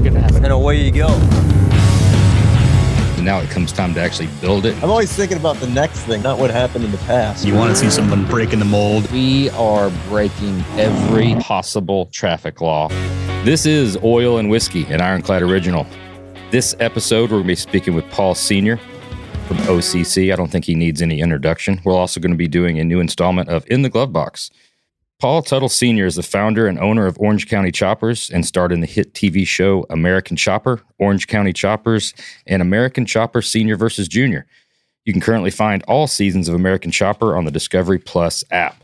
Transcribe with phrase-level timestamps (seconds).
[0.00, 0.44] are going to happen.
[0.44, 1.08] And away you go.
[3.16, 4.74] And now it comes time to actually build it.
[4.82, 7.44] I'm always thinking about the next thing, not what happened in the past.
[7.44, 9.10] You want to see someone breaking the mold.
[9.12, 12.88] We are breaking every possible traffic law.
[13.44, 15.86] This is Oil and Whiskey, an Ironclad original.
[16.50, 18.78] This episode, we're going to be speaking with Paul Sr.
[19.46, 20.32] from OCC.
[20.32, 21.80] I don't think he needs any introduction.
[21.84, 24.50] We're also going to be doing a new installment of In the Glove Box.
[25.20, 26.06] Paul Teutul Sr.
[26.06, 29.46] is the founder and owner of Orange County Choppers and starred in the hit TV
[29.46, 32.14] show American Chopper, Orange County Choppers,
[32.46, 34.46] and American Chopper Senior versus Junior.
[35.04, 38.82] You can currently find all seasons of American Chopper on the Discovery Plus app.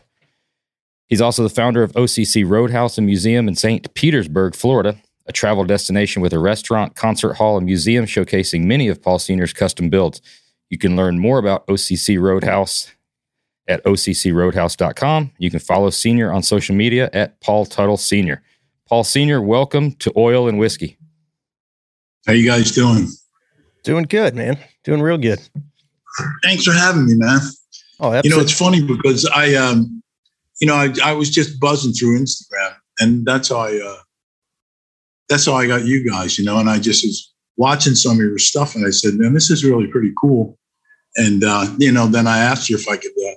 [1.07, 3.91] He's also the founder of OCC Roadhouse and Museum in St.
[3.95, 9.01] Petersburg, Florida, a travel destination with a restaurant, concert hall, and museum showcasing many of
[9.01, 10.21] Paul Sr.'s custom builds.
[10.69, 12.91] You can learn more about OCC Roadhouse
[13.67, 15.31] at occroadhouse.com.
[15.37, 18.41] You can follow Senior on social media at Paul Teutul Senior.
[18.87, 20.97] Paul Senior, welcome to Oil and Whiskey.
[22.25, 23.07] How you guys doing?
[23.83, 24.57] Doing good, man.
[24.83, 25.39] Doing real good.
[26.43, 27.39] Thanks for having me, man.
[27.99, 28.29] Oh, absolutely.
[28.29, 30.01] You know, it's funny because I, um,
[30.59, 34.01] you know, I, I was just buzzing through Instagram, and that's how I, uh,
[35.29, 36.37] that's how I got you guys.
[36.37, 39.33] You know, and I just was watching some of your stuff, and I said, man,
[39.33, 40.57] this is really pretty cool.
[41.15, 43.35] And uh, you know, then I asked you if I could, uh,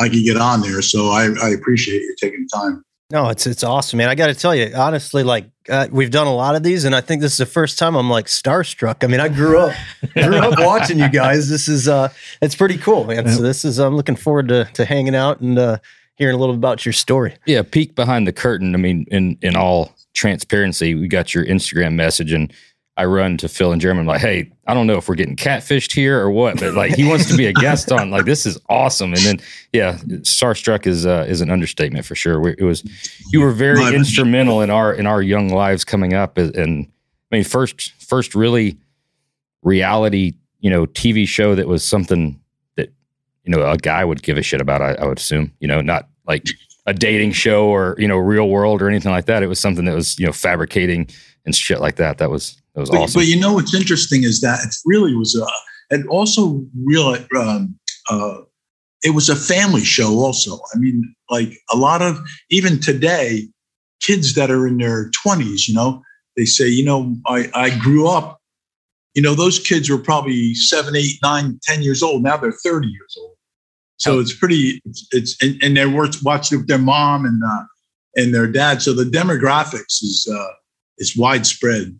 [0.00, 0.82] I could get on there.
[0.82, 2.82] So I, I appreciate you taking time.
[3.10, 4.08] No, it's it's awesome, man.
[4.08, 6.94] I got to tell you, honestly, like uh, we've done a lot of these, and
[6.94, 9.02] I think this is the first time I'm like starstruck.
[9.02, 9.74] I mean, I grew up
[10.14, 11.48] grew up watching you guys.
[11.48, 13.28] This is uh, it's pretty cool, man.
[13.28, 15.78] So this is I'm looking forward to to hanging out and uh,
[16.14, 17.34] hearing a little about your story.
[17.46, 18.76] Yeah, peek behind the curtain.
[18.76, 22.52] I mean, in in all transparency, we got your Instagram message and
[23.00, 24.00] I run to Phil and Jeremy.
[24.00, 26.94] I'm like, hey, I don't know if we're getting catfished here or what, but like
[26.94, 28.10] he wants to be a guest on.
[28.10, 29.14] Like this is awesome.
[29.14, 29.40] And then
[29.72, 32.46] yeah, starstruck is uh, is an understatement for sure.
[32.46, 32.84] It was
[33.32, 36.36] you were very My instrumental in our in our young lives coming up.
[36.36, 36.92] And
[37.32, 38.76] I mean, first first really
[39.62, 42.38] reality you know TV show that was something
[42.76, 42.92] that
[43.44, 44.82] you know a guy would give a shit about.
[44.82, 46.44] I, I would assume you know not like
[46.84, 49.42] a dating show or you know real world or anything like that.
[49.42, 51.08] It was something that was you know fabricating
[51.46, 52.18] and shit like that.
[52.18, 53.20] That was that was but, awesome.
[53.20, 55.46] But you know what's interesting is that it really was a,
[55.94, 58.38] and also real, um, uh,
[59.02, 60.58] it was a family show also.
[60.74, 62.20] I mean, like a lot of,
[62.50, 63.48] even today,
[64.00, 66.02] kids that are in their 20s, you know,
[66.36, 68.40] they say, you know, I, I grew up,
[69.14, 72.22] you know, those kids were probably seven, eight, nine, ten years old.
[72.22, 73.34] Now they're 30 years old.
[73.96, 75.90] So it's pretty, it's, it's and, and they're
[76.22, 77.64] watching with their mom and, uh,
[78.16, 78.80] and their dad.
[78.80, 80.52] So the demographics is, uh,
[80.98, 81.98] is widespread.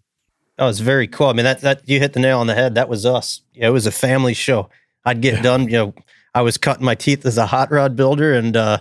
[0.60, 1.28] Oh, it's very cool.
[1.28, 2.74] I mean, that that you hit the nail on the head.
[2.74, 3.40] That was us.
[3.54, 4.68] Yeah, it was a family show.
[5.04, 5.42] I'd get yeah.
[5.42, 5.64] done.
[5.64, 5.94] You know,
[6.34, 8.78] I was cutting my teeth as a hot rod builder, and uh,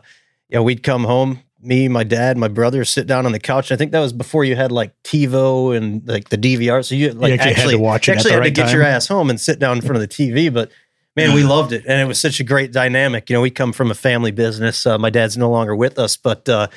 [0.49, 1.39] you know, we'd come home.
[1.61, 3.71] Me, my dad, my brother sit down on the couch.
[3.71, 6.85] I think that was before you had like TiVo and like the DVR.
[6.85, 8.65] So you like you actually, actually had to watch it actually had right to get
[8.67, 8.75] time.
[8.75, 10.53] your ass home and sit down in front of the TV.
[10.53, 10.71] But
[11.15, 13.29] man, we loved it, and it was such a great dynamic.
[13.29, 14.85] You know, we come from a family business.
[14.85, 16.67] Uh, my dad's no longer with us, but uh,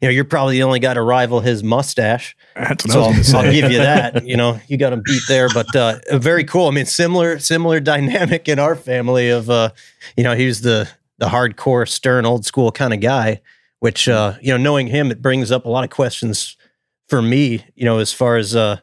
[0.00, 2.36] you know, you're probably the only guy to rival his mustache.
[2.88, 4.24] so I'll, I'll, give you that.
[4.30, 6.68] You know, you got him beat there, but uh, very cool.
[6.68, 9.70] I mean, similar similar dynamic in our family of uh,
[10.16, 13.40] you know, he was the the hardcore, stern, old school kind of guy.
[13.80, 16.56] Which uh, you know, knowing him, it brings up a lot of questions
[17.08, 17.64] for me.
[17.74, 18.78] You know, as far as uh,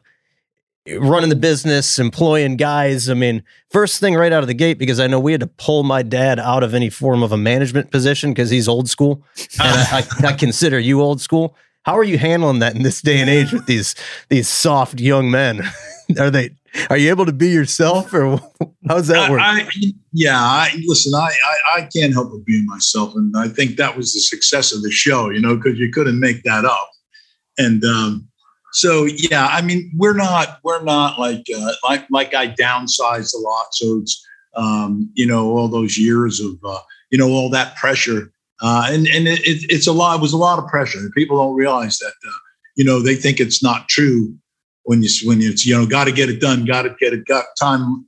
[0.98, 3.08] running the business, employing guys.
[3.08, 5.46] I mean, first thing right out of the gate, because I know we had to
[5.46, 9.22] pull my dad out of any form of a management position because he's old school.
[9.60, 11.56] And I, I, I, consider you old school.
[11.82, 13.94] How are you handling that in this day and age with these
[14.28, 15.62] these soft young men?
[16.18, 16.50] are they
[16.90, 18.40] are you able to be yourself or
[18.88, 19.40] how's that work?
[19.42, 19.68] I,
[20.12, 23.14] yeah, I, listen, I, I, I can't help but being myself.
[23.14, 26.20] And I think that was the success of the show, you know, because you couldn't
[26.20, 26.90] make that up.
[27.56, 28.27] And um,
[28.72, 33.38] so yeah, I mean, we're not we're not like uh, like like I downsized a
[33.38, 34.24] lot, so it's
[34.56, 36.80] um, you know all those years of uh,
[37.10, 38.30] you know all that pressure,
[38.60, 40.16] uh, and and it, it's a lot.
[40.18, 40.98] It was a lot of pressure.
[41.14, 42.32] People don't realize that uh,
[42.76, 44.34] you know they think it's not true
[44.84, 47.24] when you when it's you know got to get it done, got to get it
[47.26, 48.04] got time.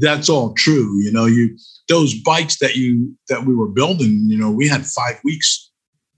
[0.00, 1.00] That's all true.
[1.02, 1.56] You know, you
[1.88, 4.26] those bikes that you that we were building.
[4.26, 5.70] You know, we had five weeks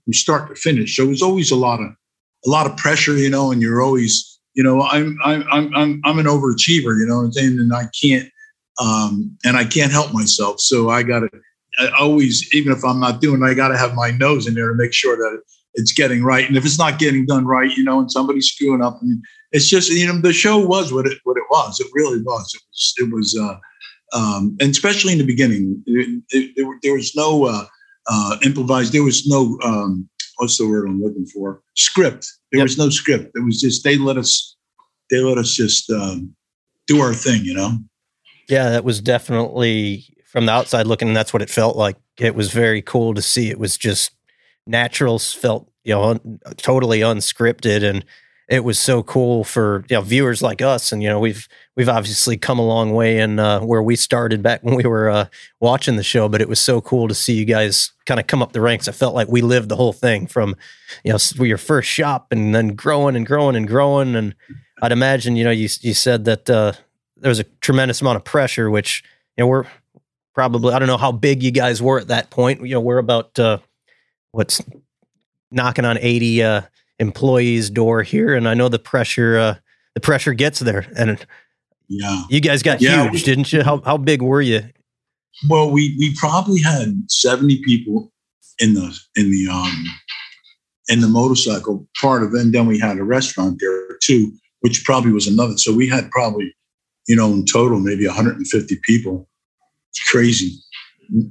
[0.03, 1.91] from start to finish, so it was always a lot of
[2.45, 6.19] a lot of pressure, you know, and you're always, you know, I'm I'm I'm I'm
[6.19, 8.29] an overachiever, you know I'm saying, and I can't
[8.79, 10.59] um and I can't help myself.
[10.59, 11.29] So I gotta
[11.79, 14.75] I always, even if I'm not doing, I gotta have my nose in there to
[14.75, 15.41] make sure that
[15.75, 16.47] it's getting right.
[16.47, 19.21] And if it's not getting done right, you know, and somebody's screwing up, mean,
[19.51, 21.79] it's just you know the show was what it what it was.
[21.79, 22.53] It really was.
[22.53, 23.57] It was it was uh,
[24.17, 27.65] um, and especially in the beginning, it, it, there was no uh,
[28.07, 28.93] uh, improvised.
[28.93, 31.61] There was no um, what's the word I'm looking for?
[31.75, 32.27] Script.
[32.51, 32.65] There yep.
[32.65, 33.31] was no script.
[33.35, 34.55] It was just they let us
[35.09, 36.35] they let us just um,
[36.87, 37.77] do our thing, you know.
[38.49, 41.13] Yeah, that was definitely from the outside looking.
[41.13, 41.97] That's what it felt like.
[42.17, 43.49] It was very cool to see.
[43.49, 44.11] It was just
[44.67, 45.19] natural.
[45.19, 48.05] Felt you know un, totally unscripted, and
[48.47, 50.91] it was so cool for you know viewers like us.
[50.91, 54.43] And you know we've we've obviously come a long way in uh, where we started
[54.43, 55.25] back when we were uh,
[55.59, 56.29] watching the show.
[56.29, 58.87] But it was so cool to see you guys kind of come up the ranks.
[58.87, 60.55] I felt like we lived the whole thing from
[61.03, 64.15] you know your first shop and then growing and growing and growing.
[64.15, 64.35] And
[64.81, 66.73] I'd imagine you know you you said that uh,
[67.17, 69.03] there was a tremendous amount of pressure, which
[69.37, 69.65] you know we're
[70.35, 72.61] probably I don't know how big you guys were at that point.
[72.61, 73.57] You know we're about uh,
[74.31, 74.61] what's
[75.49, 76.61] knocking on eighty uh,
[76.99, 79.55] employees door here, and I know the pressure uh,
[79.93, 81.23] the pressure gets there, and
[81.87, 83.09] yeah, you guys got Yeah.
[83.09, 83.63] huge, didn't you?
[83.63, 84.63] How how big were you?
[85.49, 88.11] Well, we we probably had seventy people
[88.59, 89.85] in the in the um
[90.87, 94.31] in the motorcycle part of it, and then we had a restaurant there too,
[94.61, 95.57] which probably was another.
[95.57, 96.53] So we had probably,
[97.07, 99.27] you know, in total maybe 150 people.
[99.89, 100.51] It's crazy.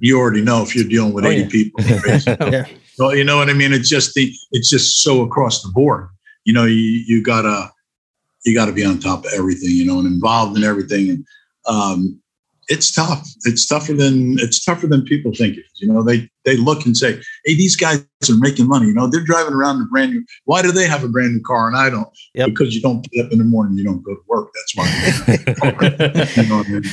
[0.00, 1.48] You already know if you're dealing with Oh, 80 yeah.
[1.48, 1.84] people.
[2.00, 2.36] crazy.
[2.40, 2.66] Yeah.
[2.98, 3.72] Well, you know what I mean.
[3.72, 6.08] It's just the it's just so across the board.
[6.44, 6.74] You know, you
[7.06, 7.70] you gotta
[8.44, 9.70] you gotta be on top of everything.
[9.70, 11.10] You know, and involved in everything.
[11.10, 11.26] And
[11.66, 12.20] um,
[12.68, 13.26] it's tough.
[13.44, 15.80] It's tougher than it's tougher than people think it is.
[15.80, 19.06] You know, they they look and say, "Hey, these guys are making money." You know,
[19.06, 20.24] they're driving around in a brand new.
[20.44, 22.08] Why do they have a brand new car and I don't?
[22.34, 22.48] Yep.
[22.48, 24.50] Because you don't get up in the morning, you don't go to work.
[24.54, 26.42] That's why.
[26.42, 26.84] you know what I mean?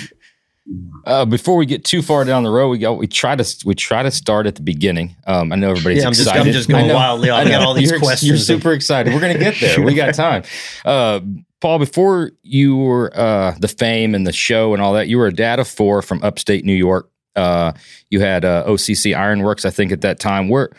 [1.05, 2.93] Uh, before we get too far down the road, we go.
[2.93, 5.15] We try to we try to start at the beginning.
[5.25, 7.45] Um, I know everybody's Yeah, I'm just- I'm just going I know, wildly off.
[7.45, 8.27] I got all these you're, questions.
[8.27, 9.13] You're super excited.
[9.13, 9.81] We're gonna get there.
[9.81, 10.43] We got time.
[10.85, 11.21] Uh,
[11.59, 15.27] Paul, before you were uh, the fame and the show and all that, you were
[15.27, 17.09] a dad of four from upstate New York.
[17.35, 17.71] Uh,
[18.09, 20.49] you had uh, OCC Ironworks, I think, at that time.
[20.49, 20.69] Where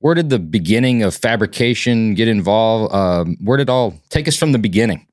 [0.00, 2.94] where did the beginning of fabrication get involved?
[2.94, 5.06] Um, where did all take us from the beginning?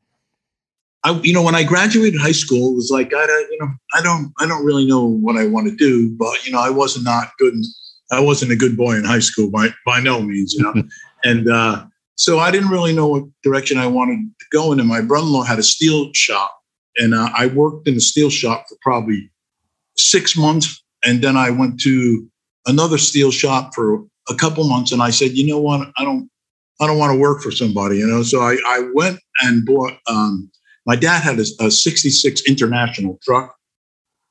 [1.04, 3.70] I, you know, when I graduated high school, it was like I, don't- you know,
[3.94, 6.70] I don't, I don't really know what I want to do, but you know, I
[6.70, 7.54] wasn't not good.
[8.12, 10.74] I wasn't a good boy in high school by by no means, you know,
[11.24, 11.86] and uh,
[12.16, 14.80] so I didn't really know what direction I wanted to go in.
[14.80, 16.58] And my brother-in-law had a steel shop,
[16.98, 19.30] and uh, I worked in the steel shop for probably
[19.98, 22.28] six months, and then I went to
[22.66, 26.30] another steel shop for a couple months, and I said, you know what, I don't,
[26.82, 28.24] I don't want to work for somebody, you know.
[28.24, 29.94] So I, I went and bought.
[30.08, 30.50] Um,
[30.88, 33.54] my dad had a, a 66 international truck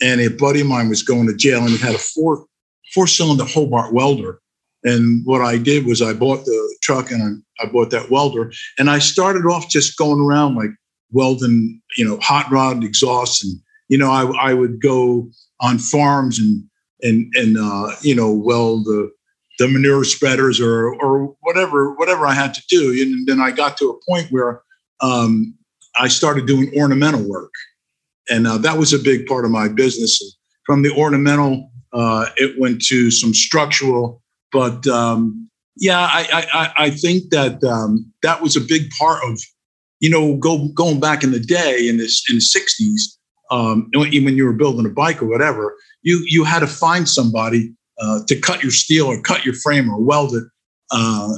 [0.02, 2.46] and a buddy of mine was going to jail and he had a four
[2.92, 4.40] four cylinder hobart welder.
[4.82, 8.52] And what i did was i bought the truck and I, I bought that welder
[8.78, 10.70] and i started off just going around like
[11.12, 13.58] welding you know hot rod exhausts and
[13.88, 15.30] you know i, I would go
[15.60, 16.64] on farms and
[17.02, 19.10] and and uh, you know weld the
[19.58, 22.92] the manure spreaders or or whatever whatever i had to do.
[23.02, 24.62] And then i got to a point where
[25.00, 25.54] um,
[25.98, 27.52] I started doing ornamental work,
[28.28, 30.36] and uh, that was a big part of my business.
[30.64, 34.22] From the ornamental, uh, it went to some structural,
[34.52, 39.40] but um, yeah, I, I, I think that um, that was a big part of,
[40.00, 43.16] you know, go going back in the day in this in the '60s,
[43.50, 47.08] um, when when you were building a bike or whatever, you you had to find
[47.08, 50.44] somebody uh, to cut your steel or cut your frame or weld it,
[50.90, 51.34] uh,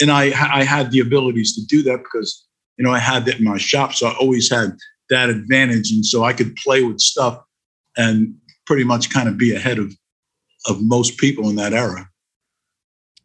[0.00, 2.46] and I I had the abilities to do that because
[2.76, 3.94] you know, I had that in my shop.
[3.94, 4.76] So I always had
[5.10, 5.90] that advantage.
[5.90, 7.42] And so I could play with stuff
[7.96, 8.34] and
[8.66, 9.92] pretty much kind of be ahead of,
[10.66, 12.08] of most people in that era.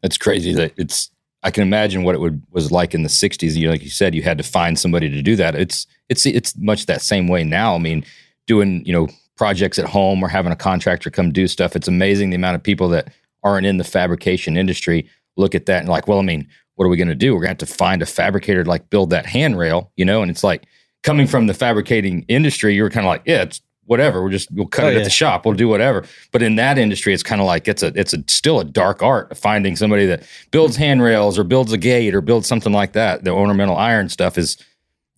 [0.03, 1.09] It's crazy that it's.
[1.43, 3.55] I can imagine what it would was like in the '60s.
[3.55, 5.55] You like you said, you had to find somebody to do that.
[5.55, 7.75] It's it's it's much that same way now.
[7.75, 8.03] I mean,
[8.47, 11.75] doing you know projects at home or having a contractor come do stuff.
[11.75, 15.81] It's amazing the amount of people that aren't in the fabrication industry look at that
[15.81, 17.33] and like, well, I mean, what are we going to do?
[17.33, 20.21] We're going to have to find a fabricator to like build that handrail, you know?
[20.21, 20.65] And it's like
[21.03, 24.21] coming from the fabricating industry, you're kind of like, yeah, it's whatever.
[24.23, 24.99] We're just we'll cut Oh, it yeah.
[24.99, 25.45] at the shop.
[25.45, 26.05] We'll do whatever.
[26.31, 29.01] But in that industry, it's kind of like it's a it's a still a dark
[29.03, 32.93] art of finding somebody that builds handrails or builds a gate or builds something like
[32.93, 33.23] that.
[33.23, 34.57] The ornamental iron stuff is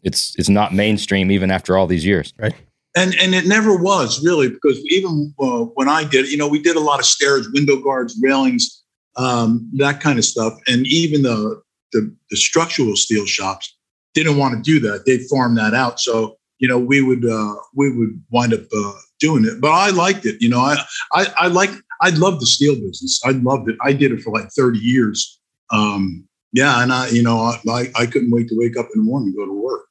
[0.04, 2.34] it's it's not mainstream even after all these years.
[2.38, 2.54] Right.
[2.96, 6.62] And, and it never was really because even uh, when I did you know, we
[6.62, 8.84] did a lot of stairs, window guards, railings,
[9.18, 10.54] um, that kind of stuff.
[10.68, 13.76] And even the, the, the structural steel shops
[14.14, 15.06] didn't want to do that.
[15.06, 16.00] They farmed that out.
[16.00, 19.90] So, you know, we would, uh, we would wind up uh, doing it, but I
[19.90, 20.42] liked it.
[20.42, 20.78] You know, I,
[21.14, 21.72] I, I like,
[22.02, 23.20] I loved the steel business.
[23.26, 23.78] I loved it.
[23.82, 25.40] I did it for like 30 years.
[25.72, 26.82] Um, yeah.
[26.82, 29.30] And I, you know, I, I, I couldn't wait to wake up in the morning
[29.30, 29.86] and go to work,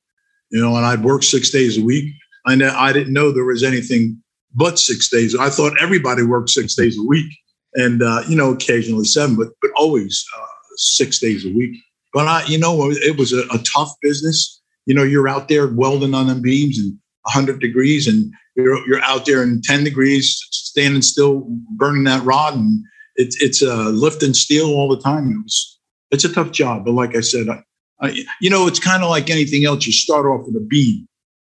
[0.51, 2.13] you know, and I'd work six days a week.
[2.47, 4.23] I, I didn't know there was anything
[4.55, 5.37] but six days.
[5.37, 7.31] I thought everybody worked six days a week
[7.77, 11.77] and, uh, you know, occasionally seven, but, but always uh, six days a week.
[12.13, 14.57] But I, you know, it was a, a tough business
[14.87, 19.03] you know, you're out there welding on them beams and 100 degrees, and you're you're
[19.03, 21.45] out there in 10 degrees, standing still,
[21.77, 22.83] burning that rod, and
[23.17, 25.31] it's it's uh, lifting steel all the time.
[25.31, 25.79] It was
[26.13, 27.63] it's a tough job, but like I said, I,
[28.01, 29.87] I, you know, it's kind of like anything else.
[29.87, 31.07] You start off with a beam.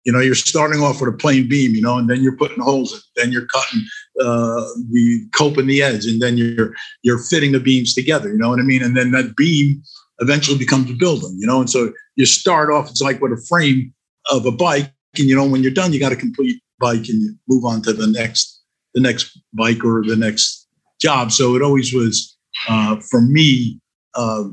[0.06, 2.62] You know, you're starting off with a plain beam, you know, and then you're putting
[2.62, 3.84] holes in, then you're cutting
[4.22, 8.30] uh, the cope in the edge, and then you're you're fitting the beams together.
[8.30, 8.84] You know what I mean?
[8.84, 9.82] And then that beam
[10.20, 11.36] eventually becomes a building.
[11.40, 12.90] You know, and so you start off.
[12.90, 13.94] It's like with a frame
[14.32, 17.22] of a bike, and you know, when you're done, you got a complete bike, and
[17.22, 18.62] you move on to the next
[18.94, 20.68] the next bike or the next
[21.00, 21.32] job.
[21.32, 22.38] So it always was
[22.70, 23.80] uh, for me
[24.14, 24.46] uh,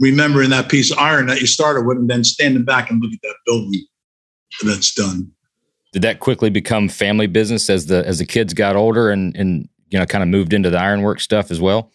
[0.00, 3.12] remembering that piece of iron that you started with, and then standing back and look
[3.12, 3.84] at that building
[4.62, 5.30] that's done.
[5.92, 9.68] Did that quickly become family business as the as the kids got older and and
[9.90, 11.92] you know kind of moved into the ironwork stuff as well?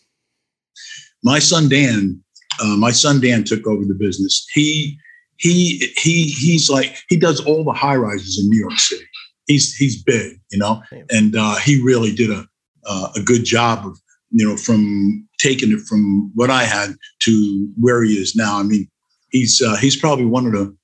[1.24, 2.22] My son Dan,
[2.62, 4.46] uh, my son Dan took over the business.
[4.54, 4.98] He
[5.38, 9.06] he he he's like he does all the high rises in New York City.
[9.48, 12.46] He's he's big, you know, and uh, he really did a
[12.86, 13.98] uh, a good job of
[14.36, 18.60] you know, from taking it from what I had to where he is now.
[18.60, 18.90] I mean,
[19.30, 20.76] he's uh, he's probably one of the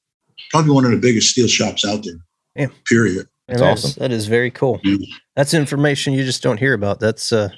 [0.51, 2.15] probably one of the biggest steel shops out there.
[2.55, 2.67] Yeah.
[2.87, 3.27] Period.
[3.47, 3.99] That's awesome.
[3.99, 4.79] that is very cool.
[4.83, 4.97] Yeah.
[5.35, 6.99] That's information you just don't hear about.
[6.99, 7.49] That's uh,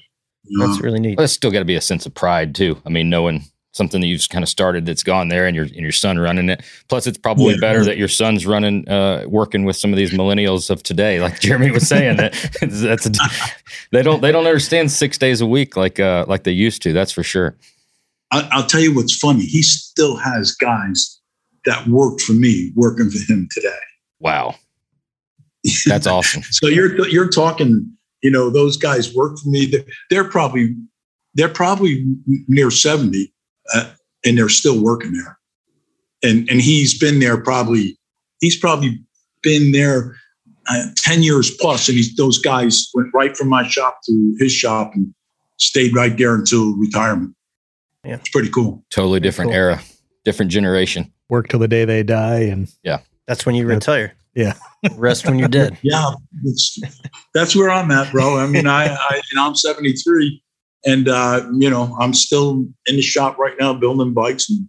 [0.59, 1.17] that's really neat.
[1.17, 2.81] Well, it's still got to be a sense of pride too.
[2.85, 5.75] I mean, knowing something that you've kind of started that's gone there and your and
[5.77, 6.63] your son running it.
[6.89, 7.59] Plus, it's probably Yeah.
[7.59, 11.39] better that your son's running, uh, working with some of these millennials of today, like
[11.39, 12.17] Jeremy was saying.
[12.17, 13.12] that that's a,
[13.91, 16.93] they don't they don't understand six days a week like uh, like they used to.
[16.93, 17.55] That's for sure.
[18.31, 19.45] I, I'll tell you what's funny.
[19.45, 21.19] He still has guys
[21.65, 23.69] that worked for me working for him today.
[24.19, 24.55] Wow,
[25.86, 26.43] that's awesome.
[26.51, 27.91] So you're you're talking,
[28.22, 29.65] you know, those guys work for me.
[29.65, 30.75] They're, they're probably
[31.34, 32.05] they're probably
[32.48, 33.34] near seventy,
[33.74, 33.91] uh,
[34.25, 35.38] and they're still working there.
[36.24, 37.98] And and he's been there probably
[38.39, 39.00] he's probably
[39.41, 40.15] been there
[40.70, 44.51] uh, ten years plus, and he's those guys went right from my shop to his
[44.51, 45.13] shop and
[45.58, 47.36] stayed right there until retirement.
[48.05, 48.15] Yeah.
[48.15, 48.84] it's pretty cool.
[48.89, 49.58] Totally different cool.
[49.58, 49.82] era,
[50.25, 51.12] different generation.
[51.29, 54.13] Work till the day they die, and yeah, That's when you That's- retire.
[54.36, 54.54] Yeah.
[54.96, 55.78] Rest when you're dead.
[55.84, 56.12] Yeah,
[56.44, 56.80] that's
[57.34, 58.38] that's where I'm at, bro.
[58.38, 60.42] I mean, I, I you know I'm 73,
[60.86, 64.68] and uh, you know I'm still in the shop right now building bikes and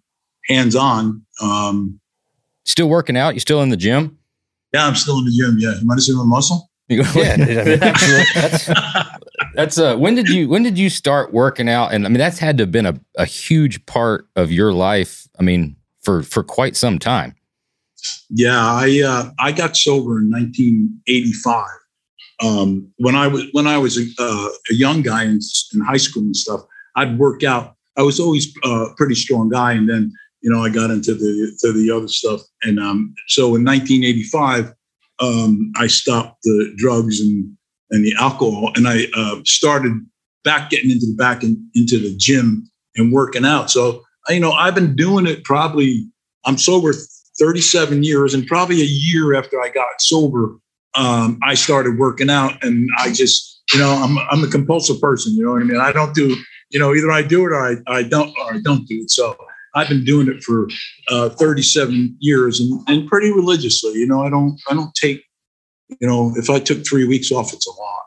[0.49, 1.23] hands on.
[1.43, 2.01] Um,
[2.67, 3.35] Still working out?
[3.35, 4.19] You still in the gym?
[4.73, 5.57] yeah, I'm still in the gym.
[5.59, 6.71] Yeah, you want to see my muscle?
[6.89, 7.79] You- Yeah, dude, I mean.
[8.35, 8.71] That's
[9.55, 11.93] That's uh when did you when did you start working out?
[11.93, 15.27] And I mean that's had to have been a, a huge part of your life.
[15.39, 17.35] I mean, for for quite some time.
[18.31, 21.67] Yeah, I uh, I got sober in 1985.
[22.43, 25.39] Um, when I was when I was a, uh, a young guy in,
[25.73, 26.63] in high school and stuff,
[26.97, 27.77] I'd work out.
[27.97, 31.15] I was always uh, a pretty strong guy, and then you know I got into
[31.15, 32.41] the to the other stuff.
[32.63, 34.73] And um, so in 1985,
[35.21, 37.57] um, I stopped the drugs and
[37.91, 39.93] and the alcohol, and I uh, started
[40.43, 43.71] back getting into the back in, into the gym and working out.
[43.71, 46.09] So you know I've been doing it probably.
[46.47, 46.93] I'm sober
[47.39, 50.57] 37 years, and probably a year after I got sober,
[50.95, 55.35] um, I started working out, and I just, you know, I'm I'm a compulsive person.
[55.35, 55.81] You know what I mean?
[55.81, 56.37] I don't do,
[56.71, 59.11] you know, either I do it or I, I don't or I don't do it.
[59.11, 59.37] So
[59.75, 60.69] I've been doing it for
[61.09, 63.95] uh, 37 years, and, and pretty religiously.
[63.95, 65.25] You know, I don't I don't take,
[66.01, 68.03] you know, if I took three weeks off, it's a lot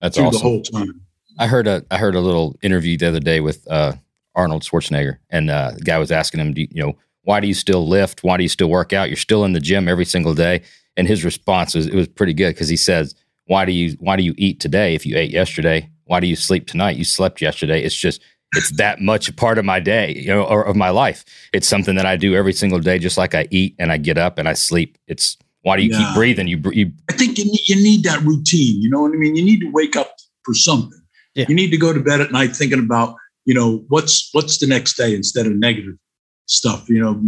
[0.00, 0.32] That's awesome.
[0.32, 1.02] the whole time.
[1.38, 3.92] I heard a I heard a little interview the other day with uh,
[4.34, 7.86] Arnold Schwarzenegger, and uh, the guy was asking him, you know, why do you still
[7.86, 8.22] lift?
[8.24, 9.08] Why do you still work out?
[9.08, 10.62] You're still in the gym every single day.
[10.96, 13.14] And his response was it was pretty good because he says,
[13.46, 15.88] why do you why do you eat today if you ate yesterday?
[16.04, 16.96] Why do you sleep tonight?
[16.96, 17.82] You slept yesterday.
[17.82, 18.20] It's just
[18.54, 21.24] it's that much a part of my day, you know, or of my life.
[21.54, 24.18] It's something that I do every single day, just like I eat and I get
[24.18, 24.98] up and I sleep.
[25.08, 25.98] It's why do you Yeah.
[26.06, 26.48] keep breathing?
[26.48, 28.82] You you I think you need, you need that routine.
[28.82, 29.36] You know what I mean?
[29.36, 30.12] You need to wake up
[30.44, 31.00] for something.
[31.34, 31.46] Yeah.
[31.48, 33.14] You need to go to bed at night thinking about,
[33.46, 35.94] you know, what's what's the next day instead of negative
[36.52, 36.88] stuff.
[36.88, 37.20] You know,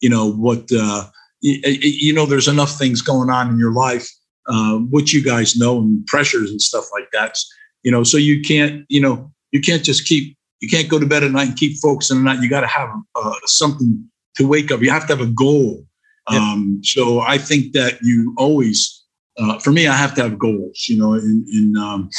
[0.00, 0.70] you know what.
[0.72, 1.04] Uh,
[1.40, 4.08] you, you know, there's enough things going on in your life,
[4.48, 7.36] uh, which you guys know, and pressures and stuff like that.
[7.82, 11.06] You know, so you can't, you know, you can't just keep, you can't go to
[11.06, 12.42] bed at night and keep focusing on that.
[12.42, 14.02] You got to have uh, something
[14.36, 14.80] to wake up.
[14.80, 15.84] You have to have a goal.
[16.30, 16.40] Yep.
[16.40, 19.04] Um, so I think that you always
[19.38, 22.10] uh, for me, I have to have goals, you know, and, and um,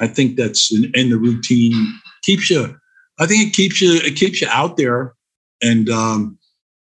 [0.00, 1.74] I think that's in, in the routine
[2.22, 2.76] keeps you.
[3.18, 3.94] I think it keeps you.
[3.96, 5.14] It keeps you out there,
[5.62, 6.38] and um,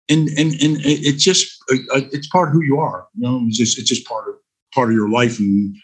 [0.09, 3.07] and and and it, it just uh, it's part of who you are.
[3.14, 4.35] You know, it's just it's just part of
[4.75, 5.76] part of your life, and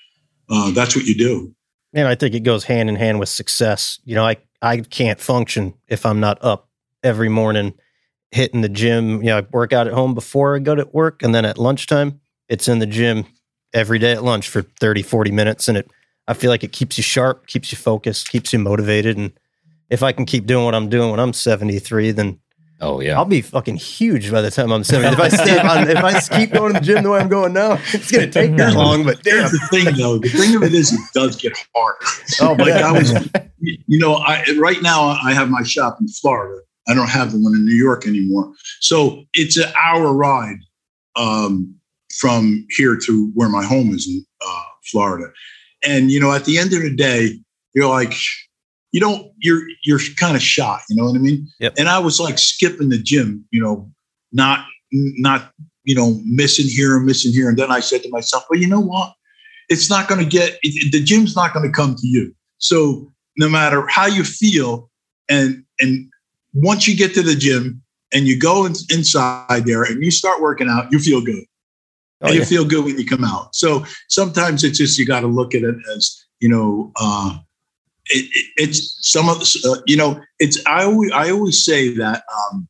[0.50, 1.54] uh, that's what you do.
[1.94, 4.00] and I think it goes hand in hand with success.
[4.04, 6.68] You know, I I can't function if I'm not up
[7.02, 7.74] every morning
[8.30, 9.22] hitting the gym.
[9.22, 11.58] You know, I work out at home before I go to work, and then at
[11.58, 13.24] lunchtime, it's in the gym
[13.72, 15.68] every day at lunch for 30, 40 minutes.
[15.68, 15.90] And it,
[16.26, 19.16] I feel like it keeps you sharp, keeps you focused, keeps you motivated.
[19.16, 19.32] And
[19.88, 22.39] if I can keep doing what I'm doing when I'm 73, then
[22.82, 23.16] Oh yeah.
[23.16, 25.12] I'll be fucking huge by the time I'm 70.
[25.12, 27.52] If I stay on, if I keep going to the gym the way I'm going
[27.52, 29.04] now, it's gonna take that long.
[29.04, 30.18] But damn, Here's the thing, though.
[30.18, 31.96] The thing of it is, it does get hard.
[32.40, 32.88] oh Like yeah.
[32.88, 33.12] I was,
[33.60, 36.62] you know, I right now I have my shop in Florida.
[36.88, 38.52] I don't have the one in New York anymore.
[38.80, 40.58] So it's an hour ride
[41.16, 41.74] um,
[42.18, 45.30] from here to where my home is in uh, Florida.
[45.84, 47.38] And you know, at the end of the day,
[47.74, 48.14] you're like,
[48.92, 50.80] you don't, you're you're kind of shot.
[50.88, 51.48] You know what I mean?
[51.60, 51.74] Yep.
[51.78, 53.44] And I was like skipping the gym.
[53.50, 53.90] You know,
[54.32, 55.52] not not
[55.84, 57.48] you know missing here and missing here.
[57.48, 59.14] And then I said to myself, well, you know what?
[59.68, 62.34] It's not going to get it, the gym's not going to come to you.
[62.58, 64.90] So no matter how you feel,
[65.28, 66.10] and and
[66.52, 67.82] once you get to the gym
[68.12, 71.44] and you go in, inside there and you start working out, you feel good.
[72.22, 72.40] Oh, and yeah.
[72.40, 73.54] you feel good when you come out.
[73.54, 76.92] So sometimes it's just you got to look at it as you know.
[76.96, 77.38] Uh,
[78.10, 80.20] it, it, it's some of uh, you know.
[80.38, 82.68] It's I always I always say that um,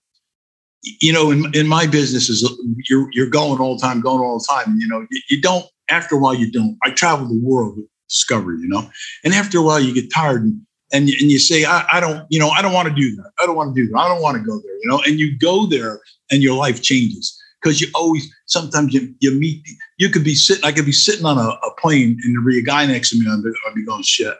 [0.83, 2.49] you know in in my business is
[2.89, 4.77] you're you're going all the time, going all the time.
[4.79, 6.77] You know you, you don't after a while you don't.
[6.83, 8.91] I travel the world with Discovery, you know,
[9.25, 10.61] and after a while you get tired and
[10.93, 13.15] and you, and you say I, I don't you know I don't want to do
[13.17, 13.31] that.
[13.39, 13.99] I don't want to do that.
[13.99, 14.75] I don't want to go there.
[14.83, 19.15] You know, and you go there and your life changes because you always sometimes you,
[19.21, 19.65] you meet
[19.99, 22.59] you could be sitting I could be sitting on a, a plane and there'd be
[22.59, 24.37] a guy next to me and I'd be going shit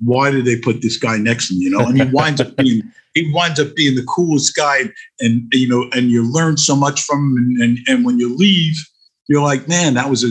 [0.00, 1.86] why did they put this guy next to me you know?
[1.86, 2.82] And he winds up being
[3.14, 4.84] he winds up being the coolest guy
[5.20, 7.36] and you know and you learn so much from him.
[7.36, 8.74] And and, and when you leave
[9.28, 10.28] you're like man that was a,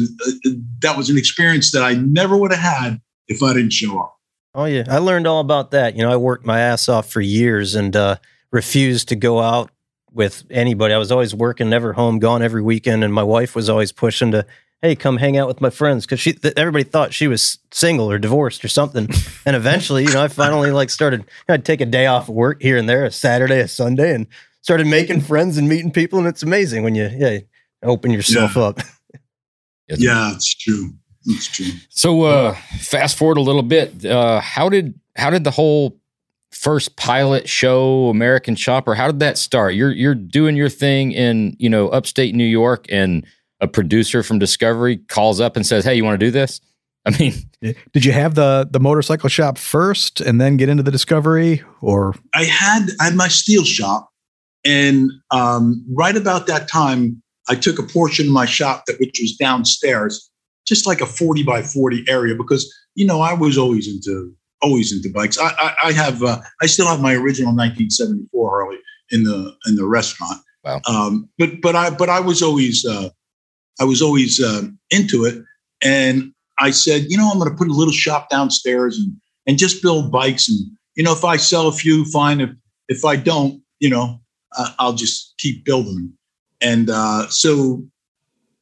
[0.47, 3.99] a that was an experience that I never would have had if I didn't show
[3.99, 4.15] up.
[4.55, 5.97] Oh yeah, I learned all about that.
[5.97, 8.15] You know, I worked my ass off for years and uh,
[8.51, 9.69] refused to go out
[10.13, 10.93] with anybody.
[10.93, 14.31] I was always working, never home, gone every weekend, and my wife was always pushing
[14.31, 14.45] to,
[14.85, 18.09] "Hey, come hang out with my friends," because she th- everybody thought she was single
[18.11, 19.07] or divorced or something.
[19.45, 21.25] and eventually, you know, I finally like started.
[21.49, 24.27] I'd take a day off of work here and there, a Saturday, a Sunday, and
[24.61, 26.19] started making friends and meeting people.
[26.19, 27.39] And it's amazing when you yeah
[27.83, 28.79] open yourself up.
[29.87, 30.93] It's- yeah it's true
[31.27, 34.03] it's true So uh fast forward a little bit.
[34.03, 35.99] Uh how did how did the whole
[36.51, 39.75] first pilot show American Chopper how did that start?
[39.75, 43.25] You're you're doing your thing in, you know, upstate New York and
[43.65, 46.61] a producer from Discovery calls up and says, "Hey, you want to do this?"
[47.05, 47.33] I mean,
[47.93, 52.15] Did you have the the motorcycle shop first and then get into the discovery or
[52.33, 54.09] I had I had my steel shop,
[54.63, 59.19] and um, right about that time, I took a portion of my shop that which
[59.19, 60.29] was downstairs,
[60.67, 64.91] just like a forty by forty area, because you know I was always into always
[64.91, 65.37] into bikes.
[65.37, 68.77] I I, I have uh, I still have my original 1974 Harley
[69.11, 70.39] in the in the restaurant.
[70.63, 70.81] Wow.
[70.87, 73.09] Um, but but I but I was always uh,
[73.79, 75.43] I was always uh, into it,
[75.83, 79.15] and I said, you know, I'm going to put a little shop downstairs and
[79.47, 80.59] and just build bikes and
[80.95, 82.41] you know if I sell a few, fine.
[82.41, 82.49] If
[82.87, 84.19] if I don't, you know,
[84.57, 86.13] uh, I'll just keep building.
[86.61, 87.83] And uh, so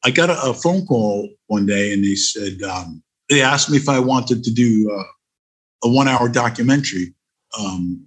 [0.04, 3.76] I got a, a phone call one day, and they said um, they asked me
[3.76, 7.14] if I wanted to do uh, a one-hour documentary,
[7.58, 8.04] um,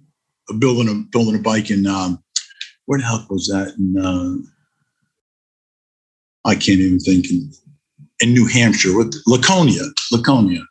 [0.58, 2.22] building a building a bike in um,
[2.86, 3.74] where the hell was that?
[3.78, 4.48] In
[6.44, 7.50] I can't even think in,
[8.20, 10.62] in New Hampshire with Laconia, Laconia,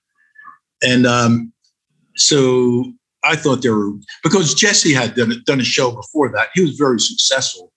[0.83, 1.53] and um,
[2.15, 3.91] so I thought there were
[4.23, 6.49] because Jesse had done, done a show before that.
[6.53, 7.71] He was very successful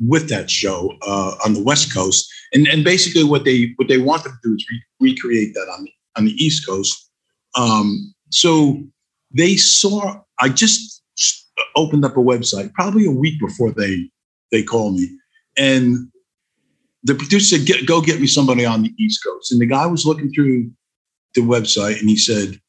[0.00, 3.98] with that show uh, on the West Coast, and and basically what they what they
[3.98, 7.10] wanted to do is re- recreate that on the on the East Coast.
[7.56, 8.82] Um, so
[9.32, 10.20] they saw.
[10.40, 11.02] I just
[11.74, 14.08] opened up a website probably a week before they
[14.52, 15.08] they called me,
[15.56, 16.08] and
[17.02, 19.86] the producer said, get, "Go get me somebody on the East Coast." And the guy
[19.86, 20.70] was looking through
[21.34, 22.60] the website, and he said,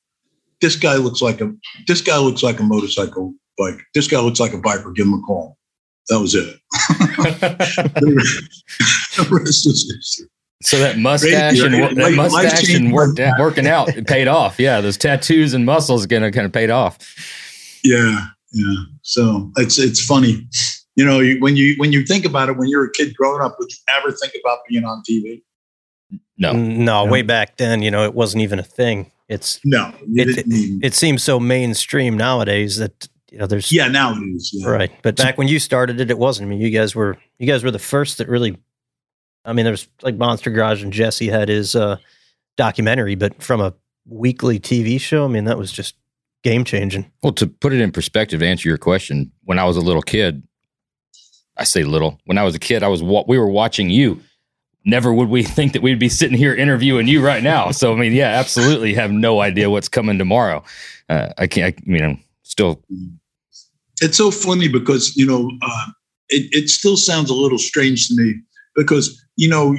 [0.61, 1.51] "This guy looks like a
[1.87, 3.79] this guy looks like a motorcycle bike.
[3.93, 4.95] This guy looks like a biker.
[4.95, 5.57] Give him a call."
[6.09, 6.59] That was it.
[9.15, 10.27] the rest is history.
[10.63, 14.59] so that mustache and that life- mustache and worked out, working out it paid off.
[14.59, 16.97] Yeah, those tattoos and muscles gonna kind of paid off.
[17.83, 18.75] Yeah, yeah.
[19.03, 20.47] So it's it's funny,
[20.99, 23.41] you know, you, when you when you think about it, when you're a kid growing
[23.41, 25.41] up, would you ever think about being on TV?
[26.37, 27.09] No, No, Yeah.
[27.11, 29.11] way back then, you know, it wasn't even a thing.
[29.27, 33.87] It's No, you It- even- it seems so mainstream nowadays that you know there's yeah,
[33.87, 34.51] now it is.
[34.53, 34.67] Yeah.
[34.67, 34.91] right.
[35.03, 36.47] But back when you started it, it wasn't.
[36.47, 38.57] I mean, you guys were you guys were the first that really.
[39.45, 41.97] I mean, there was like Monster Garage and Jesse had his uh,
[42.57, 43.73] documentary, but from a
[44.05, 45.95] weekly TV show, I mean, that was just
[46.43, 47.11] game changing.
[47.23, 50.01] Well, to put it in perspective, to answer your question, when I was a little
[50.01, 50.43] kid,
[51.59, 52.19] I say little.
[52.25, 54.21] When I was a kid, I was wa- we were watching you.
[54.85, 57.71] Never would we think that we'd be sitting here interviewing you right now.
[57.71, 60.63] So I mean, yeah, absolutely have no idea what's coming tomorrow.
[61.09, 61.75] Uh, I can't.
[61.75, 62.81] I, you know, still.
[64.01, 65.85] It's so funny because you know uh,
[66.29, 68.35] it it still sounds a little strange to me
[68.75, 69.75] because you know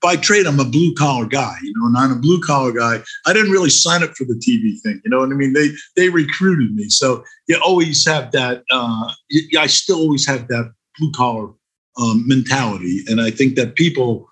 [0.00, 3.02] by trade I'm a blue collar guy, you know, and I'm a blue collar guy.
[3.26, 5.52] I didn't really sign up for the TV thing, you know what I mean?
[5.54, 8.62] They they recruited me, so you always have that.
[8.70, 9.12] Uh,
[9.58, 11.48] I still always have that blue collar
[12.00, 14.28] um, mentality, and I think that people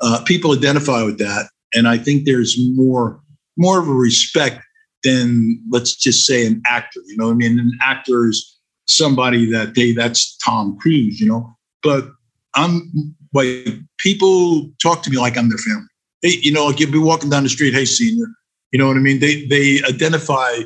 [0.00, 3.20] uh, people identify with that, and I think there's more
[3.56, 4.60] more of a respect
[5.04, 7.00] than let's just say an actor.
[7.06, 11.54] You know, I mean, an actor is somebody that they that's Tom Cruise, you know,
[11.82, 12.08] but
[12.54, 12.90] I'm
[13.32, 15.86] like people talk to me like I'm their family.
[16.22, 18.26] You know, like you'll be walking down the street, hey senior,
[18.70, 19.20] you know what I mean?
[19.20, 20.60] They they identify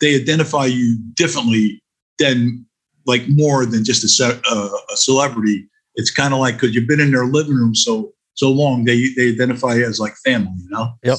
[0.00, 1.82] they identify you differently
[2.18, 2.66] than
[3.08, 5.66] like more than just a, uh, a celebrity.
[5.96, 9.08] It's kind of like because you've been in their living room so so long, they
[9.16, 10.52] they identify as like family.
[10.62, 10.92] You know.
[11.02, 11.18] Yep.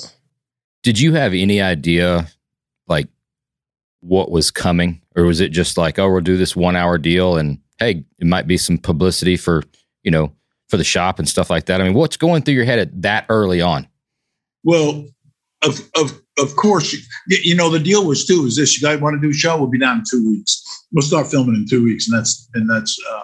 [0.83, 2.27] Did you have any idea,
[2.87, 3.09] like,
[3.99, 7.35] what was coming, or was it just like, oh, we'll do this one hour deal,
[7.35, 9.63] and hey, it might be some publicity for
[10.03, 10.31] you know
[10.69, 11.81] for the shop and stuff like that?
[11.81, 13.87] I mean, what's going through your head at that early on?
[14.63, 15.05] Well,
[15.63, 18.99] of of of course, you, you know the deal was too is this: you guys
[18.99, 19.57] want to do a show?
[19.57, 20.63] We'll be down in two weeks.
[20.91, 23.23] We'll start filming in two weeks, and that's and that's uh,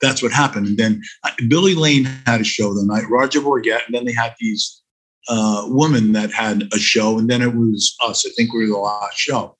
[0.00, 0.66] that's what happened.
[0.66, 4.12] And then uh, Billy Lane had a show the night, Roger Bourget, and then they
[4.12, 4.82] had these
[5.28, 8.26] uh, women that had a show, and then it was us.
[8.26, 9.56] I think we were the last show.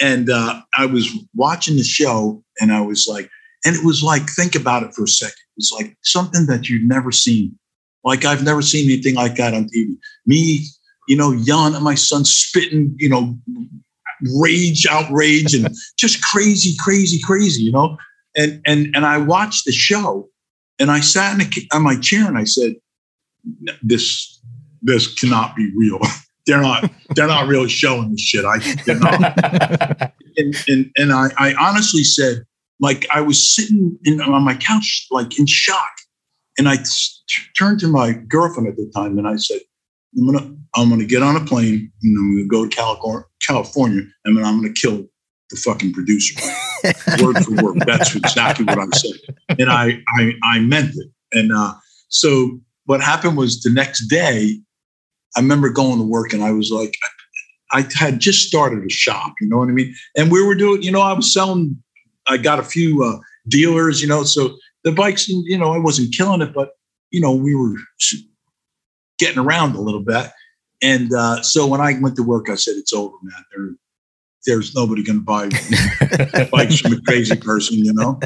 [0.00, 3.28] And uh, I was watching the show, and I was like,
[3.66, 5.34] and it was like, think about it for a second.
[5.58, 7.58] It's like something that you've never seen.
[8.02, 9.96] Like I've never seen anything like that on TV.
[10.24, 10.64] Me,
[11.10, 13.36] you know, yelling at my son, spitting, you know,
[14.40, 15.68] rage, outrage, and
[15.98, 17.96] just crazy, crazy, crazy, you know.
[18.36, 20.28] And and and I watched the show,
[20.78, 22.76] and I sat in a, on my chair and I said,
[23.82, 24.40] "This
[24.82, 25.98] this cannot be real.
[26.46, 28.44] they're not they're not really showing this shit.
[28.44, 32.44] I they're not." and and, and I, I honestly said,
[32.78, 35.90] like I was sitting in, on my couch, like in shock.
[36.58, 39.60] And I t- turned to my girlfriend at the time and I said,
[40.18, 44.02] I'm gonna, I'm gonna get on a plane and I'm gonna go to California, California
[44.24, 45.06] and then I'm gonna kill
[45.50, 46.40] the fucking producer.
[47.22, 47.82] word for word.
[47.86, 49.58] That's exactly what I said.
[49.58, 51.08] And I, I, I meant it.
[51.32, 51.74] And uh,
[52.08, 54.60] so what happened was the next day,
[55.36, 56.94] I remember going to work and I was like,
[57.72, 59.94] I had just started a shop, you know what I mean?
[60.16, 61.80] And we were doing, you know, I was selling
[62.26, 63.18] I got a few uh,
[63.48, 66.70] dealers, you know, so the bikes, you know, I wasn't killing it, but
[67.10, 67.74] you know, we were
[69.20, 70.30] getting around a little bit.
[70.82, 73.44] And uh, so when I went to work, I said, "It's over, man.
[73.54, 73.68] There,
[74.46, 75.48] there's nobody going to buy
[76.52, 78.18] bikes from a crazy person, you know."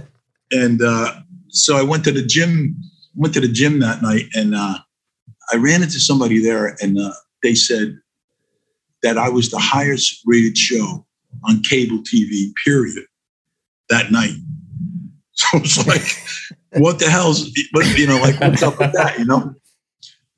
[0.52, 1.14] And uh,
[1.48, 2.76] so I went to the gym.
[3.16, 4.78] Went to the gym that night, and uh,
[5.52, 7.98] I ran into somebody there, and uh, they said
[9.02, 11.06] that I was the highest rated show
[11.44, 12.52] on cable TV.
[12.64, 13.04] Period
[13.90, 14.34] that night.
[15.36, 19.24] So it's like, what the hell's, what you know, like what's up with that, you
[19.24, 19.52] know?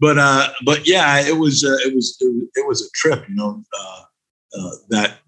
[0.01, 3.63] But uh, but yeah, it was uh, it was it was a trip, you know.
[3.79, 4.03] Uh,
[4.59, 5.19] uh, that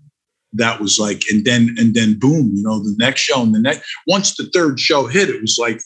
[0.52, 3.60] that was like, and then and then boom, you know, the next show and the
[3.60, 3.88] next.
[4.06, 5.80] Once the third show hit, it was like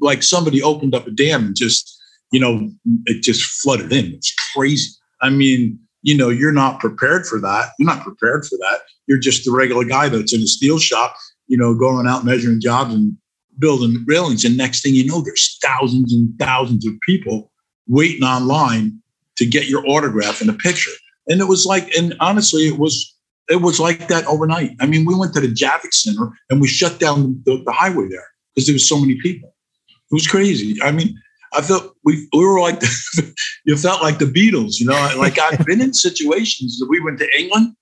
[0.00, 1.96] like somebody opened up a dam and just
[2.32, 2.70] you know
[3.06, 4.06] it just flooded in.
[4.14, 4.90] It's crazy.
[5.22, 7.72] I mean, you know, you're not prepared for that.
[7.78, 8.80] You're not prepared for that.
[9.06, 11.14] You're just the regular guy that's in a steel shop
[11.46, 13.16] you know, going out measuring jobs and
[13.58, 14.44] building railings.
[14.44, 17.50] And next thing you know, there's thousands and thousands of people
[17.86, 19.00] waiting online
[19.36, 20.90] to get your autograph and a picture.
[21.28, 23.14] And it was like, and honestly, it was
[23.48, 24.70] it was like that overnight.
[24.80, 28.08] I mean, we went to the Javits Center and we shut down the, the highway
[28.08, 29.54] there because there was so many people.
[29.88, 30.80] It was crazy.
[30.82, 31.14] I mean,
[31.52, 32.80] I felt we we were like
[33.64, 35.14] you felt like the Beatles, you know.
[35.16, 37.74] Like I've been in situations that we went to England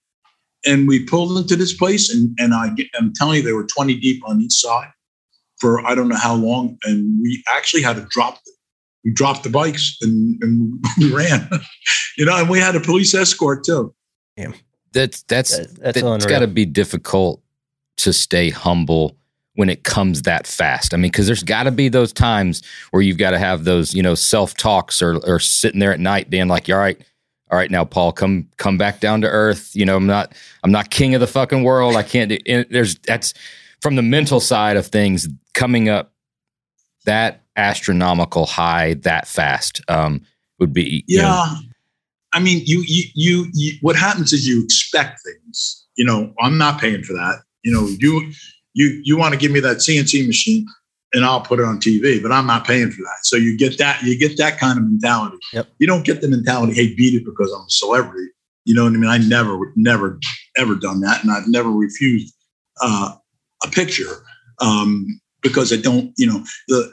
[0.64, 3.96] and we pulled into this place, and and I am telling you, there were 20
[3.96, 4.90] deep on each side
[5.58, 8.38] for I don't know how long, and we actually had to drop.
[9.04, 11.48] We dropped the bikes and, and we ran,
[12.16, 13.94] you know, and we had a police escort too.
[14.36, 14.52] Yeah,
[14.92, 17.42] that's that's that, that's, that's got to be difficult
[17.98, 19.16] to stay humble
[19.54, 20.94] when it comes that fast.
[20.94, 23.94] I mean, because there's got to be those times where you've got to have those,
[23.94, 26.98] you know, self talks or or sitting there at night being like, "All right,
[27.52, 29.76] all right now paul come come back down to earth.
[29.76, 30.32] You know i'm not
[30.64, 31.94] i'm not king of the fucking world.
[31.96, 33.34] I can't do there's that's
[33.80, 36.11] from the mental side of things coming up
[37.04, 40.20] that astronomical high that fast um
[40.58, 41.56] would be yeah know,
[42.32, 46.56] i mean you, you you you what happens is you expect things you know i'm
[46.56, 48.32] not paying for that you know you
[48.74, 50.66] you you want to give me that cnc machine
[51.14, 53.18] and I'll put it on TV, but I'm not paying for that.
[53.24, 55.36] So you get that, you get that kind of mentality.
[55.52, 55.68] Yep.
[55.78, 58.28] You don't get the mentality, hey, beat it because I'm a celebrity.
[58.64, 59.10] You know what I mean?
[59.10, 60.18] I never, never,
[60.56, 62.32] ever done that, and I've never refused
[62.80, 63.14] uh,
[63.64, 64.24] a picture
[64.60, 66.92] um, because I don't, you know, the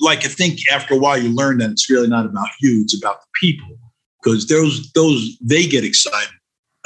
[0.00, 0.24] like.
[0.24, 3.20] I think after a while you learn that it's really not about you; it's about
[3.20, 3.76] the people
[4.22, 6.34] because those those they get excited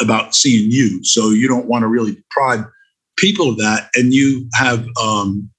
[0.00, 1.02] about seeing you.
[1.04, 2.64] So you don't want to really deprive
[3.16, 5.50] people of that, and you have um,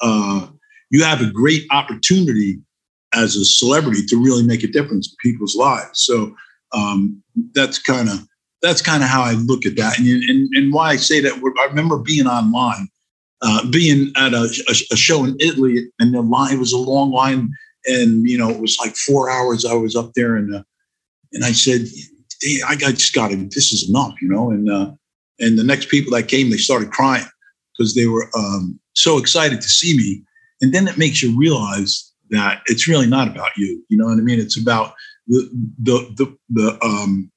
[0.00, 0.46] uh,
[0.90, 2.60] you have a great opportunity
[3.14, 6.04] as a celebrity to really make a difference in people's lives.
[6.04, 6.34] So
[6.72, 7.22] um,
[7.54, 8.26] that's kind of
[8.62, 11.32] that's kind of how I look at that, and, and and why I say that.
[11.58, 12.88] I remember being online,
[13.42, 17.10] uh, being at a, a, a, show in Italy, and the line was a long
[17.10, 17.50] line,
[17.86, 19.64] and you know it was like four hours.
[19.64, 20.62] I was up there, and uh,
[21.32, 21.86] and I said,
[22.40, 23.54] hey, I just got it.
[23.54, 24.50] This is enough, you know.
[24.50, 24.92] And uh,
[25.38, 27.26] and the next people that came, they started crying
[27.76, 30.22] because they were um, so excited to see me.
[30.60, 33.82] And then it makes you realize that it's really not about you.
[33.88, 34.40] You know what I mean?
[34.40, 34.94] It's about
[35.26, 35.48] the
[35.82, 37.30] the the, the um,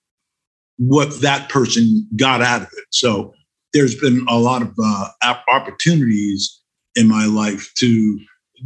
[0.77, 2.85] what that person got out of it.
[2.89, 3.33] So
[3.73, 5.09] there's been a lot of uh,
[5.47, 6.61] opportunities
[6.95, 8.19] in my life to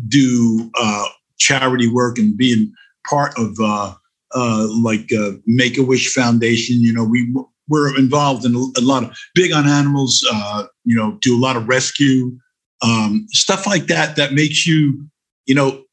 [0.08, 1.06] do uh,
[1.38, 2.72] charity work and being
[3.08, 3.94] part of uh,
[4.36, 6.82] uh, like uh, Make a Wish Foundation.
[6.82, 7.34] You know, we
[7.70, 10.26] we're involved in a lot of big on animals.
[10.32, 12.38] Uh, you know, do a lot of rescue
[12.82, 14.16] um, stuff like that.
[14.16, 15.06] That makes you,
[15.46, 15.84] you know,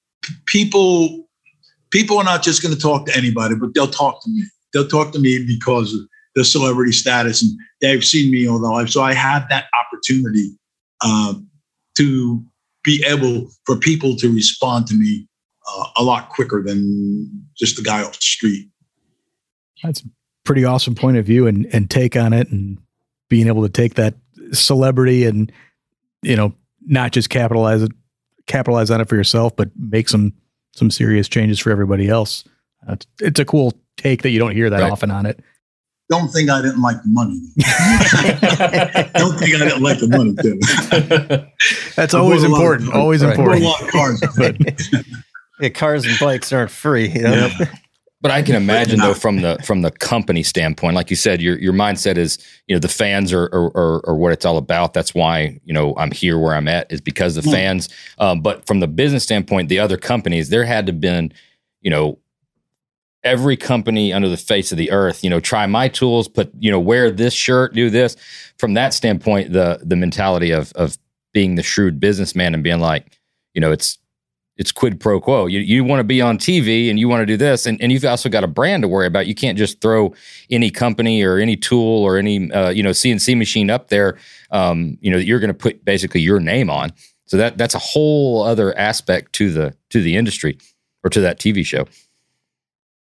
[0.47, 1.23] people.
[1.91, 4.43] People are not just going to talk to anybody, but they'll talk to me.
[4.73, 5.97] They'll talk to me because
[6.35, 8.89] the celebrity status, and they've seen me all their life.
[8.91, 10.59] So I have that opportunity
[11.01, 11.35] uh,
[11.97, 12.45] to
[12.83, 15.29] be able for people to respond to me
[15.69, 18.69] uh, a lot quicker than just the guy off the street.
[19.83, 20.07] That's a
[20.45, 22.79] pretty awesome point of view and, and take on it and
[23.29, 24.15] being able to take that
[24.53, 25.51] celebrity and,
[26.23, 26.55] you know,
[26.87, 27.93] not just capitalize it,
[28.47, 30.33] capitalize on it for yourself, but make some,
[30.75, 32.45] some serious changes for everybody else.
[32.87, 34.93] Uh, it's, it's a cool take that you don't hear that right.
[34.93, 35.41] often on it.
[36.11, 37.41] Don't think I didn't like the money.
[39.19, 40.61] don't think I didn't like the money, too.
[41.97, 42.91] That's always important.
[42.91, 43.39] Of, always right.
[43.39, 43.91] important.
[43.91, 44.23] Cars,
[45.61, 47.09] yeah, cars and bikes aren't free.
[47.09, 47.51] You know?
[47.59, 47.69] Yep.
[48.21, 51.59] But I can imagine though, from the from the company standpoint, like you said, your
[51.59, 54.95] your mindset is, you know, the fans are are, are, are what it's all about.
[54.95, 57.53] That's why you know I'm here where I'm at is because the mm.
[57.53, 57.91] fans.
[58.19, 61.35] Um, but from the business standpoint, the other companies, there had to been,
[61.83, 62.19] you know,
[63.25, 66.71] every company under the face of the earth, you know, try my tools, put, you
[66.71, 68.17] know, wear this shirt, do this.
[68.59, 70.97] From that standpoint, the the mentality of of
[71.33, 73.19] being the shrewd businessman and being like,
[73.55, 73.99] you know, it's
[74.57, 75.47] it's quid pro quo.
[75.47, 77.91] You, you want to be on TV and you want to do this, and, and
[77.91, 79.27] you've also got a brand to worry about.
[79.27, 80.15] You can't just throw
[80.49, 84.17] any company or any tool or any uh, you know CNC machine up there.
[84.51, 86.93] Um, you know that you're going to put basically your name on.
[87.27, 90.59] So that that's a whole other aspect to the to the industry
[91.03, 91.87] or to that TV show.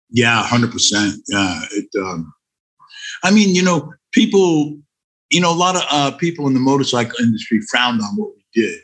[0.09, 1.15] Yeah, hundred percent.
[1.27, 1.87] Yeah, it.
[1.99, 2.33] Um,
[3.23, 4.77] I mean, you know, people,
[5.29, 8.43] you know, a lot of uh, people in the motorcycle industry frowned on what we
[8.53, 8.79] did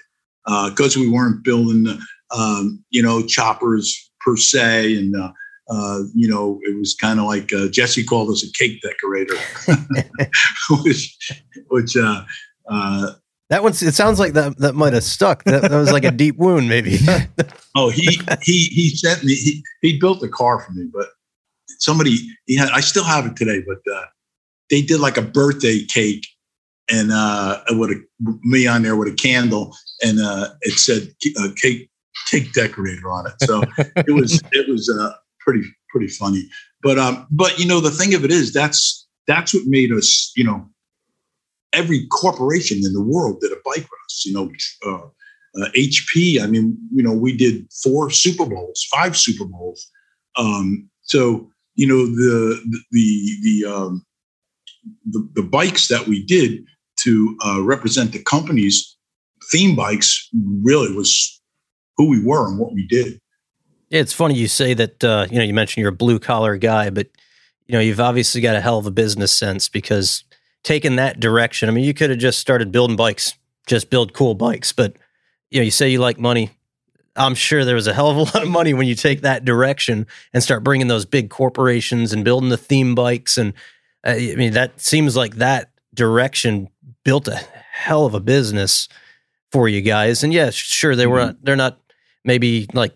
[0.70, 1.88] because uh, we weren't building
[2.34, 4.98] um, you know, choppers per se.
[4.98, 5.32] And, uh,
[5.70, 9.36] uh, you know, it was kind of like uh, Jesse called us a cake decorator,
[10.84, 11.18] which,
[11.70, 12.24] which, uh,
[12.70, 13.12] uh,
[13.54, 15.44] that one, it sounds like that, that might have stuck.
[15.44, 16.98] That, that was like a deep wound, maybe.
[17.76, 21.06] oh, he, he, he sent me, he, he built a car for me, but
[21.80, 24.06] somebody, he had, I still have it today, but, uh,
[24.70, 26.26] they did like a birthday cake
[26.92, 28.04] and uh, with a,
[28.42, 31.90] me on there with a candle, and uh, it said uh, "cake
[32.28, 33.34] cake decorator on it.
[33.44, 33.64] So
[33.96, 36.50] it was it was uh, pretty pretty funny.
[36.82, 40.32] But um, but you know the thing of it is that's that's what made us
[40.36, 40.68] you know
[41.74, 44.24] every corporation in the world did a bike with us.
[44.26, 44.52] You know,
[44.86, 45.08] uh,
[45.62, 46.42] uh, HP.
[46.42, 49.90] I mean, you know, we did four Super Bowls, five Super Bowls.
[50.36, 54.06] Um, so you know the the the um,
[55.06, 56.64] the, the bikes that we did
[57.02, 58.96] to uh, represent the company's
[59.52, 60.30] theme bikes
[60.64, 61.42] really was
[61.98, 63.20] who we were and what we did.
[63.90, 65.04] Yeah, it's funny you say that.
[65.04, 67.08] Uh, you know, you mentioned you're a blue collar guy, but
[67.68, 70.24] you know, you've obviously got a hell of a business sense because
[70.64, 71.70] taking that direction.
[71.70, 73.34] I mean, you could have just started building bikes,
[73.68, 74.96] just build cool bikes, but
[75.52, 76.52] you know, you say you like money.
[77.16, 79.46] I'm sure there was a hell of a lot of money when you take that
[79.46, 83.38] direction and start bringing those big corporations and building the theme bikes.
[83.38, 83.54] And
[84.06, 86.70] uh, I mean, that seems like that direction
[87.04, 87.40] built a
[87.72, 88.88] hell of a business
[89.52, 90.24] for you guys.
[90.24, 91.44] And yeah, sure, they were mm-hmm.
[91.44, 91.80] they're not
[92.24, 92.96] maybe like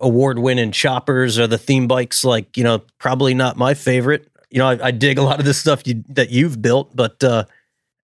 [0.00, 4.58] award winning choppers or the theme bikes like you know probably not my favorite you
[4.58, 7.44] know i, I dig a lot of this stuff you, that you've built but uh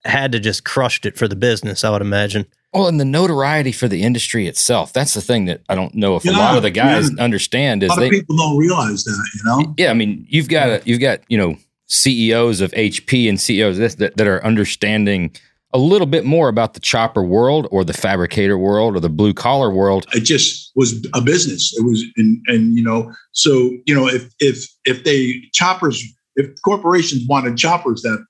[0.05, 3.71] had to just crushed it for the business i would imagine Well, and the notoriety
[3.71, 4.95] for the industry itself.
[4.95, 7.23] That's the thing that I don't know if a lot of the guys yeah.
[7.23, 9.75] understand A is lot they of people don't realize that, you know.
[9.77, 11.57] Yeah, I mean, you've got a, you've got you know
[11.93, 15.37] CEOs of HP and CEOs of this that, that are understanding
[15.75, 19.35] a little bit more about the chopper world or the fabricator world or the blue
[19.35, 20.07] collar world.
[20.15, 21.75] It just was a business.
[21.77, 23.53] It was, and and you know, so
[23.87, 26.03] you know, if if if they choppers,
[26.37, 28.25] if corporations wanted choppers that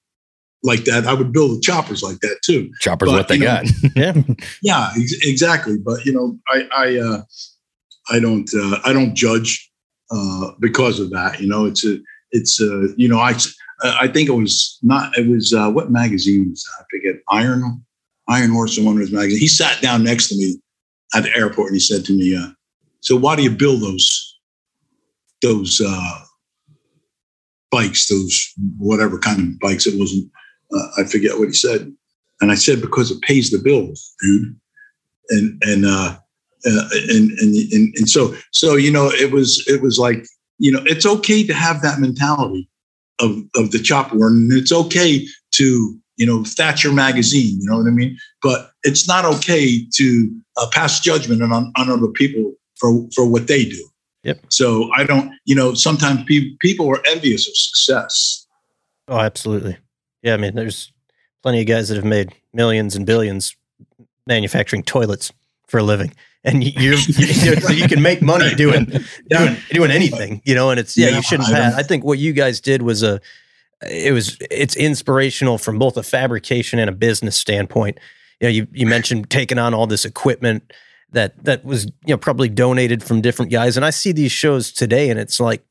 [0.62, 2.70] like that, I would build the choppers like that too.
[2.80, 3.66] Choppers But, what they know, got.
[3.96, 4.14] Yeah.
[4.62, 5.76] Yeah, ex- exactly.
[5.78, 7.22] But you know, I I uh,
[8.10, 9.70] I don't uh, I don't judge
[10.10, 11.40] uh, because of that.
[11.40, 11.98] You know, it's a
[12.30, 13.34] it's uh, you know I
[13.82, 16.84] I think it was not it was uh, what magazine was that?
[16.84, 17.84] I forget Iron
[18.28, 19.40] Iron Horse or one of his magazines.
[19.40, 20.60] He sat down next to me
[21.14, 22.48] at the airport and he said to me, uh,
[23.00, 24.38] "So why do you build those
[25.42, 26.18] those uh,
[27.72, 28.06] bikes?
[28.06, 30.30] Those whatever kind of bikes it wasn't."
[30.72, 31.92] Uh, I forget what he said.
[32.40, 34.56] And I said, because it pays the bills, dude.
[35.30, 36.16] And and uh,
[36.66, 40.26] uh, and, and and and so so you know it was it was like
[40.58, 42.68] you know it's okay to have that mentality
[43.20, 47.86] of of the world, and it's okay to you know Thatcher magazine, you know what
[47.86, 48.16] I mean.
[48.42, 53.46] But it's not okay to uh, pass judgment on on other people for for what
[53.46, 53.88] they do.
[54.24, 54.40] Yep.
[54.50, 58.46] So I don't, you know, sometimes pe- people are envious of success.
[59.08, 59.76] Oh, absolutely.
[60.22, 60.92] Yeah, I mean, there's
[61.42, 63.56] plenty of guys that have made millions and billions
[64.26, 65.32] manufacturing toilets
[65.66, 68.84] for a living, and you you're, you, can make money doing
[69.28, 70.70] doing, doing anything, you know.
[70.70, 71.74] And it's yeah, Yeah, you shouldn't I pass.
[71.74, 73.20] I think what you guys did was a
[73.82, 77.98] it was it's inspirational from both a fabrication and a business standpoint.
[78.40, 80.72] You know, you you mentioned taking on all this equipment
[81.12, 84.72] that that was you know probably donated from different guys, and I see these shows
[84.72, 85.64] today, and it's like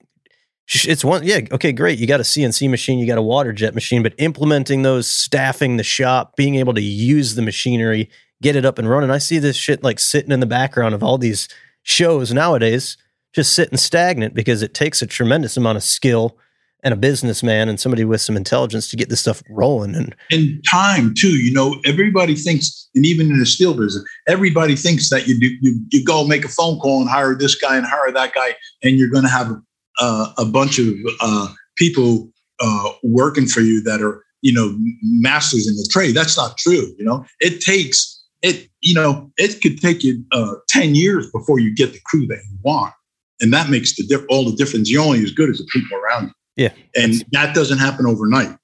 [0.86, 2.00] it's one yeah okay great.
[2.00, 5.76] You got a cnc machine you got a water jet machine but implementing those staffing
[5.76, 8.10] the shop being able to use the machinery
[8.42, 9.12] get it up and running.
[9.12, 11.48] I see this shit like sitting in the background of all these
[11.84, 12.98] shows nowadays
[13.34, 16.38] just sitting stagnant because it takes a tremendous amount of skill
[16.84, 20.64] and a businessman and somebody with some intelligence to get this stuff rolling and and
[20.70, 21.36] time too.
[21.36, 25.50] You know, everybody thinks, and even in the steel business, everybody thinks that you do
[25.62, 28.56] you, you go make a phone call and hire this guy and hire that guy,
[28.84, 29.52] and you're going to have
[30.00, 30.88] uh, a bunch of
[31.22, 36.16] uh, people uh, working for you that are you know masters in the trade.
[36.16, 36.94] That's not true.
[36.98, 38.68] You know, it takes it.
[38.82, 42.40] You know, it could take you uh, ten years before you get the crew that
[42.50, 42.94] you want,
[43.40, 44.90] and that makes the diff- all the difference.
[44.90, 46.34] You're only as good as the people around you.
[46.56, 46.74] Yeah.
[46.96, 48.56] and that doesn't happen overnight.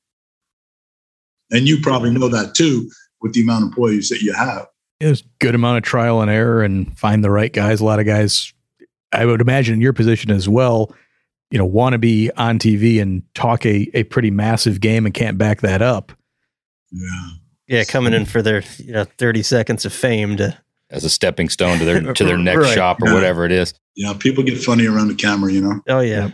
[1.51, 2.89] And you probably know that too
[3.21, 4.67] with the amount of employees that you have.
[4.99, 7.79] There's good amount of trial and error and find the right guys.
[7.79, 8.51] A lot of guys,
[9.11, 10.93] I would imagine in your position as well,
[11.51, 15.13] you know, want to be on TV and talk a, a pretty massive game and
[15.13, 16.11] can't back that up.
[16.91, 17.27] Yeah.
[17.67, 20.57] yeah coming in for their you know 30 seconds of fame to
[20.89, 22.73] as a stepping stone to their to their next Right.
[22.75, 23.13] shop or Yeah.
[23.13, 23.73] whatever it is.
[23.95, 24.13] Yeah.
[24.17, 25.81] People get funny around the camera, you know.
[25.89, 26.33] oh yeah Yep.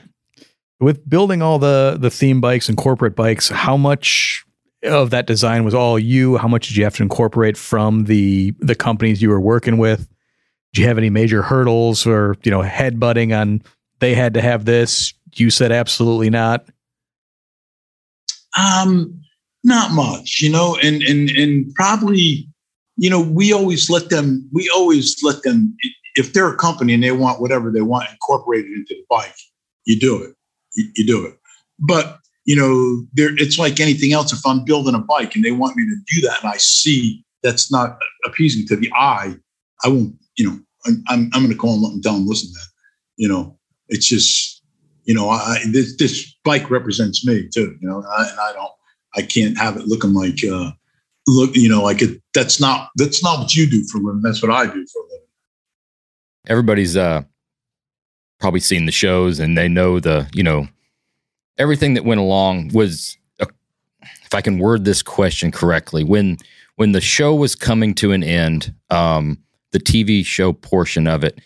[0.84, 4.44] With building all the the theme bikes and corporate bikes, how much
[4.84, 6.36] of that design was all you?
[6.36, 10.10] How much did you have to incorporate from the the companies you were working with?
[10.74, 13.62] Did you have any major hurdles or you know headbutting on
[14.00, 15.14] they had to have this?
[15.36, 16.66] You said absolutely not.
[18.58, 19.22] Um,
[19.64, 22.48] not much, you know, and and and probably,
[22.98, 24.48] you know, we always let them.
[24.52, 25.76] We always let them.
[26.16, 29.34] If they're a company and they want whatever they want incorporated into the bike,
[29.86, 30.36] you do it.
[30.76, 31.38] You, you do it.
[31.80, 33.30] But you know, there.
[33.38, 34.34] It's like anything else.
[34.34, 37.24] If I'm building a bike and they want me to do that, and I see
[37.42, 39.36] that's not appeasing to the eye,
[39.84, 40.16] I won't.
[40.38, 42.64] You know, I'm I'm, I'm going to call them up and tell them, listen, man.
[43.18, 43.58] You know,
[43.88, 44.64] it's just
[45.06, 47.78] you know, I, this this bike represents me too.
[47.82, 48.72] You know, and I, and I don't,
[49.16, 50.72] I can't have it looking like, uh,
[51.28, 52.22] look, you know, like it.
[52.34, 54.22] That's not that's not what you do for a living.
[54.22, 55.28] That's what I do for a living.
[56.48, 57.24] Everybody's uh
[58.44, 60.68] probably seen the shows and they know the, you know,
[61.58, 63.48] everything that went along was a,
[64.02, 66.36] if I can word this question correctly, when
[66.76, 69.38] when the show was coming to an end, um
[69.72, 71.40] the TV show portion of it,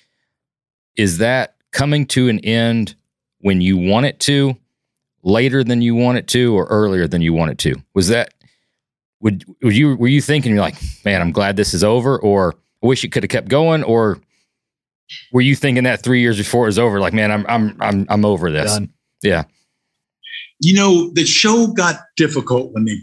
[0.95, 2.95] is that coming to an end
[3.41, 4.57] when you want it to,
[5.21, 7.75] later than you want it to, or earlier than you want it to?
[7.93, 8.33] Was that
[9.19, 12.55] would were you were you thinking you're like, man, I'm glad this is over, or
[12.81, 14.19] I wish it could have kept going, or
[15.31, 18.05] were you thinking that three years before it was over, like, man, I'm I'm I'm
[18.09, 18.71] I'm over this?
[18.73, 18.89] Done.
[19.23, 19.45] Yeah,
[20.59, 22.97] You know, the show got difficult when they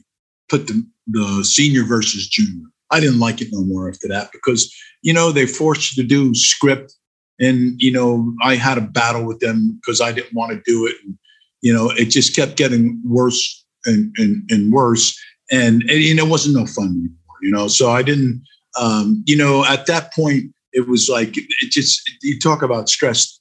[0.48, 2.66] put the the senior versus junior.
[2.90, 6.08] I didn't like it no more after that because you know they forced you to
[6.08, 6.94] do script,
[7.40, 10.86] and you know I had a battle with them because I didn't want to do
[10.86, 11.16] it, and
[11.62, 15.18] you know it just kept getting worse and and, and worse,
[15.50, 17.36] and, and you know, it wasn't no fun anymore.
[17.42, 18.42] You know, so I didn't
[18.78, 23.40] um, you know, at that point, it was like it just you talk about stress.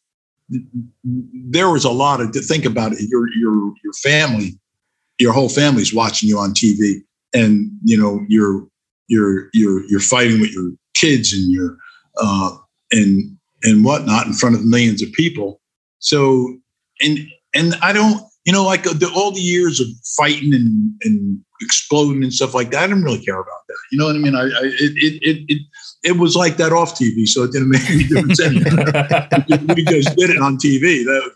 [1.03, 2.99] There was a lot of to think about it.
[3.09, 4.59] Your your your family,
[5.19, 7.01] your whole family's watching you on TV,
[7.33, 8.65] and you know you're
[9.07, 11.75] you're you're you're fighting with your kids and your
[12.17, 12.55] uh,
[12.91, 15.59] and and whatnot in front of millions of people.
[15.99, 16.55] So
[17.01, 17.19] and
[17.55, 19.87] and I don't you know, like the, all the years of
[20.17, 23.77] fighting and, and exploding and stuff like that, I didn't really care about that.
[23.91, 24.35] You know what I mean?
[24.35, 25.61] I, I it, it, it,
[26.03, 28.65] it, was like that off TV, so it didn't make any difference anyway.
[29.75, 31.05] we just did it on TV.
[31.05, 31.31] That,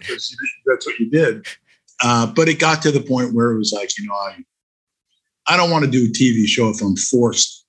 [0.66, 1.48] that's what you did.
[2.04, 4.38] Uh, but it got to the point where it was like, you know, I,
[5.48, 7.66] I don't want to do a TV show if I'm forced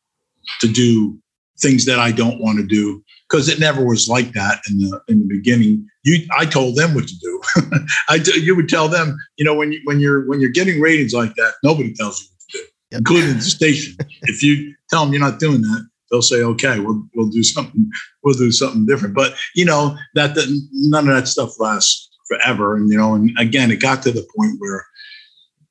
[0.60, 1.18] to do
[1.60, 5.00] things that I don't want to do because it never was like that in the
[5.08, 5.86] in the beginning.
[6.04, 7.40] You, I told them what to do.
[8.08, 11.12] I, you would tell them, you know, when you when you're when you're getting ratings
[11.12, 12.98] like that, nobody tells you what to do, yep.
[12.98, 13.96] including the station.
[14.22, 17.88] if you tell them you're not doing that, they'll say, okay, we'll we'll do something,
[18.22, 19.14] we'll do something different.
[19.14, 23.36] But you know that, that none of that stuff lasts forever, and you know, and
[23.38, 24.86] again, it got to the point where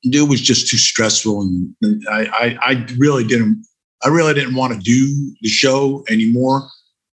[0.04, 3.66] it was just too stressful, and, and I, I I really didn't
[4.04, 6.70] I really didn't want to do the show anymore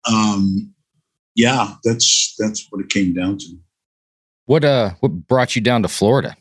[0.09, 0.73] um,
[1.35, 3.57] yeah, that's that's what it came down to.
[4.47, 6.37] What uh, what brought you down to Florida?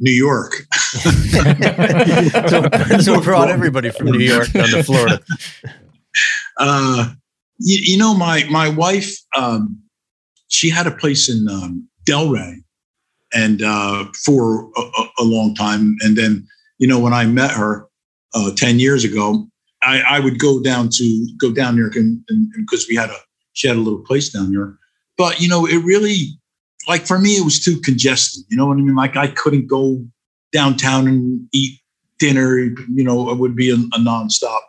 [0.00, 0.52] New York.
[2.48, 2.68] so,
[3.00, 5.20] so brought everybody from New York down to Florida.
[6.58, 7.12] Uh,
[7.58, 9.80] you, you, know, my my wife, um,
[10.48, 12.56] she had a place in um, Delray,
[13.32, 14.82] and uh, for a,
[15.20, 16.46] a, long time, and then
[16.78, 17.88] you know when I met her
[18.34, 19.48] uh, ten years ago,
[19.84, 22.20] I, I would go down to go down there and
[22.56, 23.16] because we had a
[23.52, 24.76] she had a little place down there.
[25.16, 26.38] But you know, it really
[26.88, 28.44] like for me it was too congested.
[28.48, 28.94] You know what I mean?
[28.94, 30.04] Like I couldn't go
[30.52, 31.80] downtown and eat
[32.18, 32.58] dinner.
[32.58, 34.60] You know, it would be a, a nonstop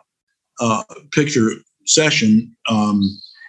[0.60, 1.50] uh, picture
[1.84, 2.54] session.
[2.68, 3.00] Um,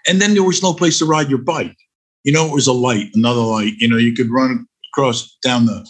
[0.07, 1.75] and then there was no place to ride your bike.
[2.23, 3.73] You know, it was a light, another light.
[3.77, 5.89] You know, you could run across down the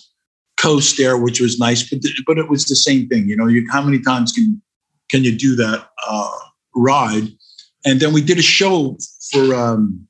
[0.57, 3.27] coast there, which was nice, but but it was the same thing.
[3.27, 4.61] You know, you how many times can
[5.09, 6.37] can you do that uh,
[6.75, 7.27] ride?
[7.85, 8.97] And then we did a show
[9.31, 10.07] for um,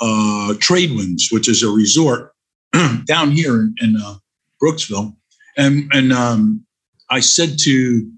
[0.00, 2.32] uh, Tradewinds, which is a resort
[3.06, 4.14] down here in, in uh,
[4.62, 5.14] Brooksville.
[5.56, 6.64] And and um,
[7.10, 8.10] I said to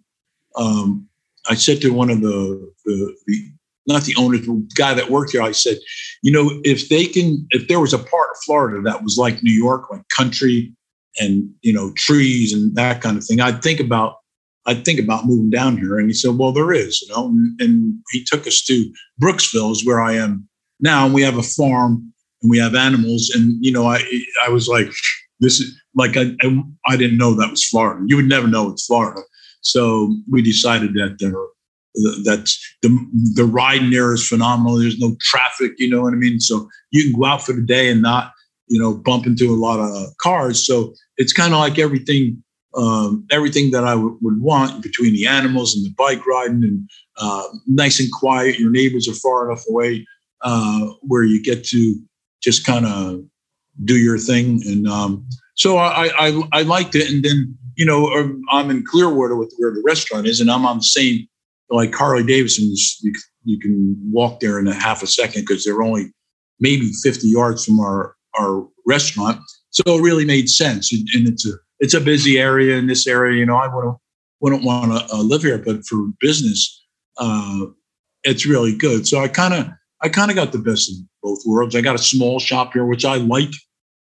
[0.56, 1.08] um,
[1.48, 3.52] I said to one of the, the, the
[3.86, 5.78] not the owner, the guy that worked here, I said,
[6.22, 9.42] you know, if they can, if there was a part of Florida that was like
[9.42, 10.72] New York, like country
[11.20, 14.16] and you know trees and that kind of thing, I'd think about
[14.66, 15.98] I'd think about moving down here.
[15.98, 19.72] And he said, well, there is, you know, and, and he took us to Brooksville
[19.72, 20.48] is where I am
[20.80, 21.04] now.
[21.04, 23.30] And we have a farm and we have animals.
[23.34, 24.02] And, you know, I,
[24.44, 24.90] I was like,
[25.40, 28.04] this is like, I, I, I didn't know that was Florida.
[28.06, 29.20] You would never know it's Florida.
[29.62, 31.34] So we decided that there,
[32.24, 32.88] that's the
[33.34, 34.78] the ride there is phenomenal.
[34.78, 36.40] There's no traffic, you know what I mean.
[36.40, 38.32] So you can go out for the day and not,
[38.68, 40.66] you know, bump into a lot of cars.
[40.66, 42.42] So it's kind of like everything
[42.74, 46.88] um, everything that I w- would want between the animals and the bike riding and
[47.18, 48.58] uh, nice and quiet.
[48.58, 50.06] Your neighbors are far enough away
[50.42, 51.96] uh, where you get to
[52.42, 53.22] just kind of
[53.84, 54.62] do your thing.
[54.66, 57.10] And um, so I, I, I liked it.
[57.10, 60.66] And then, you know, um, I'm in Clearwater with where the restaurant is, and I'm
[60.66, 61.26] on the same,
[61.70, 63.12] like Harley Davidson's, you,
[63.44, 66.12] you can walk there in a half a second because they're only
[66.60, 69.40] maybe 50 yards from our, our restaurant.
[69.70, 70.92] So it really made sense.
[70.92, 71.52] And, and it's a,
[71.82, 73.38] it's a busy area in this area.
[73.38, 73.96] You know, I wouldn't
[74.40, 76.82] wouldn't want to uh, live here, but for business,
[77.18, 77.66] uh,
[78.22, 79.06] it's really good.
[79.06, 79.66] So I kind of
[80.00, 81.76] I kind of got the best of both worlds.
[81.76, 83.50] I got a small shop here, which I like.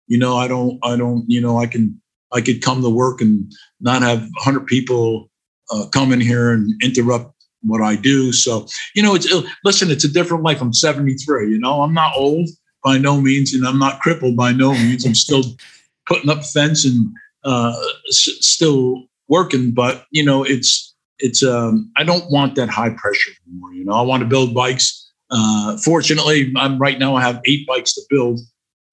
[0.08, 2.00] You know, I don't I don't you know I can
[2.34, 5.32] I could come to work and not have 100 people
[5.72, 8.34] uh, come in here and interrupt what I do.
[8.34, 10.62] So you know, it's listen, it's a different life.
[10.62, 11.50] I'm 73.
[11.50, 12.50] You know, I'm not old
[12.84, 15.06] by no means, and I'm not crippled by no means.
[15.06, 15.44] I'm still
[16.08, 17.74] putting up fence and uh,
[18.10, 23.32] s- still working, but you know, it's it's um, I don't want that high pressure
[23.48, 23.74] anymore.
[23.74, 25.08] You know, I want to build bikes.
[25.32, 27.16] Uh, fortunately, I'm right now.
[27.16, 28.40] I have eight bikes to build,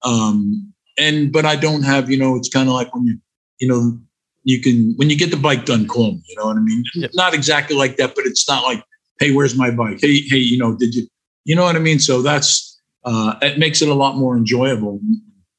[0.03, 2.09] um, and but I don't have.
[2.09, 3.17] You know, it's kind of like when you
[3.59, 3.97] you know
[4.43, 6.21] you can when you get the bike done, call me.
[6.27, 6.83] You know what I mean?
[6.95, 7.11] Yep.
[7.15, 8.83] Not exactly like that, but it's not like,
[9.19, 9.99] hey, where's my bike?
[10.01, 11.07] Hey, hey, you know, did you?
[11.45, 11.99] You know what I mean?
[11.99, 14.99] So that's uh, it makes it a lot more enjoyable.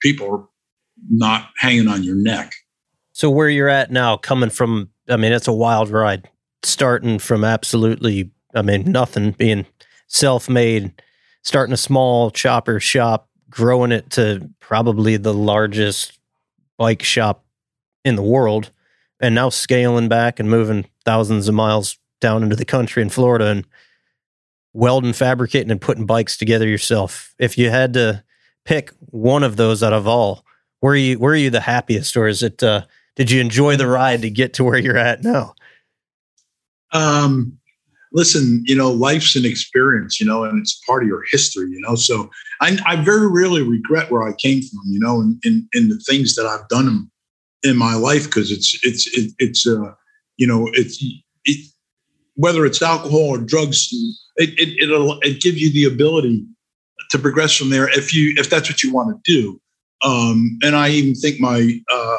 [0.00, 0.48] People are
[1.10, 2.52] not hanging on your neck.
[3.18, 6.30] So where you're at now, coming from, I mean, it's a wild ride.
[6.62, 9.66] Starting from absolutely, I mean, nothing, being
[10.06, 10.92] self-made,
[11.42, 16.16] starting a small chopper shop, growing it to probably the largest
[16.76, 17.44] bike shop
[18.04, 18.70] in the world,
[19.18, 23.46] and now scaling back and moving thousands of miles down into the country in Florida
[23.46, 23.66] and
[24.72, 27.34] welding, fabricating, and putting bikes together yourself.
[27.36, 28.22] If you had to
[28.64, 30.44] pick one of those out of all,
[30.80, 32.62] were you were you the happiest, or is it?
[32.62, 32.82] Uh,
[33.18, 35.54] did you enjoy the ride to get to where you're at now?
[36.92, 37.58] Um,
[38.12, 41.80] listen, you know, life's an experience, you know, and it's part of your history, you
[41.80, 41.96] know.
[41.96, 46.36] So I, I very rarely regret where I came from, you know, and, the things
[46.36, 46.86] that I've done
[47.64, 49.92] in, in my life because it's it's it, it's uh
[50.36, 51.02] you know it's
[51.44, 51.72] it,
[52.36, 53.88] whether it's alcohol or drugs,
[54.36, 56.46] it, it it'll it gives you the ability
[57.10, 59.60] to progress from there if you if that's what you want to do.
[60.04, 62.18] Um, and I even think my uh,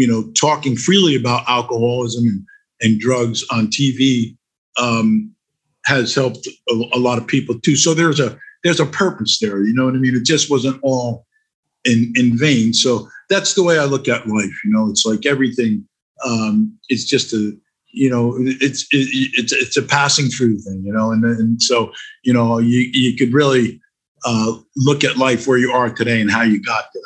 [0.00, 2.42] you know talking freely about alcoholism and,
[2.80, 4.34] and drugs on TV
[4.78, 5.30] um,
[5.84, 7.76] has helped a, a, lot of people too.
[7.76, 9.62] So there's a there's a purpose there.
[9.62, 10.16] You know what I mean?
[10.16, 11.26] It just wasn't all
[11.84, 12.72] in in vain.
[12.72, 14.64] So that's the way I look at life.
[14.64, 15.86] You know, it's like everything.
[16.24, 17.52] Um, it's just a
[17.92, 20.82] you know it's it, it's it's a passing through thing.
[20.82, 21.92] You know, and and so
[22.24, 23.78] you know you you could really
[24.24, 27.02] uh, look at life where you are today and how you got there.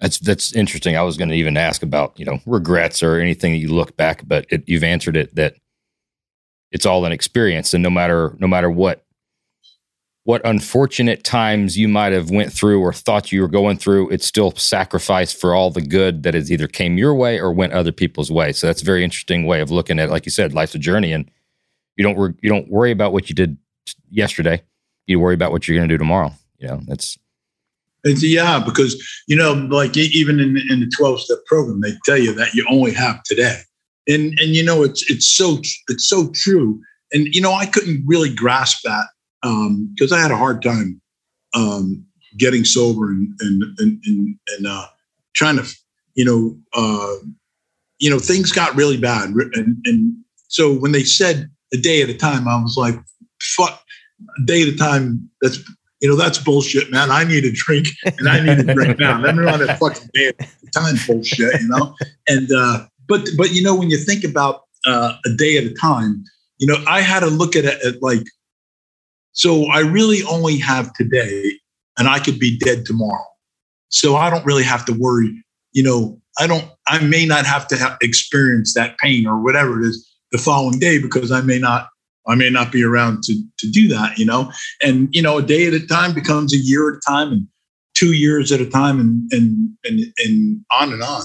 [0.00, 0.96] That's that's interesting.
[0.96, 3.96] I was going to even ask about you know regrets or anything that you look
[3.96, 5.54] back, but it, you've answered it that
[6.70, 7.74] it's all an experience.
[7.74, 9.04] And no matter no matter what
[10.24, 14.26] what unfortunate times you might have went through or thought you were going through it's
[14.26, 17.92] still sacrifice for all the good that has either came your way or went other
[17.92, 18.52] people's way.
[18.52, 20.78] So that's a very interesting way of looking at it like you said life's a
[20.78, 21.28] journey and
[21.96, 23.58] you don't re- you don't worry about what you did
[24.10, 24.62] yesterday.
[25.06, 26.32] You worry about what you're going to do tomorrow.
[26.58, 27.18] You know that's
[28.08, 28.96] it's, yeah because
[29.26, 32.64] you know like even in, in the 12 step program they tell you that you
[32.70, 33.60] only have today.
[34.08, 36.80] And and you know it's it's so it's so true.
[37.12, 39.06] And you know i couldn't really grasp that
[39.42, 41.00] because um, i had a hard time
[41.54, 42.04] um,
[42.36, 44.86] getting sober and and and and, and uh,
[45.34, 45.76] trying to
[46.14, 47.16] you know uh,
[47.98, 49.30] you know things got really bad.
[49.30, 50.14] And and
[50.48, 52.94] so when they said a day at a time i was like
[53.40, 53.82] fuck
[54.38, 55.58] a day at a time that's
[56.00, 57.10] you know that's bullshit man.
[57.10, 59.18] I need a drink and i need a drink now.
[59.18, 61.94] Me run that fucking day at a time bullshit you know?
[62.28, 65.74] And uh but but you know when you think about uh, a day at a
[65.74, 66.24] time
[66.58, 68.24] you know i had to look at it at like
[69.32, 71.52] so i really only have today
[71.98, 73.24] and i could be dead tomorrow.
[73.88, 77.66] So i don't really have to worry you know i don't i may not have
[77.68, 81.58] to have experience that pain or whatever it is the following day because i may
[81.58, 81.88] not
[82.28, 84.50] i may not be around to to do that you know
[84.82, 87.48] and you know a day at a time becomes a year at a time and
[87.94, 91.22] two years at a time and and and, and on and on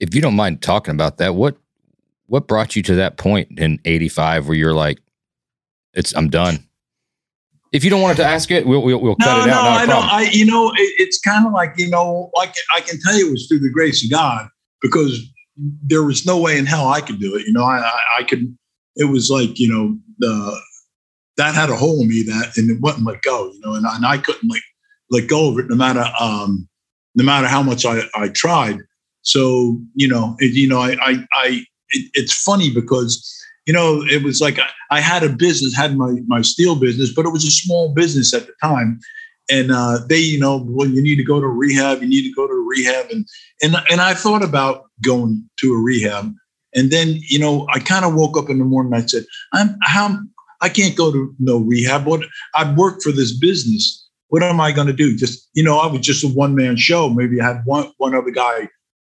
[0.00, 1.56] if you don't mind talking about that, what
[2.26, 4.98] what brought you to that point in '85 where you're like,
[5.92, 6.66] "It's I'm done."
[7.72, 9.62] If you don't want to ask it, we'll we'll, we'll no, cut it no, out.
[9.62, 10.04] No, I don't.
[10.04, 13.28] I you know, it, it's kind of like you know, like I can tell you
[13.28, 14.48] it was through the grace of God
[14.80, 15.20] because
[15.82, 17.46] there was no way in hell I could do it.
[17.46, 18.56] You know, I I, I could.
[18.96, 23.06] It was like you know that had a hole in me that and it wouldn't
[23.06, 23.50] let go.
[23.52, 24.62] You know, and I, and I couldn't like
[25.10, 26.68] let go of it no matter um
[27.14, 28.78] no matter how much I I tried.
[29.22, 33.26] So you know, it, you know, I, I, I it, it's funny because
[33.66, 37.12] you know it was like I, I, had a business, had my my steel business,
[37.12, 39.00] but it was a small business at the time,
[39.50, 42.34] and uh, they, you know, well, you need to go to rehab, you need to
[42.34, 43.26] go to rehab, and
[43.62, 46.32] and and I thought about going to a rehab,
[46.74, 49.76] and then you know, I kind of woke up in the morning, I said, I'm
[49.82, 50.18] how
[50.60, 52.06] I can't go to no rehab.
[52.06, 53.96] What I've worked for this business.
[54.28, 55.16] What am I going to do?
[55.16, 57.08] Just you know, I was just a one man show.
[57.08, 58.68] Maybe I had one one other guy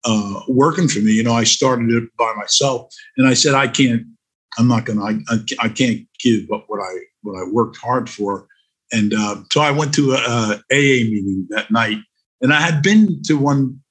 [0.04, 1.14] uh, working for me.
[1.14, 4.04] You know, I started it by myself, and I said, I can't.
[4.58, 5.04] I'm not gonna.
[5.04, 5.20] I,
[5.60, 8.48] I, can't give what, what I what I worked hard for.
[8.92, 11.98] And uh, so I went to a, a, AA meeting that night,
[12.42, 13.82] and I had been to one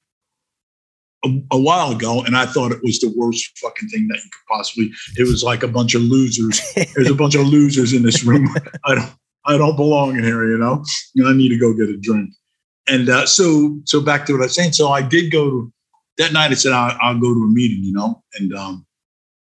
[1.25, 4.31] a, a, while ago, and I thought it was the worst fucking thing that you
[4.31, 4.91] could possibly.
[5.17, 6.61] It was like a bunch of losers.
[6.95, 8.49] There's a bunch of losers in this room.
[8.85, 9.13] I don't.
[9.47, 10.49] I don't belong in here.
[10.51, 10.85] You know.
[11.27, 12.31] I need to go get a drink.
[12.87, 14.73] And uh, so, so back to what I was saying.
[14.73, 15.73] So I did go to
[16.19, 18.87] that night I said I'll, I'll, go to a meeting, you know, and um,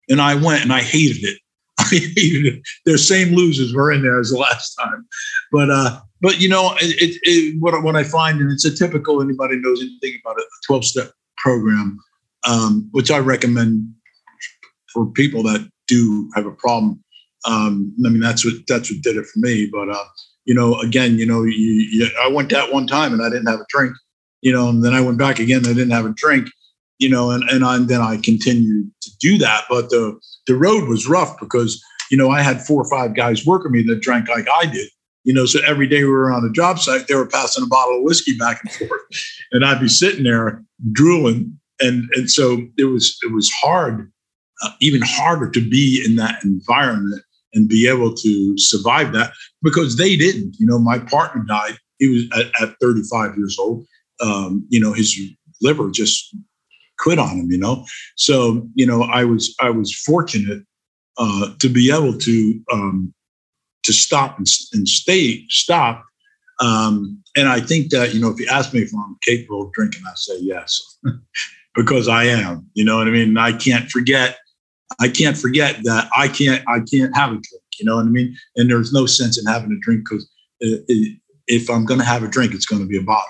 [0.10, 1.40] and I went and I hated it.
[1.80, 2.62] I hated it.
[2.86, 5.06] Their same losers were in there as the last time,
[5.52, 9.22] but uh, but you know, it, it, what what I find, and it's a typical
[9.22, 11.12] anybody knows anything about it, a twelve step
[11.42, 11.98] program,
[12.48, 13.94] um, which I recommend
[14.94, 17.04] for people that do have a problem.
[17.46, 19.68] Um, I mean, that's what that's what did it for me.
[19.72, 20.06] But uh,
[20.46, 21.52] you know, again, you know, you,
[21.92, 23.94] you, I went that one time and I didn't have a drink,
[24.42, 25.60] you know, and then I went back again.
[25.60, 26.50] And I didn't have a drink,
[27.00, 29.66] you know, and and, I, and then I continued to do that.
[29.70, 33.46] But the the road was rough because you know I had four or five guys
[33.46, 34.90] working me that drank like I did.
[35.24, 37.68] You know, so every day we were on a job site, they were passing a
[37.68, 39.02] bottle of whiskey back and forth,
[39.52, 44.12] and I'd be sitting there drooling, and and so it was it was hard
[44.62, 47.22] uh, even harder to be in that environment
[47.54, 50.56] and be able to survive that because they didn't.
[50.60, 51.78] You know, my partner died.
[52.00, 53.86] He was at, at 35 years old.
[54.22, 55.20] Um, you know, his
[55.62, 56.36] liver just
[57.00, 57.52] quit on him.
[57.52, 60.64] You know, so you know, I was I was fortunate
[61.18, 63.14] uh, to be able to um,
[63.84, 66.04] to stop and, and stay stop.
[66.60, 69.74] Um, and I think that you know, if you ask me if I'm capable of
[69.74, 71.00] drinking, I say yes,
[71.76, 72.68] because I am.
[72.74, 73.38] You know what I mean?
[73.38, 74.38] I can't forget
[75.00, 77.64] I can't forget that I can't I can't have a drink.
[77.80, 78.36] You know what I mean?
[78.56, 80.30] And there's no sense in having a drink because
[81.48, 83.26] if I'm going to have a drink, it's going to be a bottle.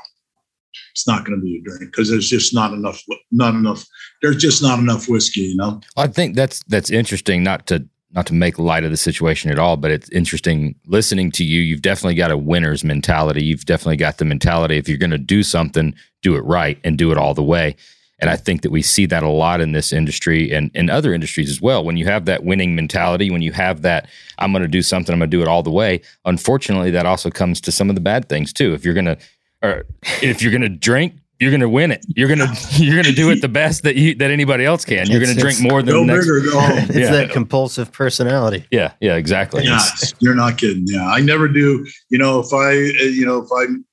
[0.92, 3.02] It's not going to be a drink because there's just not enough.
[3.32, 3.86] Not enough.
[4.22, 5.42] There's just not enough whiskey.
[5.42, 5.82] You know.
[5.96, 7.44] I think that's that's interesting.
[7.44, 11.32] Not to not to make light of the situation at all, but it's interesting listening
[11.32, 11.62] to you.
[11.62, 13.44] You've definitely got a winner's mentality.
[13.44, 16.98] You've definitely got the mentality if you're going to do something, do it right and
[16.98, 17.76] do it all the way.
[18.20, 21.12] And I think that we see that a lot in this industry and in other
[21.14, 21.84] industries as well.
[21.84, 24.08] When you have that winning mentality, when you have that,
[24.38, 26.02] I'm going to do something, I'm going to do it all the way.
[26.26, 28.74] Unfortunately, that also comes to some of the bad things too.
[28.74, 29.18] If you're going to,
[29.64, 29.86] or
[30.22, 32.06] if you're going to drink, you're going to win it.
[32.16, 34.86] You're going to you're going to do it the best that you that anybody else
[34.86, 35.08] can.
[35.08, 36.30] You're going to drink more than the next.
[36.92, 37.12] It's yeah.
[37.12, 38.66] that compulsive personality.
[38.72, 39.64] Yeah, yeah, exactly.
[39.64, 39.82] Yeah,
[40.20, 40.86] you're not kidding.
[40.88, 41.86] Yeah, I never do.
[42.10, 43.84] You know, if I you know if I'm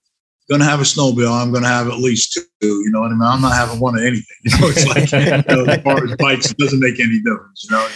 [0.50, 2.68] going to have a snowmobile, I'm going to have at least two.
[2.68, 3.22] You know what I mean?
[3.22, 4.24] I'm not having one of anything.
[4.44, 7.64] You know, it's like you know, as far as bikes, it doesn't make any difference.
[7.64, 7.88] You know,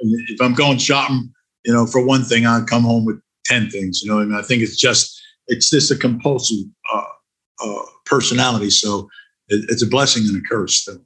[0.00, 1.30] if I'm going shopping,
[1.64, 4.02] you know, for one thing, I come home with ten things.
[4.02, 7.04] You know, I mean, I think it's just it's just a compulsive uh,
[7.62, 8.70] uh, personality.
[8.70, 9.08] So
[9.48, 10.84] it, it's a blessing and a curse.
[10.84, 11.00] Though.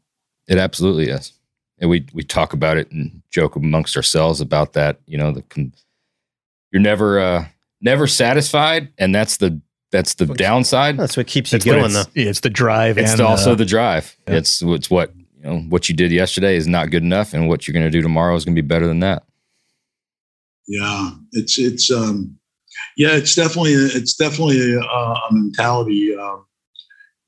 [0.48, 1.32] It absolutely is,
[1.78, 5.00] and we we talk about it and joke amongst ourselves about that.
[5.06, 5.72] You know, the
[6.70, 7.46] you're never uh,
[7.80, 10.96] never satisfied, and that's the that's the downside.
[10.96, 12.04] That's what keeps you going, though.
[12.14, 12.98] It's the drive.
[12.98, 14.16] It's and, also uh, the drive.
[14.28, 14.36] Yeah.
[14.36, 15.58] It's it's what you know.
[15.68, 18.36] What you did yesterday is not good enough, and what you're going to do tomorrow
[18.36, 19.24] is going to be better than that.
[20.68, 22.38] Yeah, it's it's um,
[22.96, 26.16] yeah, it's definitely it's definitely a, a mentality.
[26.16, 26.46] Um,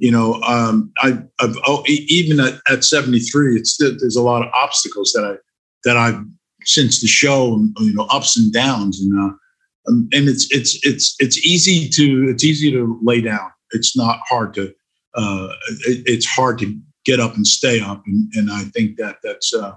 [0.02, 4.52] you know, um, I, I've oh, even at, at 73, it's there's a lot of
[4.52, 5.36] obstacles that I
[5.84, 6.20] that I've
[6.64, 9.32] since the show, you know, ups and downs, and uh,
[9.86, 13.48] um, and it's it's it's it's easy to it's easy to lay down.
[13.70, 14.74] It's not hard to
[15.14, 15.48] uh,
[15.86, 19.54] it, it's hard to get up and stay up, and, and I think that that's
[19.54, 19.76] uh,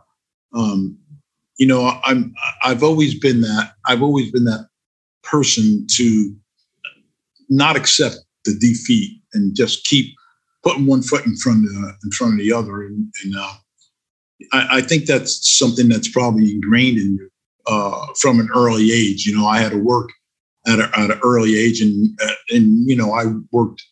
[0.56, 0.98] um,
[1.60, 4.70] you know I'm I've always been that I've always been that
[5.22, 6.36] person to
[7.48, 10.16] not accept the defeat and just keep
[10.64, 13.54] putting one foot in front of the, in front of the other, and, and uh,
[14.52, 17.30] I, I think that's something that's probably ingrained in you
[17.68, 19.26] uh, from an early age.
[19.26, 20.10] You know, I had to work
[20.68, 23.84] at, a, at an early age, and uh, and you know, I worked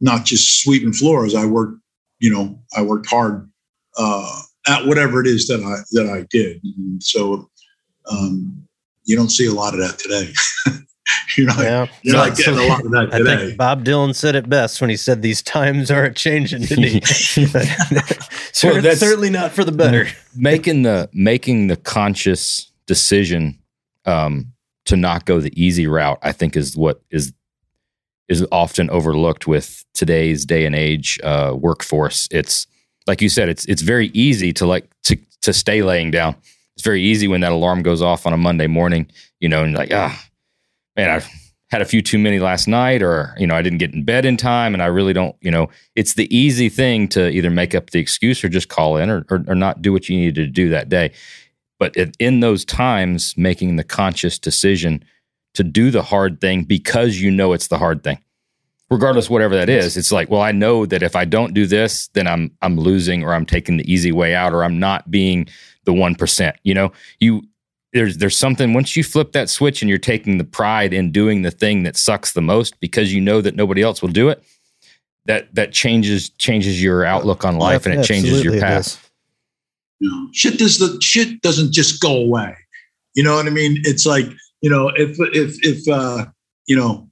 [0.00, 1.34] not just sweeping floors.
[1.34, 1.80] I worked,
[2.20, 3.50] you know, I worked hard
[3.98, 6.62] uh, at whatever it is that I that I did.
[6.62, 7.50] And so,
[8.10, 8.66] um,
[9.04, 10.32] you don't see a lot of that today.
[11.36, 11.86] you're not, yeah.
[12.02, 13.32] you're not getting a lot of that today.
[13.32, 16.84] I think Bob Dylan said it best when he said these times are changing, didn't
[16.84, 17.00] he?
[18.64, 20.08] well, that's certainly not for the better.
[20.36, 23.58] Making the making the conscious decision
[24.04, 24.52] um,
[24.86, 27.32] to not go the easy route, I think, is what is
[28.28, 32.28] is often overlooked with today's day and age uh, workforce.
[32.30, 32.66] It's
[33.06, 36.36] like you said, it's it's very easy to like to to stay laying down.
[36.74, 39.74] It's very easy when that alarm goes off on a Monday morning, you know, and
[39.74, 40.27] like, ah,
[40.98, 41.24] man, I
[41.70, 44.26] had a few too many last night, or you know, I didn't get in bed
[44.26, 47.74] in time, and I really don't, you know, it's the easy thing to either make
[47.74, 50.34] up the excuse or just call in or, or, or not do what you needed
[50.34, 51.12] to do that day.
[51.78, 55.04] But in those times, making the conscious decision
[55.54, 58.18] to do the hard thing because you know it's the hard thing,
[58.90, 59.96] regardless whatever that is.
[59.96, 63.22] It's like, well, I know that if I don't do this, then I'm I'm losing,
[63.22, 65.48] or I'm taking the easy way out, or I'm not being
[65.84, 66.56] the one percent.
[66.64, 67.42] You know, you
[67.92, 71.42] there's there's something once you flip that switch and you're taking the pride in doing
[71.42, 74.42] the thing that sucks the most because you know that nobody else will do it.
[75.24, 79.10] That that changes changes your outlook on life and it changes your path.
[80.00, 82.54] You know, shit does the shit doesn't just go away.
[83.14, 83.78] You know what I mean?
[83.84, 84.26] It's like
[84.60, 86.26] you know if if if uh,
[86.66, 87.08] you know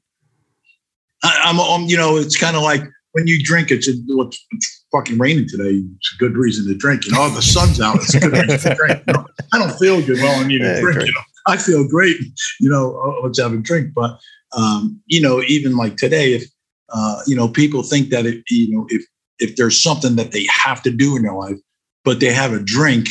[1.23, 5.19] I, am um, you know it's kind of like when you drink it's, it's fucking
[5.19, 5.83] raining today.
[5.97, 7.07] It's a good reason to drink.
[7.07, 7.97] You know, the sun's out.
[7.97, 9.03] It's a good reason to drink.
[9.07, 10.19] You know, I don't feel good.
[10.19, 11.01] Well, I need a drink.
[11.01, 12.17] You know, I feel great.
[12.61, 13.93] You know, let's have a drink.
[13.95, 14.19] But
[14.57, 16.45] um, you know, even like today, if
[16.91, 19.05] uh, you know, people think that if you know if
[19.39, 21.59] if there's something that they have to do in their life,
[22.05, 23.09] but they have a drink